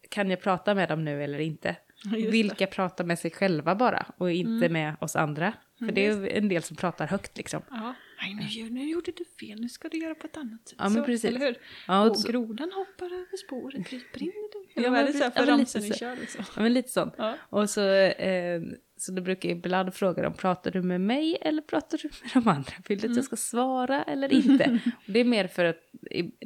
Kan 0.10 0.30
jag 0.30 0.42
prata 0.42 0.76
med 0.76 0.90
dem 0.90 1.06
nu 1.06 1.24
eller 1.24 1.40
inte? 1.40 1.76
Vilka 2.12 2.68
pratar 2.68 3.04
med 3.06 3.20
sig 3.20 3.32
själva 3.32 3.76
bara 3.76 4.06
och 4.18 4.32
inte 4.32 4.66
Mm. 4.66 4.74
med 4.74 4.96
oss 5.02 5.16
andra? 5.16 5.54
För 5.80 5.92
det 5.92 6.06
är 6.06 6.28
en 6.28 6.50
del 6.50 6.62
som 6.64 6.78
pratar 6.78 7.08
högt 7.08 7.38
liksom. 7.38 7.62
Ja. 7.70 7.94
Nej, 8.22 8.34
nu, 8.66 8.70
nu 8.70 8.90
gjorde 8.90 9.12
du 9.12 9.26
fel. 9.26 9.62
Nu 9.62 9.70
ska 9.70 9.90
du 9.90 9.98
göra 9.98 10.16
på 10.16 10.28
ett 10.28 10.38
annat 10.38 10.68
sätt. 10.68 10.76
Ja, 10.80 10.84
men 10.84 10.94
så, 10.94 11.04
precis. 11.04 11.26
Eller 11.30 11.40
hur? 11.40 11.58
Ja, 11.88 12.02
och 12.02 12.10
och 12.10 12.20
så, 12.20 12.32
grodan 12.32 12.72
hoppar 12.72 13.06
över 13.06 13.38
spåret, 13.48 13.88
kryper 13.88 14.22
in 14.24 14.28
i 14.28 14.34
det. 14.76 14.82
Ja, 14.82 14.90
vad 14.90 15.00
är 15.00 15.06
det 15.08 15.14
så 15.14 15.24
här 15.24 15.32
för 15.32 15.66
så. 15.80 15.94
kör 15.94 16.16
liksom? 16.16 16.46
ja, 16.56 16.62
men 16.62 16.74
lite 16.74 16.90
sånt. 16.90 17.14
Ja. 17.18 17.36
Och 17.50 17.70
så, 17.70 17.90
eh, 17.92 18.62
så 18.98 19.12
då 19.12 19.22
brukar 19.22 19.50
jag 19.50 19.58
ibland 19.58 19.94
fråga 19.94 20.24
dem, 20.24 20.34
pratar 20.34 20.72
du 20.72 20.82
med 20.82 21.02
mig 21.02 21.38
eller 21.42 21.62
pratar 21.62 21.98
du 21.98 22.10
med 22.22 22.32
de 22.34 22.50
andra? 22.50 22.74
Vill 22.88 23.00
du 23.00 23.10
att 23.10 23.16
jag 23.16 23.26
ska 23.26 23.36
svara 23.36 24.04
eller 24.04 24.34
inte? 24.34 24.80
Och 25.08 25.14
det 25.14 25.20
är 25.20 25.26
mer 25.26 25.48
för 25.48 25.66
att 25.66 25.80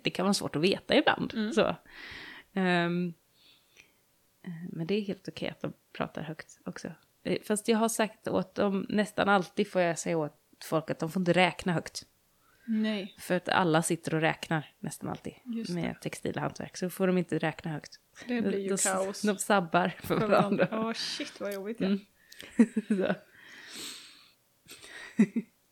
det 0.03 0.09
kan 0.09 0.25
vara 0.25 0.33
svårt 0.33 0.55
att 0.55 0.61
veta 0.61 0.95
ibland. 0.95 1.33
Mm. 1.33 1.51
Så. 1.51 1.67
Eh, 2.53 2.89
men 4.71 4.87
det 4.87 4.95
är 4.95 5.01
helt 5.01 5.27
okej 5.27 5.49
att 5.49 5.61
de 5.61 5.73
pratar 5.93 6.21
högt 6.21 6.59
också. 6.65 6.91
Eh, 7.23 7.37
Fast 7.43 7.67
jag 7.67 7.77
har 7.77 7.89
sagt 7.89 8.27
åt 8.27 8.55
dem, 8.55 8.85
nästan 8.89 9.29
alltid 9.29 9.67
får 9.67 9.81
jag 9.81 9.99
säga 9.99 10.17
åt 10.17 10.37
folk 10.63 10.89
att 10.89 10.99
de 10.99 11.11
får 11.11 11.19
inte 11.21 11.33
räkna 11.33 11.73
högt. 11.73 12.05
Nej. 12.67 13.15
För 13.19 13.35
att 13.35 13.49
alla 13.49 13.81
sitter 13.81 14.13
och 14.13 14.21
räknar 14.21 14.75
nästan 14.79 15.09
alltid 15.09 15.33
med 15.69 16.01
textilhantverk. 16.01 16.77
Så 16.77 16.89
får 16.89 17.07
de 17.07 17.17
inte 17.17 17.37
räkna 17.37 17.71
högt. 17.71 17.99
Det 18.27 18.41
blir 18.41 18.59
ju 18.59 18.69
de, 18.69 18.77
kaos. 18.77 19.21
De 19.21 19.37
sabbar 19.37 19.91
för 19.99 20.19
För 20.19 20.27
varandra. 20.27 20.67
Ja, 20.71 20.93
shit 20.93 21.39
vad 21.39 21.53
jobbigt 21.53 21.77
ja. 21.79 21.85
Mm. 21.85 21.99
Så. 22.87 22.95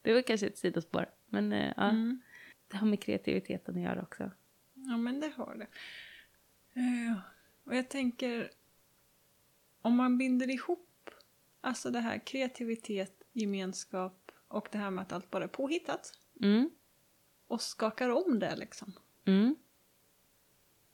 det 0.02 0.14
var 0.14 0.22
kanske 0.22 0.48
ett 0.48 0.58
sidospår. 0.58 1.10
Men 1.26 1.54
eh, 1.54 1.74
ja, 1.78 1.90
Mm. 1.90 2.22
det 2.68 2.78
har 2.78 2.88
med 2.88 3.02
kreativiteten 3.02 3.76
att 3.78 3.82
göra 3.84 4.02
också. 4.02 4.32
Ja, 4.74 4.98
men 4.98 5.20
det 5.20 5.28
har 5.36 5.56
det. 5.56 5.68
Eh, 6.82 7.18
och 7.64 7.76
jag 7.76 7.90
tänker, 7.90 8.52
om 9.82 9.96
man 9.96 10.18
binder 10.18 10.50
ihop 10.50 11.10
alltså 11.62 11.90
det 11.92 12.00
här 12.00 12.26
kreativitet, 12.26 13.24
gemenskap 13.34 14.32
och 14.48 14.68
det 14.72 14.78
här 14.78 14.92
med 14.92 15.02
att 15.02 15.12
allt 15.12 15.32
bara 15.32 15.44
är 15.44 15.48
påhittat 15.48 16.14
Mm. 16.42 16.70
och 17.48 17.62
skakar 17.62 18.10
om 18.10 18.40
det 18.40 18.56
liksom. 18.56 18.94
Mm. 19.26 19.56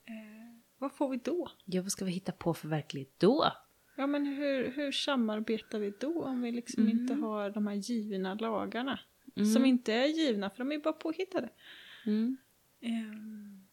Eh, 0.05 0.59
vad 0.77 0.91
får 0.93 1.09
vi 1.09 1.17
då? 1.17 1.51
Ja, 1.65 1.81
vad 1.81 1.91
ska 1.91 2.05
vi 2.05 2.11
hitta 2.11 2.31
på 2.31 2.53
för 2.53 2.67
verklighet 2.67 3.13
då? 3.19 3.51
Ja, 3.95 4.07
men 4.07 4.25
hur, 4.25 4.71
hur 4.71 4.91
samarbetar 4.91 5.79
vi 5.79 5.93
då 5.99 6.23
om 6.23 6.41
vi 6.41 6.51
liksom 6.51 6.89
inte 6.89 7.13
har 7.13 7.49
de 7.49 7.67
här 7.67 7.75
givna 7.75 8.33
lagarna? 8.33 8.99
Mm. 9.35 9.53
Som 9.53 9.65
inte 9.65 9.93
är 9.93 10.05
givna, 10.05 10.49
för 10.49 10.57
de 10.57 10.71
är 10.71 10.79
bara 10.79 10.93
påhittade. 10.93 11.49
Mm. 12.05 12.37
Ehm, 12.81 13.63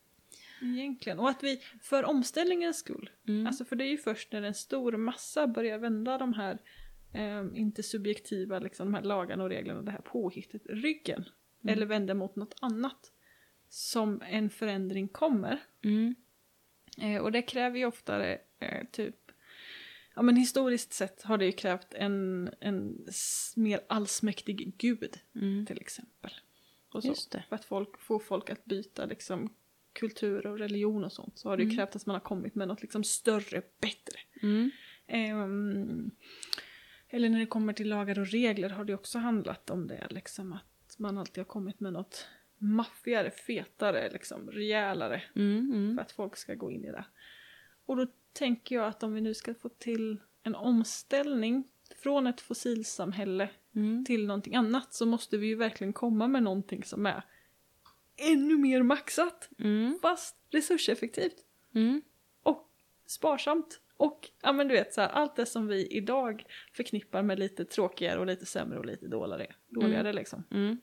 egentligen. 0.62 1.18
Och 1.18 1.28
att 1.28 1.42
vi, 1.42 1.60
för 1.82 2.04
omställningens 2.04 2.76
skull, 2.76 3.10
Mm. 3.28 3.46
alltså 3.46 3.64
för 3.64 3.76
det 3.76 3.84
är 3.84 3.90
ju 3.90 3.98
först 3.98 4.32
när 4.32 4.42
en 4.42 4.54
stor 4.54 4.96
massa 4.96 5.46
börjar 5.46 5.78
vända 5.78 6.18
de 6.18 6.32
här, 6.32 6.58
ehm, 7.12 7.56
inte 7.56 7.82
subjektiva, 7.82 8.58
liksom 8.58 8.86
de 8.86 8.94
här 8.94 9.02
lagarna 9.02 9.42
och 9.42 9.48
reglerna, 9.50 9.82
det 9.82 9.90
här 9.90 10.00
påhittet, 10.00 10.62
ryggen. 10.66 11.24
Mm. 11.62 11.72
Eller 11.72 11.86
vänder 11.86 12.14
mot 12.14 12.36
något 12.36 12.54
annat. 12.60 13.12
Som 13.68 14.22
en 14.26 14.50
förändring 14.50 15.08
kommer. 15.08 15.58
Mm. 15.84 16.14
Eh, 16.98 17.22
och 17.22 17.32
det 17.32 17.42
kräver 17.42 17.78
ju 17.78 17.84
oftare 17.86 18.38
eh, 18.58 18.86
typ 18.92 19.21
Ja 20.14 20.22
men 20.22 20.36
historiskt 20.36 20.92
sett 20.92 21.22
har 21.22 21.38
det 21.38 21.44
ju 21.46 21.52
krävt 21.52 21.94
en, 21.94 22.50
en 22.60 23.06
mer 23.56 23.80
allsmäktig 23.88 24.74
gud 24.78 25.18
Mm. 25.34 25.66
till 25.66 25.80
exempel. 25.80 26.30
Och 26.92 27.02
så. 27.02 27.08
För 27.48 27.56
att 27.56 27.64
folk, 27.64 27.98
få 27.98 28.18
folk 28.18 28.50
att 28.50 28.64
byta 28.64 29.06
liksom, 29.06 29.54
kultur 29.92 30.46
och 30.46 30.58
religion 30.58 31.04
och 31.04 31.12
sånt 31.12 31.38
så 31.38 31.48
har 31.48 31.56
det 31.56 31.62
ju 31.62 31.66
Mm. 31.66 31.76
krävt 31.76 31.96
att 31.96 32.06
man 32.06 32.14
har 32.14 32.20
kommit 32.20 32.54
med 32.54 32.68
något 32.68 32.82
liksom 32.82 33.04
större, 33.04 33.62
bättre. 33.80 34.18
Mm. 34.42 34.70
Ehm, 35.06 36.10
eller 37.08 37.28
när 37.28 37.38
det 37.40 37.46
kommer 37.46 37.72
till 37.72 37.88
lagar 37.88 38.18
och 38.18 38.26
regler 38.26 38.68
har 38.68 38.84
det 38.84 38.94
också 38.94 39.18
handlat 39.18 39.70
om 39.70 39.86
det, 39.86 40.06
liksom 40.10 40.52
att 40.52 40.98
man 40.98 41.18
alltid 41.18 41.38
har 41.38 41.44
kommit 41.44 41.80
med 41.80 41.92
något 41.92 42.26
maffigare, 42.58 43.30
fetare, 43.30 44.10
liksom 44.12 44.50
rejälare 44.50 45.22
Mm, 45.36 45.72
mm. 45.74 45.96
för 45.96 46.02
att 46.02 46.12
folk 46.12 46.36
ska 46.36 46.54
gå 46.54 46.70
in 46.70 46.84
i 46.84 46.90
det. 46.90 47.04
Och 47.86 47.96
då 47.96 48.06
tänker 48.32 48.74
jag 48.76 48.86
att 48.86 49.02
om 49.02 49.14
vi 49.14 49.20
nu 49.20 49.34
ska 49.34 49.54
få 49.54 49.68
till 49.68 50.20
en 50.42 50.54
omställning 50.54 51.64
från 52.02 52.26
ett 52.26 52.40
fossilsamhälle 52.40 53.50
Mm. 53.74 54.04
till 54.04 54.26
någonting 54.26 54.54
annat 54.54 54.94
så 54.94 55.06
måste 55.06 55.36
vi 55.38 55.46
ju 55.46 55.54
verkligen 55.54 55.92
komma 55.92 56.28
med 56.28 56.42
någonting 56.42 56.84
som 56.84 57.06
är 57.06 57.22
ännu 58.16 58.58
mer 58.58 58.82
maxat 58.82 59.48
Mm. 59.58 59.98
fast 60.02 60.36
resurseffektivt 60.50 61.36
Mm. 61.74 62.02
och 62.42 62.70
sparsamt. 63.06 63.80
Och 63.96 64.30
ja 64.42 64.52
men 64.52 64.68
du 64.68 64.74
vet 64.74 64.94
så 64.94 65.00
här, 65.00 65.08
allt 65.08 65.36
det 65.36 65.46
som 65.46 65.66
vi 65.66 65.86
idag 65.86 66.44
förknippar 66.72 67.22
med 67.22 67.38
lite 67.38 67.64
tråkigare 67.64 68.18
och 68.20 68.26
lite 68.26 68.46
sämre 68.46 68.78
och 68.78 68.86
lite 68.86 69.06
dåligare, 69.06 69.54
dåligare 69.68 70.12
liksom. 70.12 70.44
Mm. 70.50 70.80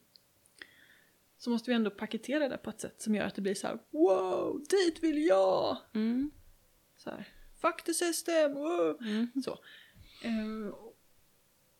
Så 1.37 1.49
måste 1.49 1.71
vi 1.71 1.75
ändå 1.75 1.89
paketera 1.91 2.49
det 2.49 2.57
på 2.57 2.69
ett 2.69 2.81
sätt 2.81 3.01
som 3.01 3.15
gör 3.15 3.23
att 3.25 3.35
det 3.35 3.41
blir 3.41 3.55
så 3.55 3.67
här: 3.67 3.79
wow, 3.89 4.63
dit 4.69 5.03
vill 5.03 5.25
jag! 5.25 5.77
Mm. 5.93 6.31
Så 6.97 7.09
här, 7.09 7.27
fuck 7.61 7.83
the 7.83 7.93
system! 7.93 8.51
Mm. 9.01 9.31
Så. 9.43 9.51
Eh, 10.23 10.73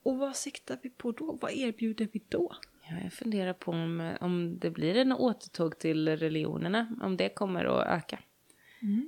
och 0.03 0.17
vad 0.17 0.35
siktar 0.35 0.79
vi 0.83 0.89
på 0.89 1.11
då? 1.11 1.37
Vad 1.41 1.51
erbjuder 1.51 2.07
vi 2.13 2.23
då? 2.29 2.55
Ja, 2.89 2.95
jag 3.03 3.13
funderar 3.13 3.53
på 3.53 3.71
om, 3.71 4.15
om 4.21 4.59
det 4.59 4.69
blir 4.69 4.95
en 4.95 5.11
återtåg 5.11 5.79
till 5.79 6.17
religionerna, 6.17 6.95
om 7.01 7.17
det 7.17 7.29
kommer 7.29 7.65
att 7.65 7.87
öka 7.87 8.19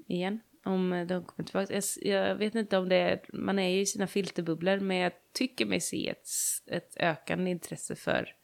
igen. 0.08 0.40
Om 0.64 1.06
de 1.08 1.26
kommer 1.26 1.48
tillbaka. 1.48 1.82
Jag, 2.02 2.36
vet 2.36 2.56
inte 2.56 2.78
om 2.78 2.90
det 2.90 2.96
är, 2.96 3.22
man 3.34 3.60
är 3.60 3.70
ju 3.70 3.80
i 3.80 3.86
sina 3.86 4.08
filterbubblor, 4.08 4.80
men 4.80 4.98
jag 4.98 5.12
tycker 5.34 5.66
mig 5.66 5.82
se 5.82 6.10
ett, 6.10 6.28
ett 6.66 6.98
ökande 6.98 7.52
intresse 7.52 7.96
för, 7.96 8.36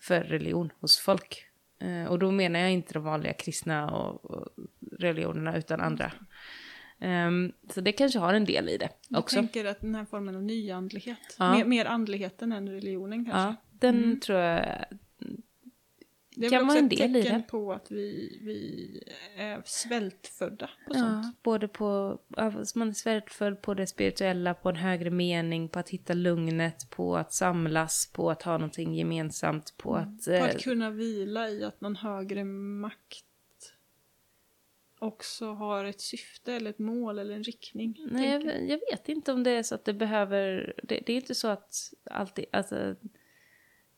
för 0.00 0.20
religion 0.20 0.72
hos 0.80 0.98
folk. 0.98 1.46
Eh, 1.78 2.04
och 2.04 2.18
då 2.18 2.30
menar 2.30 2.60
jag 2.60 2.72
inte 2.72 2.94
de 2.94 3.04
vanliga 3.04 3.32
kristna 3.32 3.90
och, 3.90 4.24
och 4.24 4.48
religionerna, 4.98 5.56
utan 5.56 5.80
andra. 5.80 6.12
Ehm, 7.04 7.52
så 7.70 7.80
det 7.80 7.92
kanske 7.92 8.18
har 8.18 8.34
en 8.34 8.44
del 8.44 8.68
i 8.68 8.76
det 8.76 8.88
Jag 9.08 9.18
också. 9.18 9.36
tänker 9.36 9.64
att 9.64 9.80
den 9.80 9.94
här 9.94 10.04
formen 10.04 10.36
av 10.36 10.42
nyandlighet, 10.42 11.36
Ja. 11.38 11.52
mer, 11.56 11.64
mer 11.64 11.84
andligheten 11.84 12.52
än 12.52 12.68
religionen 12.68 13.24
kanske. 13.24 13.40
Ja, 13.40 13.54
den 13.70 14.04
Mm. 14.04 14.20
tror 14.20 14.38
jag 14.38 14.84
Det 16.36 16.46
är 16.46 16.50
kan 16.50 16.66
vara 16.66 16.78
en 16.78 16.84
ett 16.84 16.90
del 16.90 17.16
i 17.16 17.22
tecken 17.22 17.40
det. 17.40 17.46
på 17.48 17.72
att 17.72 17.90
vi, 17.90 18.38
vi 18.42 18.88
är 19.36 19.62
svältfödda 19.64 20.66
på 20.86 20.94
Ja, 20.94 21.00
sånt. 21.00 21.42
både 21.42 21.68
på, 21.68 22.18
man 22.74 22.88
är 22.88 22.92
svältfödd 22.92 23.62
på 23.62 23.74
det 23.74 23.86
spirituella, 23.86 24.54
på 24.54 24.68
en 24.68 24.76
högre 24.76 25.10
mening, 25.10 25.68
på 25.68 25.78
att 25.78 25.88
hitta 25.88 26.14
lugnet, 26.14 26.90
på 26.90 27.16
att 27.16 27.32
samlas, 27.32 28.10
på 28.12 28.30
att 28.30 28.42
ha 28.42 28.52
någonting 28.52 28.94
gemensamt, 28.94 29.74
på 29.76 29.94
att... 29.96 30.24
På 30.24 30.30
eh, 30.30 30.44
att 30.44 30.62
kunna 30.62 30.90
vila 30.90 31.48
i 31.50 31.64
att 31.64 31.80
någon 31.80 31.96
högre 31.96 32.44
makt 32.44 33.24
också 35.04 35.46
har 35.52 35.84
ett 35.84 36.00
syfte 36.00 36.52
eller 36.52 36.70
ett 36.70 36.78
mål 36.78 37.18
eller 37.18 37.34
en 37.34 37.42
riktning. 37.44 38.06
nej, 38.10 38.30
jag, 38.30 38.68
jag 38.68 38.80
vet 38.90 39.08
inte 39.08 39.32
om 39.32 39.42
det 39.42 39.50
är 39.50 39.62
så 39.62 39.74
att 39.74 39.84
det 39.84 39.94
behöver... 39.94 40.74
Det, 40.82 41.00
det 41.06 41.12
är 41.12 41.16
inte 41.16 41.34
så 41.34 41.48
att 41.48 41.94
alltid... 42.10 42.44
Alltså, 42.52 42.96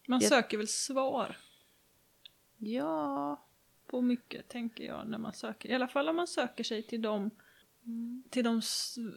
Man 0.08 0.20
jag- 0.20 0.28
söker 0.28 0.56
väl 0.58 0.68
svar 0.68 1.36
ja... 2.58 3.46
på 3.86 4.00
mycket, 4.00 4.48
tänker 4.48 4.84
jag, 4.84 5.08
när 5.08 5.18
man 5.18 5.32
söker. 5.32 5.68
I 5.68 5.74
alla 5.74 5.88
fall 5.88 6.08
om 6.08 6.16
man 6.16 6.26
söker 6.26 6.64
sig 6.64 6.82
till 6.82 7.02
de, 7.02 7.30
till 8.30 8.44
de 8.44 8.62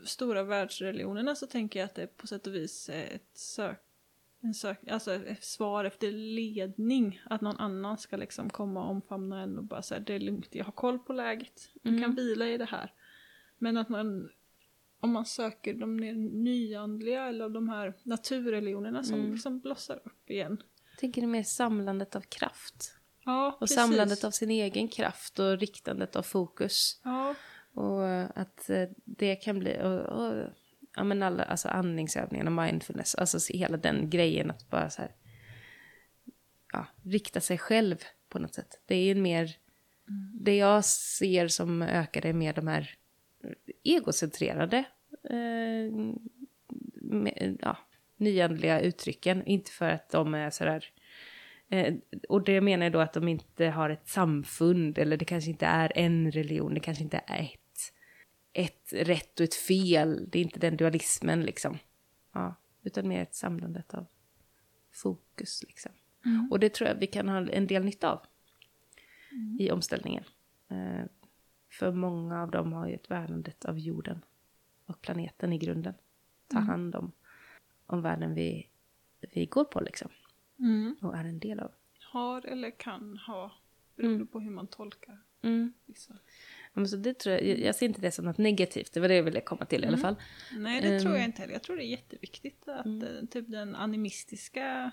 stora 0.06 0.44
världsreligionerna 0.44 1.36
så 1.36 1.48
tänker 1.48 1.80
jag 1.80 1.86
att 1.86 1.96
det 1.96 2.18
på 2.18 2.28
sätt 2.28 2.48
och 2.48 2.56
vis 2.56 2.90
är 2.90 3.04
ett 3.16 3.38
sök, 3.38 3.82
en 4.42 4.54
sök, 4.54 4.88
alltså 4.88 5.14
ett 5.14 5.44
svar 5.44 5.86
efter 5.86 6.12
ledning. 6.12 7.22
Att 7.26 7.42
någon 7.42 7.58
annan 7.58 7.98
ska 7.98 8.18
liksom 8.18 8.50
komma 8.50 8.84
och 8.84 8.90
omfamna 8.92 9.42
en 9.42 9.58
och 9.58 9.64
bara 9.64 9.82
säga 9.82 10.00
det 10.00 10.14
är 10.14 10.20
lugnt, 10.20 10.48
jag 10.52 10.66
har 10.66 10.72
koll 10.72 11.00
på 11.00 11.14
läget. 11.14 11.70
Du 11.84 11.90
Mm. 11.90 12.02
kan 12.02 12.16
vila 12.16 12.48
i 12.48 12.58
det 12.58 12.66
här. 12.66 12.94
Men 13.58 13.78
att 13.78 13.90
man, 13.90 14.30
om 15.00 15.12
man 15.12 15.26
söker 15.26 15.74
de 15.74 15.98
nyandliga 16.44 17.26
eller 17.26 17.50
de 17.50 17.70
här 17.70 17.94
naturreligionerna 18.04 19.04
som 19.04 19.20
Mm. 19.20 19.32
liksom 19.32 19.60
blossar 19.60 20.02
upp 20.06 20.30
igen. 20.30 20.64
Jag 20.92 21.00
tänker 21.00 21.28
mer 21.28 21.44
samlandet 21.44 22.16
av 22.16 22.22
kraft. 22.22 22.94
Ja, 23.26 23.52
Och 23.54 23.60
precis. 23.60 23.76
samlandet 23.76 24.24
av 24.24 24.32
sin 24.32 24.52
egen 24.52 24.88
kraft 24.88 25.40
och 25.40 25.58
riktandet 25.60 26.16
av 26.16 26.22
fokus. 26.24 27.02
Ja, 27.04 27.36
Och 27.74 28.10
att 28.42 28.70
eh, 28.70 28.90
det 29.06 29.36
kan 29.36 29.60
bli, 29.60 29.78
och, 29.84 30.00
och, 30.02 30.44
ja 30.96 31.04
men 31.04 31.24
alla, 31.24 31.44
alltså 31.44 31.68
andningsövningarna, 31.68 32.64
mindfulness, 32.64 33.16
alltså 33.16 33.54
hela 33.54 33.78
den 33.78 34.10
grejen 34.10 34.52
att 34.52 34.70
bara 34.70 34.90
så 34.90 35.02
här, 35.02 35.12
ja, 36.74 36.86
rikta 37.04 37.42
sig 37.42 37.58
själv 37.58 38.04
på 38.30 38.40
något 38.40 38.54
sätt. 38.54 38.82
Det 38.86 38.96
är 38.96 39.04
ju 39.04 39.16
mer, 39.16 39.56
det 40.34 40.56
jag 40.56 40.86
ser 40.86 41.48
som 41.48 41.82
ökar 41.82 42.26
är 42.26 42.34
mer 42.34 42.54
de 42.54 42.68
här 42.68 42.96
egocentrerade, 43.84 44.78
eh, 45.24 45.94
med, 47.02 47.58
ja, 47.62 47.78
nyandliga 48.18 48.80
uttrycken. 48.80 49.46
Inte 49.46 49.72
för 49.72 49.90
att 49.90 50.10
de 50.10 50.34
är 50.34 50.50
sådär, 50.50 50.86
eh, 51.70 51.96
och 52.30 52.44
det 52.44 52.62
menar 52.62 52.86
jag 52.86 52.94
då 52.94 53.00
att 53.00 53.14
de 53.14 53.28
inte 53.28 53.66
har 53.66 53.90
ett 53.90 54.08
samfund, 54.08 54.98
eller 54.98 55.18
det 55.18 55.26
kanske 55.26 55.50
inte 55.50 55.66
är 55.66 55.92
en 55.96 56.32
religion, 56.32 56.74
det 56.74 56.80
kanske 56.80 57.04
inte 57.04 57.22
är 57.28 57.50
ett, 58.54 58.94
rätt 58.94 59.40
och 59.40 59.44
ett 59.44 59.56
fel, 59.56 60.30
det 60.30 60.40
är 60.40 60.44
inte 60.44 60.60
den 60.60 60.78
dualismen 60.78 61.42
liksom. 61.42 61.78
Ja, 62.32 62.56
utan 62.84 63.08
mer 63.08 63.22
ett 63.22 63.36
samlandet 63.36 63.94
av 63.94 64.06
fokus 64.92 65.64
liksom. 65.68 65.92
Och 66.52 66.60
det 66.60 66.74
tror 66.74 66.90
jag 66.90 66.96
vi 66.96 67.08
kan 67.08 67.30
ha 67.30 67.50
en 67.50 67.68
del 67.68 67.86
nytta 67.86 68.12
av 68.12 68.22
i 69.60 69.72
omställningen. 69.72 70.24
Eh, 70.68 71.06
för 71.72 71.92
många 71.92 72.42
av 72.42 72.52
dem 72.52 72.74
har 72.74 72.88
ju 72.88 72.94
ett 72.94 73.12
värnandet 73.12 73.66
av 73.66 73.80
jorden 73.80 74.26
och 74.86 75.02
planeten 75.02 75.54
i 75.54 75.58
grunden. 75.58 75.94
Ta 76.48 76.60
hand 76.60 76.96
om, 76.96 77.12
om 77.86 78.02
världen 78.02 78.34
vi, 78.36 78.70
vi 79.34 79.46
går 79.46 79.66
på 79.66 79.80
liksom. 79.82 80.12
mm. 80.60 80.96
Och 81.02 81.16
är 81.18 81.26
en 81.26 81.40
del 81.40 81.60
av. 81.60 81.72
har 82.12 82.46
eller 82.46 82.72
kan 82.80 83.18
ha, 83.18 83.52
beroende 83.96 84.16
Mm. 84.16 84.28
på 84.28 84.40
hur 84.40 84.52
man 84.52 84.68
tolkar 84.68 85.20
Mm. 85.42 85.74
Men 86.80 86.88
så 86.88 86.98
det 86.98 87.14
tror 87.20 87.36
jag, 87.36 87.60
jag- 87.60 87.76
ser 87.76 87.86
inte 87.86 88.02
det 88.02 88.12
som 88.12 88.26
något 88.26 88.38
negativt, 88.38 88.94
det 88.94 89.00
var 89.00 89.08
det 89.08 89.16
jag 89.16 89.24
ville 89.24 89.42
komma 89.42 89.66
till 89.66 89.84
i 89.84 89.88
alla 89.88 89.98
fall. 89.98 90.16
Nej, 90.58 90.82
det 90.82 91.00
tror 91.00 91.12
Ehm. 91.12 91.18
jag 91.18 91.26
inte 91.26 91.42
heller. 91.42 91.54
Jag 91.54 91.64
tror 91.64 91.78
det 91.78 91.84
är 91.84 91.88
jätteviktigt 91.92 92.68
att 92.68 92.86
eh, 92.86 93.26
typ 93.32 93.46
den 93.52 93.76
animistiska 93.76 94.92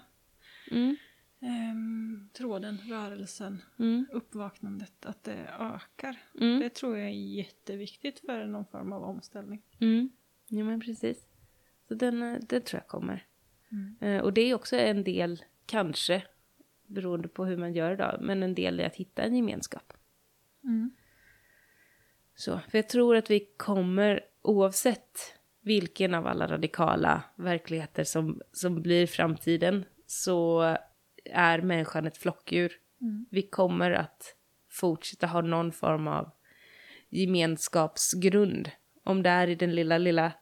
Mm. 0.70 0.96
ehm, 1.40 2.28
tråden, 2.32 2.78
rörelsen, 2.88 3.62
Mm. 3.78 4.06
uppvaknandet, 4.12 5.06
att 5.06 5.24
det 5.24 5.46
ökar. 5.60 6.16
Mm. 6.40 6.60
Det 6.60 6.70
tror 6.70 6.96
jag 6.98 7.06
är 7.06 7.12
jätteviktigt 7.12 8.18
för 8.20 8.46
någon 8.46 8.66
form 8.66 8.92
av 8.92 9.02
omställning. 9.02 9.62
Mm. 9.80 10.10
Ja, 10.48 10.64
men 10.64 10.80
precis. 10.80 11.26
Så 11.88 11.94
den, 11.94 12.22
eh, 12.22 12.38
det 12.48 12.60
tror 12.60 12.80
jag 12.80 12.88
kommer. 12.88 13.26
Mm. 13.72 13.96
Eh, 14.00 14.22
Och 14.22 14.32
det 14.32 14.40
är 14.40 14.54
också 14.54 14.76
en 14.76 15.04
del, 15.04 15.42
kanske, 15.66 16.22
beroende 16.86 17.28
på 17.28 17.44
hur 17.44 17.56
man 17.56 17.74
gör 17.74 17.92
idag, 17.92 18.18
men 18.22 18.42
en 18.42 18.54
del 18.54 18.80
i 18.80 18.84
att 18.84 18.96
hitta 18.96 19.22
en 19.22 19.36
gemenskap. 19.36 19.92
Så, 22.36 22.60
för 22.70 22.78
jag 22.78 22.88
tror 22.88 23.16
att 23.16 23.30
vi 23.30 23.48
kommer, 23.56 24.20
oavsett 24.42 25.34
vilken 25.60 26.14
av 26.14 26.26
alla 26.26 26.46
radikala 26.46 27.22
verkligheter 27.36 28.04
som, 28.04 28.40
som 28.52 28.82
blir 28.82 29.06
framtiden, 29.06 29.84
så 30.06 30.76
är 31.24 31.60
människan 31.60 32.06
ett 32.06 32.16
flockdjur. 32.16 32.72
Mm. 33.00 33.26
Vi 33.30 33.42
kommer 33.42 33.90
att 33.90 34.36
fortsätta 34.70 35.26
ha 35.26 35.40
någon 35.40 35.72
form 35.72 36.08
av 36.08 36.30
gemenskapsgrund. 37.08 38.70
Om 39.04 39.22
det 39.22 39.30
är 39.30 39.48
i 39.48 39.54
den 39.54 39.74
lilla, 39.74 39.98
lilla 39.98 40.32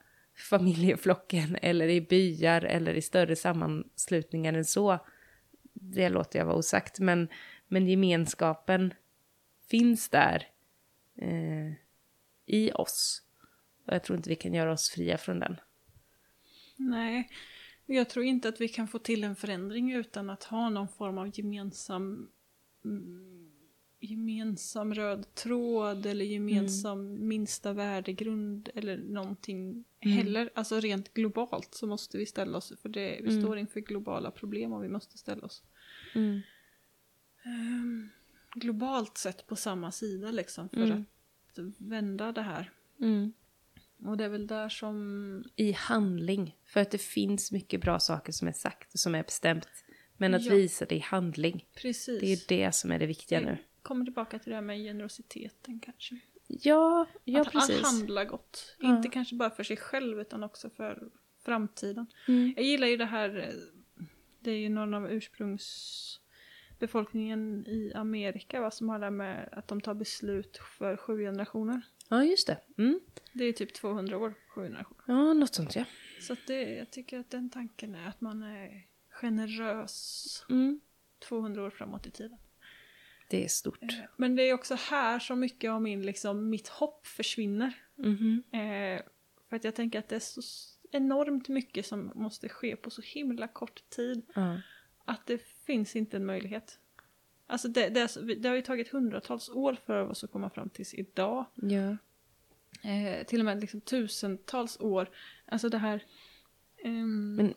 familjeflocken 0.51 1.57
eller 1.63 1.89
i 1.89 2.01
byar 2.01 2.63
eller 2.63 2.95
i 2.95 3.03
större 3.03 3.37
sammanslutningar 3.37 4.53
än 4.53 4.65
så. 4.65 4.99
Det 5.73 6.09
låter 6.09 6.39
jag 6.39 6.47
vara 6.47 6.57
osagt, 6.57 7.01
men, 7.01 7.29
men 7.69 7.87
gemenskapen 7.87 8.95
finns 9.71 10.09
där 10.09 10.47
eh, 11.19 11.54
i 12.47 12.73
oss. 12.73 13.23
Och 13.87 13.95
jag 13.95 14.03
tror 14.05 14.17
inte 14.17 14.29
vi 14.31 14.37
kan 14.37 14.55
göra 14.55 14.73
oss 14.73 14.91
fria 14.91 15.19
från 15.19 15.39
den. 15.41 15.57
Nej, 16.77 17.31
jag 17.87 18.11
tror 18.11 18.25
inte 18.25 18.49
att 18.49 18.61
vi 18.61 18.69
kan 18.69 18.89
få 18.89 18.99
till 18.99 19.25
en 19.25 19.37
förändring 19.37 19.93
utan 19.93 20.31
att 20.31 20.45
ha 20.45 20.71
någon 20.71 20.89
form 20.89 21.19
av 21.19 21.39
gemensam 21.39 22.31
mm, 22.85 23.51
gemensam 24.01 24.95
röd 24.95 25.35
tråd 25.35 26.07
eller 26.07 26.25
gemensam 26.25 27.29
minsta 27.29 27.73
värdegrund 27.73 28.69
eller 28.75 28.97
någonting 28.97 29.85
heller. 30.01 30.51
Alltså 30.55 30.81
rent 30.81 31.15
globalt 31.15 31.75
så 31.75 31.87
måste 31.87 32.19
vi 32.19 32.27
ställa 32.27 32.59
oss 32.59 32.73
för 32.83 32.89
det. 32.89 33.19
Vi 33.23 33.29
Mm. 33.31 33.43
står 33.43 33.59
inför 33.59 33.81
globala 33.81 34.31
problem 34.31 34.73
och 34.73 34.85
vi 34.85 34.89
måste 34.89 35.19
ställa 35.19 35.45
oss 35.47 35.63
Mm. 36.15 36.41
ehm, 37.45 38.09
globalt 38.55 39.19
sett 39.19 39.47
på 39.47 39.57
samma 39.57 39.93
sida 39.93 40.31
liksom 40.31 40.69
för 40.69 40.77
Mm. 40.87 41.05
Att 41.59 41.81
vända 41.81 42.33
det 42.33 42.43
här. 42.43 42.71
Mm. 43.01 43.33
Och 44.05 44.17
det 44.17 44.25
är 44.25 44.29
väl 44.29 44.47
där 44.47 44.69
som 44.69 45.45
I 45.57 45.73
handling. 45.73 46.57
För 46.65 46.81
att 46.81 46.91
det 46.91 46.99
finns 46.99 47.53
mycket 47.53 47.81
bra 47.81 47.99
saker 47.99 48.33
som 48.33 48.49
är 48.49 48.53
sagt 48.53 48.95
och 48.95 49.01
som 49.01 49.15
är 49.15 49.23
bestämt. 49.23 49.69
Men 50.17 50.35
att 50.35 50.45
Ja. 50.45 50.55
visa 50.55 50.85
det 50.85 50.95
i 50.95 50.99
handling, 50.99 51.67
Precis. 51.75 52.21
det 52.21 52.33
är 52.33 52.39
det 52.49 52.73
som 52.75 52.93
är 52.93 52.99
det 52.99 53.07
viktiga 53.07 53.41
nu. 53.41 53.59
Kommer 53.83 54.05
tillbaka 54.05 54.39
till 54.39 54.51
det 54.51 54.55
här 54.57 54.63
med 54.63 54.79
generositeten 54.79 55.81
kanske. 55.81 56.19
Ja, 56.47 57.07
ja 57.25 57.41
att, 57.41 57.53
precis. 57.53 57.77
att 57.77 57.87
handla 57.87 58.25
gott. 58.25 58.77
Ja. 58.79 58.97
Inte 58.97 59.09
kanske 59.09 59.35
bara 59.35 59.51
för 59.51 59.63
sig 59.63 59.77
själv 59.77 60.21
utan 60.21 60.45
också 60.45 60.71
för 60.71 61.11
framtiden. 61.45 62.07
Mm. 62.29 62.55
Jag 62.57 62.65
gillar 62.65 62.87
ju 62.87 62.97
det 62.97 63.05
här, 63.05 63.37
eh, 63.39 64.05
det 64.41 64.51
är 64.51 64.57
ju 64.59 64.69
någon 64.69 64.95
av 64.95 65.11
ursprungsbefolkningen 66.85 67.67
i 67.67 67.93
Amerika 67.95 68.61
va, 68.61 68.71
som 68.71 68.89
har 68.89 68.99
det 68.99 69.07
här 69.07 69.11
med 69.11 69.49
att 69.53 69.69
de 69.69 69.81
tar 69.81 69.95
beslut 69.95 70.57
för 70.79 70.97
sju 70.97 71.19
generationer. 71.19 71.83
Ja, 72.09 72.25
just 72.25 72.47
det. 72.47 72.59
Mm. 72.79 73.01
Det 73.33 73.45
är 73.45 73.53
typ 73.53 73.75
200 73.75 74.19
år, 74.19 74.35
sju 74.49 74.63
generationer. 74.63 75.03
Ja, 75.07 75.33
något 75.33 75.55
sånt 75.55 75.77
ja. 75.77 75.85
Så 76.21 76.33
att 76.33 76.47
det, 76.47 76.63
jag 76.77 76.91
tycker 76.91 77.19
att 77.21 77.31
den 77.31 77.51
tanken 77.51 77.95
är 77.95 78.09
att 78.09 78.21
man 78.21 78.43
är 78.43 78.87
generös 79.11 80.45
Mm. 80.51 80.81
200 81.29 81.63
år 81.63 81.71
framåt 81.71 82.07
i 82.07 82.11
tiden. 82.11 82.39
Det 83.31 83.45
är 83.45 83.49
stort. 83.49 83.83
Eh, 83.83 83.89
Men 84.17 84.37
det 84.37 84.43
är 84.43 84.55
också 84.55 84.75
här 84.75 85.19
som 85.19 85.41
mycket 85.41 85.71
av 85.71 85.83
min, 85.83 86.03
liksom, 86.03 86.51
mitt 86.51 86.69
hopp 86.69 87.07
försvinner. 87.07 87.73
Mhm. 87.97 88.43
Eh, 88.53 89.03
för 89.49 89.57
att 89.57 89.65
jag 89.65 89.75
tänker 89.75 89.99
att 89.99 90.09
det 90.09 90.17
är 90.17 90.21
så 90.21 90.41
enormt 90.93 91.49
mycket 91.49 91.87
som 91.87 92.13
måste 92.15 92.49
ske 92.49 92.77
på 92.77 92.91
så 92.91 93.03
himla 93.03 93.49
kort 93.49 93.91
tid. 93.91 94.23
Ja. 94.35 94.61
Att 95.05 95.27
det 95.27 95.43
finns 95.67 95.97
inte 95.97 96.17
en 96.17 96.27
möjlighet. 96.27 96.79
Alltså 97.47 97.69
det, 97.69 97.89
det, 97.89 98.35
det 98.35 98.49
har 98.49 98.57
ju 98.57 98.63
tagit 98.63 98.89
hundratals 98.89 99.49
år 99.49 99.77
för 99.87 100.09
oss 100.11 100.25
att 100.25 100.31
komma 100.33 100.51
fram 100.51 100.69
tills 100.71 100.95
idag. 100.95 101.45
ja. 101.55 101.97
Eh, 102.83 103.27
till 103.27 103.39
och 103.41 103.45
med 103.45 103.61
liksom 103.61 103.81
tusentals 103.81 104.81
år. 104.81 105.11
Alltså 105.47 105.69
det 105.69 105.79
här... 105.79 106.05
ehm, 106.85 107.37
Men 107.37 107.55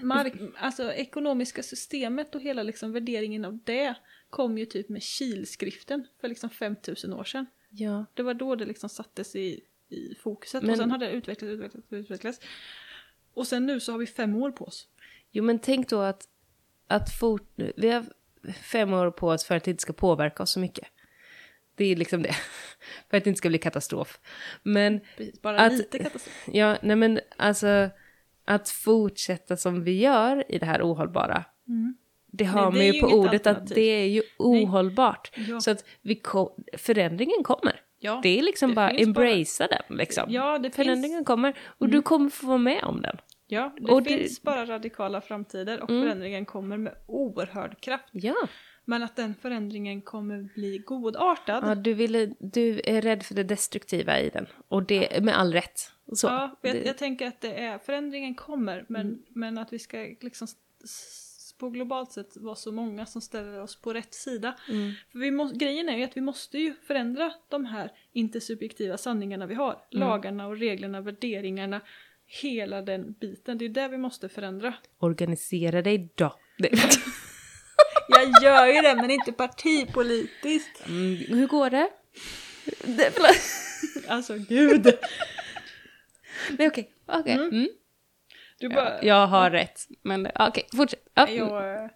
mark, 0.00 0.32
alltså 0.56 0.92
ekonomiska 0.92 1.62
systemet 1.62 2.34
och 2.34 2.40
hela 2.40 2.62
liksom 2.62 2.92
värderingen 2.92 3.44
av 3.44 3.58
det 3.64 3.94
kom 4.30 4.58
ju 4.58 4.66
typ 4.66 4.88
med 4.88 5.02
kilskriften 5.02 6.06
för 6.20 6.28
liksom 6.28 6.50
5000 6.50 7.12
år 7.12 7.24
sedan. 7.24 7.46
ja. 7.70 8.06
Det 8.14 8.22
var 8.22 8.34
då 8.34 8.54
det 8.54 8.64
liksom 8.64 8.88
sattes 8.88 9.36
i, 9.36 9.60
i 9.88 10.14
fokuset 10.14 10.62
Men- 10.62 10.70
och 10.70 10.76
sen 10.76 10.90
har 10.90 10.98
det 10.98 11.10
utvecklats, 11.10 11.50
utvecklats, 11.52 11.86
utvecklats. 11.92 12.40
Och 13.34 13.46
sen 13.46 13.66
nu 13.66 13.80
så 13.80 13.92
har 13.92 13.98
vi 13.98 14.06
fem 14.06 14.36
år 14.36 14.50
på 14.50 14.64
oss. 14.64 14.88
Jo, 15.30 15.44
men 15.44 15.58
tänk 15.58 15.88
då 15.88 16.00
att, 16.00 16.28
att 16.88 17.12
fort, 17.12 17.52
vi 17.76 17.90
har 17.90 18.04
fem 18.62 18.92
år 18.92 19.10
på 19.10 19.28
oss 19.28 19.44
för 19.44 19.56
att 19.56 19.64
det 19.64 19.70
inte 19.70 19.82
ska 19.82 19.92
påverka 19.92 20.42
oss 20.42 20.50
så 20.50 20.60
mycket. 20.60 20.88
Det 21.74 21.84
är 21.84 21.96
liksom 21.96 22.22
det. 22.22 22.36
för 23.10 23.16
att 23.16 23.24
det 23.24 23.30
inte 23.30 23.38
ska 23.38 23.48
bli 23.48 23.58
katastrof. 23.58 24.20
Men 24.62 25.00
Precis, 25.16 25.42
bara 25.42 25.60
Att- 25.60 25.72
lite 25.72 25.98
katastrof. 25.98 26.44
Ja, 26.52 26.76
nej 26.82 26.96
men 26.96 27.20
alltså 27.36 27.90
att 28.44 28.68
fortsätta 28.68 29.56
som 29.56 29.84
vi 29.84 30.00
gör 30.00 30.44
i 30.52 30.58
det 30.58 30.66
här 30.66 30.82
ohållbara. 30.82 31.44
Mm. 31.68 31.96
Det 32.34 32.44
har 32.44 32.70
man 32.70 32.86
ju 32.86 33.00
på 33.00 33.06
ordet 33.06 33.40
att 33.40 33.46
alternativ. 33.46 33.74
det 33.74 33.82
är 33.82 34.06
ju 34.06 34.22
ohållbart. 34.38 35.32
Ja. 35.48 35.60
Så 35.60 35.70
att 35.70 35.84
vi 36.02 36.14
ko- 36.14 36.56
förändringen 36.78 37.44
kommer. 37.44 37.80
Ja, 37.98 38.20
Det 38.22 38.38
är 38.38 38.42
liksom 38.42 38.68
det 38.70 38.74
bara 38.74 38.90
embracea 38.90 39.66
den 39.68 39.96
liksom. 39.96 40.24
ja 40.32 40.58
det 40.58 40.70
förändringen 40.70 41.18
finns, 41.18 41.26
kommer 41.26 41.54
och 41.78 41.88
du 41.88 42.02
kommer 42.02 42.30
få 42.30 42.46
vara 42.46 42.58
med 42.58 42.84
om 42.84 43.02
den. 43.02 43.16
Ja, 43.52 43.72
det 43.80 43.92
och 43.92 44.02
det- 44.02 44.10
finns 44.18 44.42
bara 44.42 44.66
radikala 44.66 45.20
framtider 45.20 45.82
och 45.82 45.90
Mm. 45.90 46.02
förändringen 46.02 46.44
kommer 46.46 46.76
med 46.76 46.94
oerhörd 47.06 47.80
kraft. 47.80 48.08
Ja. 48.12 48.34
Men 48.84 49.02
att 49.02 49.16
den 49.16 49.34
förändringen 49.34 50.02
kommer 50.02 50.48
bli 50.54 50.78
godartad. 50.78 51.64
ja 51.66 51.74
du, 51.74 51.94
ville, 51.94 52.34
du 52.40 52.80
är 52.84 53.02
rädd 53.02 53.22
för 53.22 53.34
det 53.34 53.42
destruktiva 53.44 54.20
i 54.20 54.28
den. 54.30 54.46
Och 54.68 54.82
det 54.82 55.22
med 55.24 55.38
all 55.38 55.52
rätt. 55.52 55.80
Så. 56.12 56.26
Ja, 56.26 56.58
jag, 56.62 56.72
det, 56.72 56.78
Mm. 56.78 56.86
jag 56.86 56.98
tänker 56.98 57.26
att 57.26 57.40
det 57.40 57.54
är, 57.54 57.78
förändringen 57.78 58.34
kommer 58.34 58.84
men, 58.88 59.22
men 59.28 59.58
att 59.58 59.72
vi 59.72 59.78
ska 59.78 59.98
liksom 60.20 60.48
på 61.58 61.70
globalt 61.70 62.12
sett 62.12 62.36
vara 62.36 62.54
så 62.54 62.72
många 62.72 63.06
som 63.06 63.20
ställer 63.22 63.60
oss 63.62 63.80
på 63.80 63.92
rätt 63.92 64.14
sida. 64.14 64.54
mm, 64.68 64.92
För 65.12 65.18
vi 65.18 65.30
må, 65.30 65.50
grejen 65.54 65.88
är 65.88 65.96
ju 65.96 66.04
att 66.04 66.16
vi 66.16 66.20
måste 66.20 66.58
ju 66.58 66.74
förändra 66.86 67.32
de 67.48 67.64
här 67.64 67.92
intersubjektiva 68.12 68.96
sanningarna 68.96 69.46
vi 69.46 69.54
har. 69.54 69.72
Mm. 69.72 70.08
Lagarna 70.08 70.46
och 70.46 70.56
reglerna, 70.58 71.00
värderingarna, 71.00 71.80
hela 72.40 72.82
den 72.82 73.12
biten. 73.12 73.58
Det 73.58 73.64
är 73.64 73.68
det 73.68 73.88
vi 73.88 73.98
måste 73.98 74.28
förändra. 74.28 74.74
organisera 74.98 75.82
dig 75.82 76.12
då. 76.14 76.34
Jag 78.08 78.42
gör 78.42 78.66
ju 78.66 78.80
det 78.80 78.94
men 78.96 79.10
inte 79.10 79.32
partipolitiskt. 79.32 80.86
mm, 80.88 81.16
hur 81.16 81.46
går 81.46 81.70
det? 81.70 81.90
det. 82.84 83.12
Alltså 84.08 84.34
gud. 84.38 84.84
Nej 86.58 86.68
okej. 86.68 86.90
okej. 87.06 87.32
Mm. 87.32 87.48
Mm. 87.48 87.68
Du 88.58 88.68
bara... 88.68 89.04
jag 89.04 89.26
har 89.26 89.50
rätt. 89.50 89.86
Men 90.02 90.28
okej, 90.38 90.66
fortsätt. 90.76 91.08
Ja. 91.14 91.28
Jag, 91.30 91.90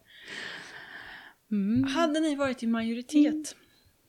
Mm. 1.50 1.84
hade 1.84 2.20
ni 2.20 2.34
varit 2.36 2.62
i 2.62 2.66
majoritet, 2.66 3.56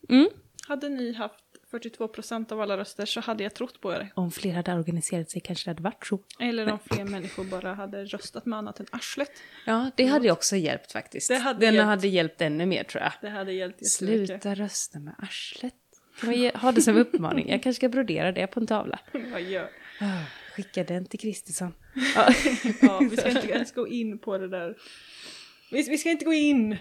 Mm. 0.08 0.28
hade 0.68 0.88
ni 0.88 1.12
haft 1.12 1.47
42% 1.72 2.52
av 2.52 2.60
alla 2.60 2.76
röster 2.76 3.06
så 3.06 3.20
hade 3.20 3.42
jag 3.42 3.54
trott 3.54 3.80
på 3.80 3.92
er. 3.92 4.12
Om 4.14 4.30
fler 4.30 4.52
hade 4.52 4.74
organiserat 4.74 5.30
sig 5.30 5.40
kanske 5.40 5.64
det 5.66 5.70
hade 5.70 5.82
varit 5.82 6.06
så. 6.06 6.20
Eller 6.40 6.72
om 6.72 6.78
fler 6.90 7.04
människor 7.04 7.44
bara 7.44 7.74
hade 7.74 8.04
röstat 8.04 8.46
med 8.46 8.58
annat 8.58 8.80
än 8.80 8.86
arslet. 8.90 9.30
Ja, 9.66 9.90
det 9.96 10.06
hade 10.06 10.30
också 10.30 10.56
hjälpt 10.56 10.92
faktiskt. 10.92 11.28
Det 11.28 11.36
hade 11.36 11.66
Den 11.66 11.74
hjälpt. 11.74 11.86
hade 11.86 12.08
hjälpt 12.08 12.40
ännu 12.40 12.66
mer 12.66 12.84
tror 12.84 13.02
jag. 13.02 13.12
Det 13.20 13.28
hade 13.28 13.52
hjälpt 13.52 13.82
jättemycket. 13.82 14.28
Sluta 14.28 14.54
rösta 14.54 14.98
med 14.98 15.14
arslet. 15.18 15.74
Kan 16.20 16.30
man 16.30 16.38
ge, 16.38 16.52
ha 16.54 16.72
det 16.72 16.82
som 16.82 16.96
uppmaning? 16.96 17.48
Jag 17.48 17.62
kanske 17.62 17.80
ska 17.80 17.88
brodera 17.88 18.32
det 18.32 18.46
på 18.46 18.60
en 18.60 18.66
tavla. 18.66 18.98
Vad 19.32 19.42
gör? 19.42 19.70
Ah, 20.00 20.22
Skicka 20.56 20.84
den 20.84 21.06
till 21.06 21.20
Kristersson. 21.20 21.74
Ja. 22.14 22.28
Ja, 22.82 22.98
vi 23.10 23.16
ska 23.16 23.28
inte 23.28 23.48
ens 23.48 23.72
gå 23.72 23.88
in 23.88 24.18
på 24.18 24.38
det 24.38 24.48
där. 24.48 24.76
Vi, 25.70 25.82
vi 25.82 25.98
ska 25.98 26.10
inte 26.10 26.24
gå 26.24 26.32
in 26.32 26.76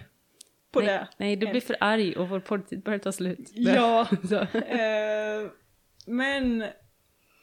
på 0.71 0.79
nej, 0.79 0.87
det. 0.87 1.07
nej, 1.17 1.35
du 1.35 1.47
blir 1.47 1.61
för 1.61 1.75
arg 1.79 2.15
och 2.15 2.29
vår 2.29 2.39
poddtid 2.39 2.83
börjar 2.83 2.99
ta 2.99 3.11
slut. 3.11 3.49
Ja. 3.53 4.07
Eh, 4.53 5.51
men, 6.05 6.65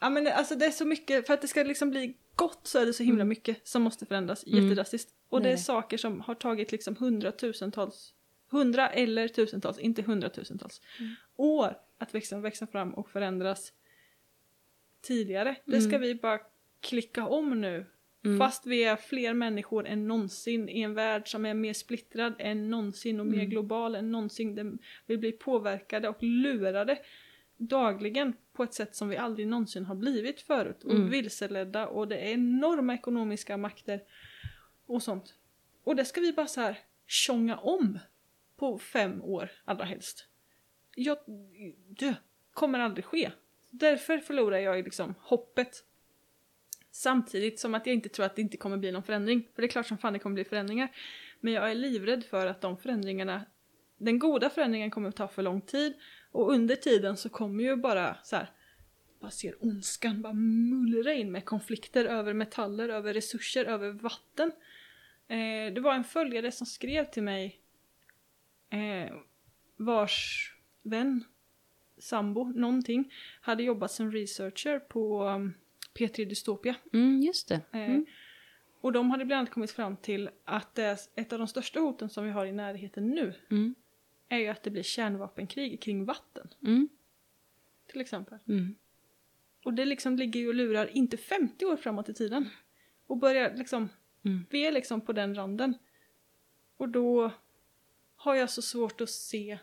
ja 0.00 0.10
men 0.10 0.26
alltså 0.26 0.54
det 0.54 0.66
är 0.66 0.70
så 0.70 0.84
mycket, 0.84 1.26
för 1.26 1.34
att 1.34 1.42
det 1.42 1.48
ska 1.48 1.62
liksom 1.62 1.90
bli 1.90 2.16
gott 2.36 2.60
så 2.66 2.78
är 2.78 2.86
det 2.86 2.92
så 2.92 3.02
himla 3.02 3.24
mycket 3.24 3.68
som 3.68 3.82
måste 3.82 4.06
förändras 4.06 4.44
Mm. 4.46 4.64
jättedrastiskt. 4.64 5.10
Och 5.28 5.42
det 5.42 5.48
är 5.48 5.52
Nej. 5.54 5.62
saker 5.62 5.96
som 5.98 6.20
har 6.20 6.34
tagit 6.34 6.72
liksom 6.72 6.96
hundratusentals, 6.96 8.14
hundra 8.50 8.88
eller 8.88 9.28
tusentals, 9.28 9.78
inte 9.78 10.02
hundratusentals, 10.02 10.80
Mm. 11.00 11.14
år 11.36 11.76
att 11.98 12.14
växa, 12.14 12.38
växa 12.38 12.66
fram 12.66 12.94
och 12.94 13.10
förändras 13.10 13.72
tidigare. 15.02 15.56
Det 15.64 15.80
ska 15.80 15.88
Mm. 15.96 16.00
vi 16.00 16.14
bara 16.14 16.38
klicka 16.80 17.26
om 17.26 17.60
nu. 17.60 17.86
Mm. 18.24 18.38
Fast 18.38 18.66
vi 18.66 18.84
är 18.84 18.96
fler 18.96 19.34
människor 19.34 19.86
än 19.86 20.08
någonsin 20.08 20.68
i 20.68 20.80
en 20.80 20.94
värld 20.94 21.28
som 21.30 21.46
är 21.46 21.54
mer 21.54 21.72
splittrad 21.72 22.34
än 22.38 22.70
någonsin 22.70 23.20
och 23.20 23.26
mer 23.26 23.34
Mm. 23.38 23.50
global 23.50 23.94
än 23.94 24.12
någonsin. 24.12 24.78
Vi 25.06 25.18
blir 25.18 25.32
påverkade 25.32 26.08
och 26.08 26.22
lurade 26.22 26.98
dagligen 27.56 28.32
på 28.52 28.62
ett 28.62 28.74
sätt 28.74 28.94
som 28.94 29.08
vi 29.08 29.16
aldrig 29.16 29.46
någonsin 29.48 29.84
har 29.84 29.94
blivit 29.94 30.40
förut. 30.40 30.84
Och 30.84 30.90
Mm. 30.94 31.10
vilseledda 31.10 31.86
och 31.86 32.08
det 32.08 32.16
är 32.18 32.32
enorma 32.32 32.94
ekonomiska 32.94 33.56
makter 33.56 34.00
och 34.86 35.02
sånt. 35.02 35.34
Och 35.84 35.96
det 35.96 36.04
ska 36.04 36.20
vi 36.20 36.32
bara 36.32 36.46
så 36.46 36.60
här 36.60 36.78
tjonga 37.06 37.56
om 37.56 37.98
på 38.56 38.78
fem 38.78 39.22
år 39.22 39.50
allra 39.64 39.84
helst. 39.84 40.26
Jag, 40.96 41.18
det 41.98 42.14
kommer 42.52 42.78
aldrig 42.78 43.04
ske. 43.04 43.30
Därför 43.70 44.18
förlorar 44.18 44.58
jag 44.58 44.84
liksom 44.84 45.14
hoppet. 45.20 45.84
Samtidigt 46.94 47.60
som 47.60 47.74
att 47.74 47.86
jag 47.86 47.94
inte 47.94 48.08
tror 48.08 48.26
att 48.26 48.36
det 48.36 48.42
inte 48.42 48.56
kommer 48.56 48.76
bli 48.76 48.92
någon 48.92 49.02
förändring. 49.02 49.48
För 49.54 49.62
det 49.62 49.66
är 49.66 49.70
klart 49.70 49.86
som 49.86 49.98
fan 49.98 50.12
det 50.12 50.18
kommer 50.18 50.34
bli 50.34 50.44
förändringar. 50.44 50.96
Men 51.40 51.52
jag 51.52 51.70
är 51.70 51.74
livrädd 51.74 52.24
för 52.24 52.46
att 52.46 52.60
de 52.60 52.76
förändringarna, 52.76 53.44
den 53.98 54.18
goda 54.18 54.50
förändringen 54.50 54.90
kommer 54.90 55.08
att 55.08 55.16
ta 55.16 55.28
för 55.28 55.42
lång 55.42 55.60
tid. 55.60 55.94
Och 56.30 56.52
under 56.52 56.76
tiden 56.76 57.16
så 57.16 57.28
kommer 57.28 57.64
ju 57.64 57.76
bara 57.76 58.16
så 58.22 58.36
här, 58.36 58.50
bara 59.20 59.30
ser 59.30 59.64
ondskan 59.64 60.22
bara 60.22 60.32
mullra 60.32 61.12
in 61.12 61.32
med 61.32 61.44
konflikter 61.44 62.04
över 62.04 62.32
metaller, 62.32 62.88
över 62.88 63.14
resurser, 63.14 63.64
över 63.64 63.90
vatten. 63.90 64.52
Eh, 65.28 65.74
det 65.74 65.80
var 65.80 65.94
en 65.94 66.04
följare 66.04 66.52
som 66.52 66.66
skrev 66.66 67.04
till 67.04 67.22
mig 67.22 67.60
eh, 68.70 69.14
vars 69.76 70.52
vän, 70.82 71.24
sambo, 71.98 72.44
någonting, 72.44 73.12
hade 73.40 73.62
jobbat 73.62 73.90
som 73.90 74.12
researcher 74.12 74.78
på 74.78 75.24
um, 75.24 75.54
P3 75.94 76.24
Dystopia. 76.24 76.74
Mm, 76.92 77.20
just 77.22 77.48
det. 77.48 77.60
Eh, 77.72 77.80
Mm. 77.84 78.06
Och 78.80 78.92
de 78.92 79.10
hade 79.10 79.24
bland 79.24 79.38
annat 79.38 79.50
kommit 79.52 79.70
fram 79.70 79.96
till 79.96 80.30
att 80.44 80.78
ett 80.78 81.32
av 81.32 81.38
de 81.38 81.48
största 81.48 81.80
hoten 81.80 82.08
som 82.08 82.24
vi 82.24 82.30
har 82.30 82.46
i 82.46 82.52
närheten 82.52 83.08
nu 83.10 83.34
Mm. 83.50 83.74
är 84.28 84.38
ju 84.38 84.48
att 84.48 84.62
det 84.62 84.70
blir 84.70 84.82
kärnvapenkrig 84.82 85.82
kring 85.82 86.04
vatten, 86.04 86.48
Mm. 86.62 86.88
till 87.86 88.00
exempel. 88.00 88.38
Mm. 88.48 88.74
Och 89.64 89.74
det 89.74 89.84
liksom 89.84 90.16
ligger 90.16 90.40
ju 90.40 90.48
och 90.48 90.54
lurar 90.54 90.86
inte 90.96 91.16
50 91.16 91.64
år 91.66 91.76
framåt 91.76 92.08
i 92.08 92.14
tiden. 92.14 92.48
Och 93.06 93.16
börjar 93.16 93.54
liksom, 93.56 93.88
Mm. 94.24 94.46
vi 94.50 94.66
är 94.66 94.72
liksom 94.72 95.00
på 95.00 95.12
den 95.12 95.34
randen. 95.34 95.74
Och 96.76 96.88
då 96.88 97.30
har 98.16 98.34
jag 98.34 98.50
så 98.50 98.62
svårt 98.62 99.00
att 99.00 99.10
se, 99.10 99.58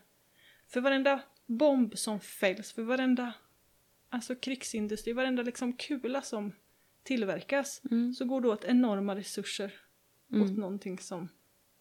för 0.68 0.82
varenda 0.82 1.22
bomb 1.46 1.98
som 1.98 2.20
fälls, 2.20 2.72
för 2.74 2.84
varenda 2.84 3.34
alltså 4.12 4.36
krigsindustri, 4.36 5.14
varenda 5.14 5.44
liksom 5.44 5.74
kula 5.74 6.22
som 6.22 6.52
tillverkas, 7.04 7.82
Mm. 7.92 8.14
så 8.14 8.26
går 8.26 8.42
det 8.42 8.48
åt 8.50 8.64
enorma 8.66 9.16
resurser 9.16 9.74
åt 10.30 10.36
Mm. 10.50 10.54
någonting 10.54 11.00
som 11.00 11.30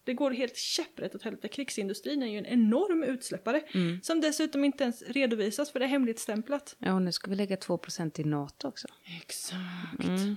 Det 0.05 0.15
går 0.15 0.31
helt 0.31 0.57
käpprätt 0.57 1.15
åt 1.15 1.23
helvete. 1.23 1.49
Krigsindustrin 1.49 2.23
är 2.23 2.27
ju 2.27 2.39
en 2.39 2.47
enorm 2.47 3.03
utsläppare 3.03 3.61
Mm. 3.75 4.03
som 4.03 4.21
dessutom 4.21 4.65
inte 4.65 4.85
ens 4.85 5.03
redovisas 5.03 5.71
för 5.71 5.79
det 5.79 5.85
är 5.87 5.89
hemligstämplat. 5.89 6.77
Ja, 6.79 6.95
och 6.95 7.03
nu 7.03 7.13
ska 7.13 7.31
vi 7.31 7.37
lägga 7.37 7.57
2% 7.57 8.19
i 8.21 8.25
NATO 8.25 8.69
också. 8.69 8.89
Exakt. 9.23 10.05
Mm. 10.05 10.37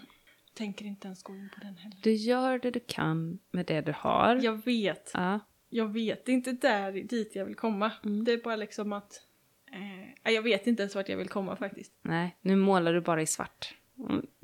Tänker 0.54 0.86
inte 0.86 1.08
ens 1.08 1.24
gå 1.24 1.36
in 1.36 1.50
på 1.56 1.60
den 1.66 1.76
heller. 1.78 1.98
Du 2.04 2.14
gör 2.14 2.60
det 2.60 2.72
du 2.72 2.80
kan 2.80 3.40
med 3.52 3.66
det 3.66 3.82
du 3.82 3.92
har. 3.98 4.36
Jag 4.44 4.66
vet, 4.66 5.12
Ja. 5.14 5.40
jag 5.70 5.94
vet. 5.94 6.26
Det 6.26 6.32
är 6.32 6.34
inte 6.34 6.52
där 6.52 6.92
dit 6.92 7.36
jag 7.36 7.46
vill 7.46 7.56
komma. 7.56 7.92
Mm. 8.06 8.24
Det 8.24 8.32
är 8.34 8.38
bara 8.38 8.56
liksom 8.56 8.94
att... 8.94 9.22
Eh, 9.74 10.32
jag 10.34 10.42
vet 10.42 10.68
inte 10.68 10.84
ens 10.84 10.96
vart 10.96 11.10
jag 11.10 11.18
vill 11.18 11.30
komma 11.30 11.56
faktiskt. 11.56 11.94
Nej, 12.02 12.38
nu 12.42 12.56
målar 12.56 12.94
du 12.94 13.02
bara 13.02 13.22
i 13.22 13.26
svart. 13.28 13.74
Mm. 14.00 14.26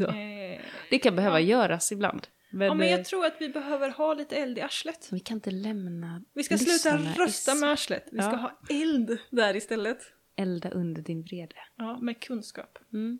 Eh, 0.00 0.60
Det 0.90 0.98
kan 0.98 1.16
behöva 1.16 1.40
ja. 1.40 1.46
göras 1.46 1.92
ibland. 1.92 2.26
Men, 2.50 2.66
ja, 2.66 2.74
men 2.74 2.88
jag 2.90 3.04
tror 3.04 3.26
att 3.26 3.36
vi 3.40 3.48
behöver 3.48 3.90
ha 3.90 4.14
lite 4.14 4.36
eld 4.36 4.58
i 4.58 4.60
arslet. 4.60 5.08
vi 5.12 5.20
kan 5.20 5.34
inte 5.36 5.50
lämna 5.50 6.22
Vi 6.32 6.42
ska 6.42 6.58
sluta 6.58 6.98
rösta 6.98 7.54
med 7.54 7.70
arslet. 7.72 8.08
Vi 8.12 8.18
ska 8.18 8.30
Ja. 8.30 8.36
ha 8.36 8.58
eld 8.70 9.18
där 9.30 9.56
istället. 9.56 9.98
elda 10.36 10.70
under 10.70 11.02
din 11.02 11.22
vrede. 11.22 11.54
Ja, 11.76 11.98
med 11.98 12.20
kunskap. 12.20 12.78
Mm. 12.92 13.18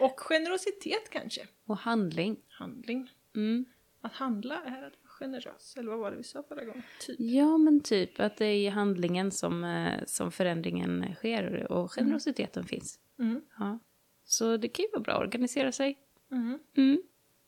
Och 0.00 0.20
generositet 0.20 1.10
kanske. 1.10 1.40
Och 1.66 1.78
handling. 1.78 2.36
Handling. 2.48 3.10
Mm. 3.36 3.64
Att 4.00 4.12
handla 4.12 4.54
är 4.66 4.86
att 4.86 4.92
generös. 5.18 5.76
Eller 5.76 5.90
vad 5.90 5.98
var 5.98 6.10
det 6.10 6.16
vi 6.16 6.22
sa 6.22 6.42
förra 6.42 6.64
gången? 6.64 6.82
Typ. 7.00 7.16
Ja, 7.20 7.58
men 7.58 7.80
typ 7.80 8.20
att 8.20 8.36
det 8.36 8.46
är 8.46 8.54
i 8.54 8.68
handlingen 8.68 9.30
som, 9.30 9.64
eh, 9.64 10.04
som 10.06 10.32
förändringen 10.32 11.14
sker 11.14 11.72
och 11.72 11.92
generositeten 11.92 12.64
finns. 12.64 12.98
Mm. 13.18 13.40
Ja. 13.58 13.78
Så 14.24 14.56
det 14.56 14.68
kan 14.68 14.82
ju 14.82 14.88
vara 14.92 15.02
bra 15.02 15.14
att 15.14 15.20
organisera 15.20 15.72
sig. 15.72 15.98
Mm. 16.32 16.58
Mm. 16.76 17.02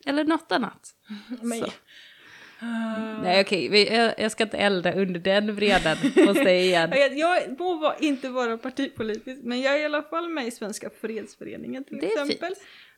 Eller 0.06 0.24
något 0.24 0.52
annat. 0.52 0.94
Men. 1.42 1.64
Nej, 3.22 3.40
okej, 3.40 3.68
vi- 3.68 3.96
jag, 3.96 4.14
jag 4.18 4.32
ska 4.32 4.44
inte 4.44 4.58
elda 4.58 4.92
under 4.94 5.20
den 5.20 5.54
vreden 5.54 5.96
hos 6.26 6.36
dig 6.36 6.66
igen. 6.66 6.90
Jag, 6.96 7.18
jag 7.18 7.58
må 7.60 7.74
vara, 7.78 7.96
inte 7.98 8.28
vara 8.28 8.58
partipolitisk, 8.58 9.40
men 9.44 9.60
jag 9.60 9.74
är 9.74 9.78
i 9.78 9.84
alla 9.84 10.02
fall 10.02 10.28
med 10.28 10.46
i 10.46 10.50
Svenska 10.50 10.90
fredsföreningen 11.00 11.84
till 11.84 12.04
exempel. 12.04 12.52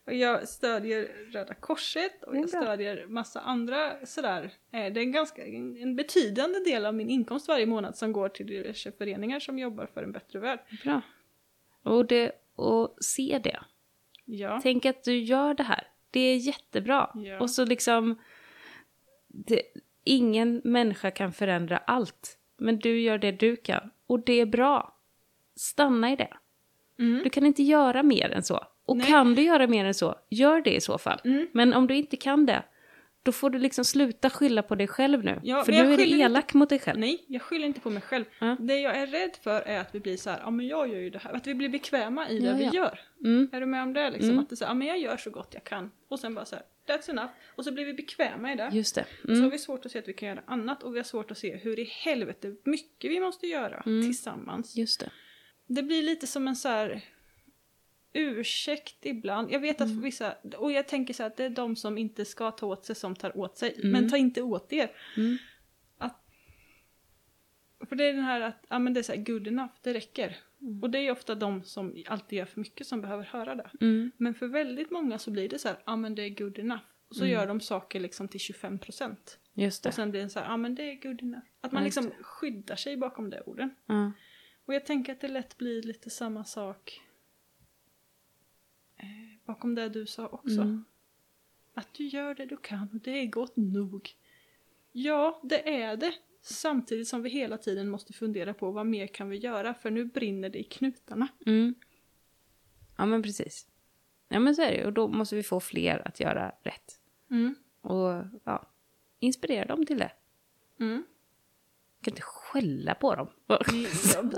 Och 0.07 0.15
jag 0.15 0.49
stödjer 0.49 1.09
Röda 1.33 1.55
Korset 1.55 2.23
och 2.25 2.37
jag 2.37 2.49
stödjer 2.49 3.07
massa 3.07 3.41
andra 3.41 4.07
sådär. 4.07 4.43
Eh, 4.73 4.93
Det 4.93 5.01
är 5.01 5.03
en 5.03 5.13
ganska 5.13 5.47
en, 5.47 5.77
en 5.77 5.97
betydande 5.97 6.59
del 6.59 6.87
av 6.87 6.95
min 6.95 7.11
inkomst 7.11 7.49
varje 7.49 7.67
månad 7.67 7.97
som 7.97 8.13
går 8.13 8.29
till 8.29 8.47
diverse 8.47 8.93
föreningar 8.93 9.41
som 9.41 9.59
jobbar 9.59 9.87
för 9.95 10.03
en 10.03 10.13
bättre 10.13 10.39
värld. 10.39 10.59
Bra. 10.85 11.01
Och, 11.83 12.07
det, 12.07 12.33
och 12.57 12.97
se 13.01 13.41
det. 13.45 13.61
Ja. 14.25 14.61
Tänk 14.63 14.85
att 14.87 15.05
du 15.05 15.19
gör 15.19 15.55
det 15.55 15.63
här. 15.63 15.87
Det 16.11 16.21
är 16.21 16.37
jättebra. 16.37 17.11
Ja. 17.15 17.41
Och 17.41 17.51
så 17.51 17.65
liksom... 17.65 18.19
Det, 19.33 19.63
ingen 20.05 20.61
människa 20.65 21.11
kan 21.11 21.33
förändra 21.33 21.79
allt. 21.79 22.39
Men 22.59 22.79
du 22.79 23.01
gör 23.01 23.19
det 23.19 23.33
du 23.33 23.57
kan. 23.57 23.91
Och 24.07 24.25
det 24.25 24.41
är 24.41 24.47
bra. 24.47 24.97
Stanna 25.57 26.13
i 26.13 26.17
det. 26.17 26.33
Mm. 26.99 27.21
Du 27.25 27.31
kan 27.31 27.47
inte 27.47 27.63
göra 27.63 28.03
mer 28.03 28.31
än 28.31 28.43
så. 28.43 28.61
Och 28.85 28.97
Nej. 28.97 29.07
kan 29.07 29.35
du 29.35 29.43
göra 29.43 29.67
mer 29.67 29.85
än 29.85 29.95
så, 29.95 30.15
gör 30.31 30.61
det 30.61 30.75
i 30.75 30.81
så 30.81 30.99
fall. 30.99 31.21
Mm. 31.25 31.49
Men 31.53 31.75
om 31.75 31.87
du 31.87 31.97
inte 31.97 32.17
kan 32.17 32.47
det, 32.47 32.63
då 33.23 33.33
får 33.33 33.51
du 33.51 33.59
liksom 33.59 33.85
sluta 33.85 34.31
skylla 34.31 34.63
på 34.63 34.75
dig 34.75 34.89
själv 34.89 35.25
nu. 35.25 35.41
Ja, 35.43 35.65
För 35.65 35.73
nu 35.73 35.93
är 35.93 35.97
du 35.97 36.21
elak 36.21 36.55
mot 36.55 36.69
dig 36.69 36.79
själv. 36.79 37.01
Nej, 37.01 37.25
jag 37.29 37.43
skyller 37.43 37.67
inte 37.67 37.81
på 37.81 37.91
mig 37.91 38.03
själv. 38.03 38.25
Ja. 38.39 38.57
Det 38.61 38.81
jag 38.81 38.97
är 38.97 39.07
rädd 39.07 39.37
för 39.43 39.61
är 39.61 39.81
att 39.81 39.95
vi 39.95 40.01
blir 40.01 40.17
så 40.17 40.31
här, 40.31 40.41
ja 40.45 40.51
men 40.51 40.67
jag 40.67 40.89
gör 40.89 40.99
ju 40.99 41.11
det 41.11 41.19
här. 41.19 41.33
Att 41.33 41.47
vi 41.47 41.55
blir 41.55 41.69
bekväma 41.69 42.29
i 42.29 42.39
det 42.39 42.47
Ja, 42.47 42.55
vi 42.55 42.77
gör. 42.77 43.01
Mm. 43.25 43.49
Är 43.53 43.61
du 43.61 43.67
med 43.67 43.83
om 43.83 43.93
det 43.93 44.11
liksom? 44.11 44.31
Mm. 44.31 44.43
Att 44.43 44.49
det 44.49 44.55
är 44.55 44.57
så 44.57 44.65
här, 44.65 44.71
ja 44.71 44.75
men 44.75 44.89
jag 44.89 44.99
gör 44.99 45.17
så 45.17 45.31
gott 45.31 45.51
jag 45.55 45.65
kan. 45.65 45.91
Och 46.09 46.19
sen 46.21 46.35
bara 46.35 46.45
så 46.45 46.57
här, 46.57 46.65
that's 46.87 47.11
enough. 47.11 47.31
Och 47.47 47.65
så 47.65 47.73
blir 47.73 47.85
vi 47.85 47.95
bekväma 47.95 48.53
i 48.53 48.57
det. 48.57 48.71
Just 48.73 48.95
det. 48.95 49.07
Så 49.23 49.29
har 49.29 49.37
Mm. 49.37 49.51
vi 49.51 49.59
svårt 49.59 49.87
att 49.87 49.93
se 49.93 49.99
att 49.99 50.09
vi 50.09 50.13
kan 50.13 50.29
göra 50.29 50.43
annat 50.47 50.83
och 50.83 50.95
vi 50.95 50.99
har 50.99 51.05
svårt 51.05 51.31
att 51.31 51.39
se 51.39 51.57
hur 51.57 51.79
i 51.79 51.85
helvete 51.85 52.57
mycket 52.65 53.11
vi 53.11 53.21
måste 53.21 53.47
göra 53.47 53.83
Mm. 53.87 54.03
tillsammans. 54.03 54.77
Just 54.77 55.01
det. 55.01 55.11
Det 55.67 55.83
blir 55.83 56.03
lite 56.03 56.27
som 56.27 56.49
en 56.49 56.57
så 56.57 56.69
här 56.69 57.01
ursäkt 58.13 59.07
ibland. 59.07 59.53
Jag 59.53 59.61
vet 59.61 59.81
att 59.81 59.89
Mm. 59.89 60.01
vissa, 60.03 60.35
och 60.57 60.73
jag 60.73 60.89
tänker 60.89 61.15
så 61.15 61.23
här 61.23 61.31
att 61.31 61.37
det 61.37 61.45
är 61.45 61.51
de 61.51 61.77
som 61.77 61.99
inte 61.99 62.25
ska 62.25 62.51
ta 62.51 62.67
åt 62.67 62.85
sig 62.85 62.97
som 62.97 63.17
tar 63.17 63.37
åt 63.39 63.59
sig. 63.59 63.75
Mm. 63.77 63.91
Men 63.91 64.11
ta 64.11 64.17
inte 64.17 64.43
åt 64.43 64.73
er. 64.73 64.91
Mm. 65.17 65.39
För 67.89 67.97
det 67.97 68.05
är 68.05 68.13
den 68.13 68.25
här 68.25 68.41
att, 68.41 68.65
ja 68.69 68.79
men 68.79 68.95
det 68.95 69.01
är 69.01 69.03
så 69.03 69.13
här 69.13 69.23
good 69.25 69.47
enough, 69.49 69.73
det 69.83 69.95
räcker. 69.95 70.37
Mm. 70.63 70.83
Och 70.83 70.91
det 70.91 70.99
är 70.99 71.13
ofta 71.13 71.35
de 71.35 71.63
som 71.63 72.03
alltid 72.07 72.39
gör 72.39 72.47
för 72.47 72.61
mycket 72.61 72.87
som 72.87 73.01
behöver 73.01 73.25
höra 73.25 73.55
det. 73.55 73.71
Mm. 73.81 74.11
Men 74.17 74.35
för 74.35 74.47
väldigt 74.47 74.91
många 74.91 75.19
så 75.19 75.31
blir 75.31 75.49
det 75.49 75.59
så 75.59 75.69
här, 75.69 75.79
ja 75.87 75.97
men 75.97 76.15
det 76.15 76.23
är 76.23 76.31
good 76.31 76.59
enough. 76.59 76.83
Och 77.09 77.17
så 77.17 77.25
Mm. 77.25 77.33
gör 77.35 77.47
de 77.47 77.61
saker 77.61 78.01
liksom 78.01 78.29
till 78.29 78.41
25 78.41 78.79
procent. 78.79 79.39
Just 79.55 79.83
det. 79.83 79.89
Och 79.89 79.95
sen 79.95 80.11
blir 80.11 80.23
det 80.23 80.29
så 80.31 80.39
här, 80.41 80.47
ja 80.47 80.57
men 80.57 80.75
det 80.75 80.83
är 80.83 80.95
good 81.09 81.23
enough. 81.23 81.45
Att 81.61 81.73
man 81.73 81.85
liksom 81.85 82.11
skyddar 82.23 82.77
sig 82.77 82.97
bakom 82.97 83.31
de 83.31 83.41
orden. 83.47 83.75
Och 84.65 84.75
jag 84.75 84.87
tänker 84.87 85.13
att 85.13 85.21
det 85.21 85.29
lätt 85.29 85.59
blir 85.59 85.83
lite 85.83 86.11
samma 86.11 86.45
sak 86.45 87.01
eh, 88.97 89.07
bakom 89.45 89.75
det 89.75 89.89
du 89.89 90.07
sa 90.07 90.27
också. 90.27 90.61
Mm. 90.61 90.85
Att 91.75 91.95
du 91.95 92.07
gör 92.07 92.35
det 92.35 92.47
du 92.47 92.57
kan 92.57 92.89
och 92.93 93.01
det 93.01 93.11
är 93.11 93.27
gott 93.27 93.57
nog. 93.57 94.11
Ja, 94.93 95.41
det 95.43 95.83
är 95.83 95.97
det. 95.97 96.13
Samtidigt 96.43 97.09
som 97.09 97.23
vi 97.23 97.31
hela 97.31 97.59
tiden 97.59 97.89
måste 97.89 98.13
fundera 98.13 98.55
på 98.55 98.71
vad 98.71 98.87
mer 98.87 99.07
kan 99.07 99.29
vi 99.29 99.37
göra 99.37 99.75
för 99.75 99.91
nu 99.91 100.05
brinner 100.05 100.49
det 100.49 100.59
i 100.59 100.65
knutarna. 100.65 101.29
Mm. 101.47 101.75
Ja, 102.97 103.07
men 103.07 103.23
precis. 103.23 103.67
Ja, 104.29 104.41
men 104.41 104.55
så 104.55 104.63
är 104.63 104.71
det. 104.73 104.87
Och 104.87 104.93
då 104.93 105.09
måste 105.09 105.37
vi 105.37 105.43
få 105.43 105.61
fler 105.61 106.09
att 106.09 106.21
göra 106.21 106.53
rätt. 106.63 107.01
Mm. 107.31 107.55
Och 107.81 108.25
ja, 108.45 108.71
inspirera 109.19 109.65
dem 109.65 109.87
till 109.87 109.99
det. 109.99 110.13
Mm. 110.81 111.05
Jag 111.99 112.05
kan 112.05 112.13
inte 112.13 112.23
skälla 112.23 112.95
på 112.95 113.15
dem. 113.15 113.29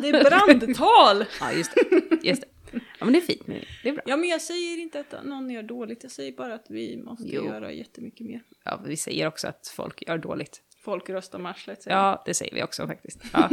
Det 0.01 0.09
är 0.09 0.25
brandtal! 0.25 1.25
ja, 1.41 1.53
just 1.53 1.75
det. 1.75 2.19
Just 2.29 2.43
det. 2.43 2.49
Ja, 2.73 3.05
men 3.05 3.13
det 3.13 3.19
är 3.19 3.21
fint. 3.21 3.47
Mimmi. 3.47 3.65
Det 3.83 3.89
är 3.89 3.93
bra. 3.93 4.03
Ja, 4.07 4.17
men 4.17 4.29
jag 4.29 4.43
säger 4.43 4.79
inte 4.79 5.01
att 5.01 5.25
någon 5.25 5.51
gör 5.51 5.63
dåligt. 5.63 6.03
Jag 6.03 6.13
säger 6.13 6.33
bara 6.33 6.55
att 6.55 6.67
vi 6.71 6.97
måste 6.97 7.29
Jo. 7.29 7.45
göra 7.45 7.73
jättemycket 7.73 8.27
mer. 8.27 8.43
Ja, 8.65 8.81
vi 8.87 8.97
säger 8.97 9.27
också 9.27 9.49
att 9.49 9.73
folk 9.77 10.03
gör 10.09 10.19
dåligt. 10.19 10.63
Folk 10.85 11.11
röstar 11.11 11.39
med 11.39 11.51
arslet, 11.51 11.83
säger 11.83 11.97
Ja, 11.97 12.23
det 12.27 12.35
säger 12.35 12.55
vi 12.55 12.63
också 12.63 12.87
faktiskt. 12.87 13.21
Ja. 13.33 13.51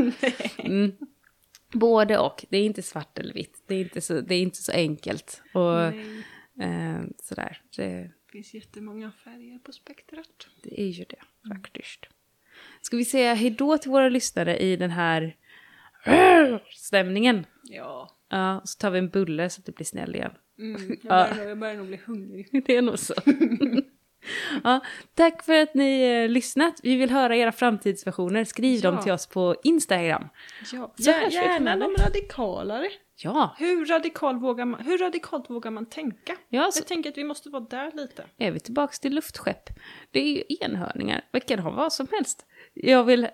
Mm. 0.58 0.92
Både 1.74 2.18
och. 2.18 2.46
Det 2.50 2.58
är 2.58 2.66
inte 2.66 2.82
svart 2.82 3.20
eller 3.20 3.34
vitt. 3.34 3.64
Det 3.68 3.76
är 3.76 3.80
inte 3.82 4.02
så, 4.02 4.22
det 4.22 4.36
är 4.36 4.42
inte 4.42 4.58
så 4.58 4.72
enkelt. 4.72 5.42
Och 5.54 5.80
eh, 6.64 7.02
sådär. 7.24 7.62
Det, 7.78 7.86
det 7.86 8.12
finns 8.32 8.54
jättemånga 8.54 9.12
färger 9.24 9.60
på 9.60 9.72
spektrat. 9.72 10.48
det 10.64 10.82
är 10.82 10.88
ju 10.88 11.06
det 11.10 11.50
faktiskt. 11.56 12.06
Ska 12.82 12.98
vi 12.98 13.06
säga 13.06 13.34
hejdå 13.34 13.78
till 13.78 13.92
våra 13.92 14.10
lyssnare 14.10 14.58
i 14.58 14.76
den 14.76 14.92
här 14.92 15.36
stämningen? 16.72 17.46
Ja. 17.64 18.18
Ja, 18.30 18.62
så 18.66 18.78
tar 18.78 18.92
vi 18.92 19.00
en 19.00 19.10
bulle 19.10 19.50
så 19.50 19.60
att 19.62 19.66
det 19.66 19.76
blir 19.76 19.86
snäll 19.86 20.16
igen. 20.16 20.32
Mm, 20.60 20.82
jag, 21.04 21.30
Ja. 21.30 21.34
börjar, 21.34 21.36
nog- 21.38 21.50
jag 21.50 21.58
börjar 21.60 21.76
nog 21.76 21.88
bli 21.88 21.98
hungrig. 22.06 22.50
Det 22.66 22.78
är 22.78 22.82
nog 22.82 23.00
så. 23.00 23.14
ja, 24.64 24.80
tack 25.16 25.44
för 25.44 25.54
att 25.62 25.74
ni 25.76 26.02
eh, 26.02 26.30
lyssnat. 26.30 26.80
Vi 26.84 26.96
vill 26.96 27.10
höra 27.10 27.36
era 27.36 27.52
framtidsversioner. 27.52 28.44
Skriv 28.44 28.80
Ja. 28.84 28.92
dem 28.92 29.02
till 29.04 29.12
oss 29.12 29.28
på 29.28 29.56
Instagram. 29.64 30.28
Ja, 30.74 30.94
gärna 30.98 31.30
framöver. 31.48 31.80
de 31.98 32.04
radikalare. 32.04 32.88
Ja, 33.24 33.56
Hur, 33.60 33.86
radikal 33.86 34.40
vågar 34.40 34.66
man, 34.66 34.82
hur 34.86 34.98
radikalt 34.98 35.50
vågar 35.50 35.72
man 35.72 35.86
tänka? 35.86 36.36
ja 36.50 36.70
så 36.72 36.80
Jag 36.80 36.88
tänker 36.88 37.10
att 37.10 37.18
vi 37.18 37.24
måste 37.24 37.50
vara 37.50 37.64
där 37.70 37.92
lite. 37.94 38.24
är 38.38 38.52
vi 38.52 38.60
tillbaks 38.60 39.00
till 39.00 39.16
luftskepp. 39.16 39.70
Det 40.12 40.20
är 40.20 40.36
ju 40.36 40.44
enhörningar. 40.62 41.22
Vi 41.32 41.40
kan 41.40 41.60
ha 41.60 41.72
vad 41.72 41.94
som 41.94 42.08
helst. 42.12 42.46
Jag 42.74 43.04
vill... 43.04 43.24
Eh, 43.24 43.30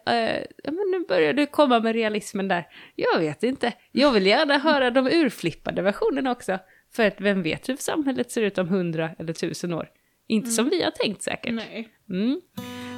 ja, 0.63 0.71
men 0.71 0.91
nu 0.91 1.05
börjar 1.07 1.33
du 1.33 1.45
komma 1.45 1.79
med 1.79 1.93
realismen 1.95 2.47
där. 2.47 2.67
Jag 2.95 3.19
vet 3.19 3.43
inte. 3.43 3.73
Jag 3.91 4.11
vill 4.11 4.25
gärna 4.25 4.57
höra 4.57 4.91
de 4.91 5.07
urflippade 5.07 5.81
versionerna 5.81 6.31
också. 6.31 6.59
För 6.95 7.07
att 7.07 7.21
vem 7.21 7.43
vet 7.43 7.69
hur 7.69 7.75
samhället 7.75 8.31
ser 8.31 8.41
ut 8.41 8.57
om 8.57 8.67
hundra 8.69 9.09
eller 9.19 9.33
tusen 9.33 9.73
år. 9.73 9.89
Inte 10.27 10.49
som 10.51 10.69
vi 10.69 10.83
har 10.83 10.91
tänkt 10.91 11.21
säkert. 11.23 11.53
Nej, 11.53 11.89
Mm. 12.09 12.41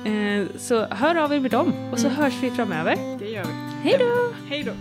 Eh, 0.05 0.57
så 0.57 0.85
hör 0.85 1.15
av 1.15 1.33
er 1.33 1.39
med 1.39 1.51
dem 1.51 1.73
och 1.91 1.99
så 1.99 2.07
hörs 2.09 2.33
vi 2.43 2.51
framöver. 2.51 2.95
det 3.19 3.29
gör 3.29 3.43
vi. 3.43 3.89
Hej 3.89 3.95
då! 3.99 4.33
Hej 4.49 4.63
då! 4.63 4.71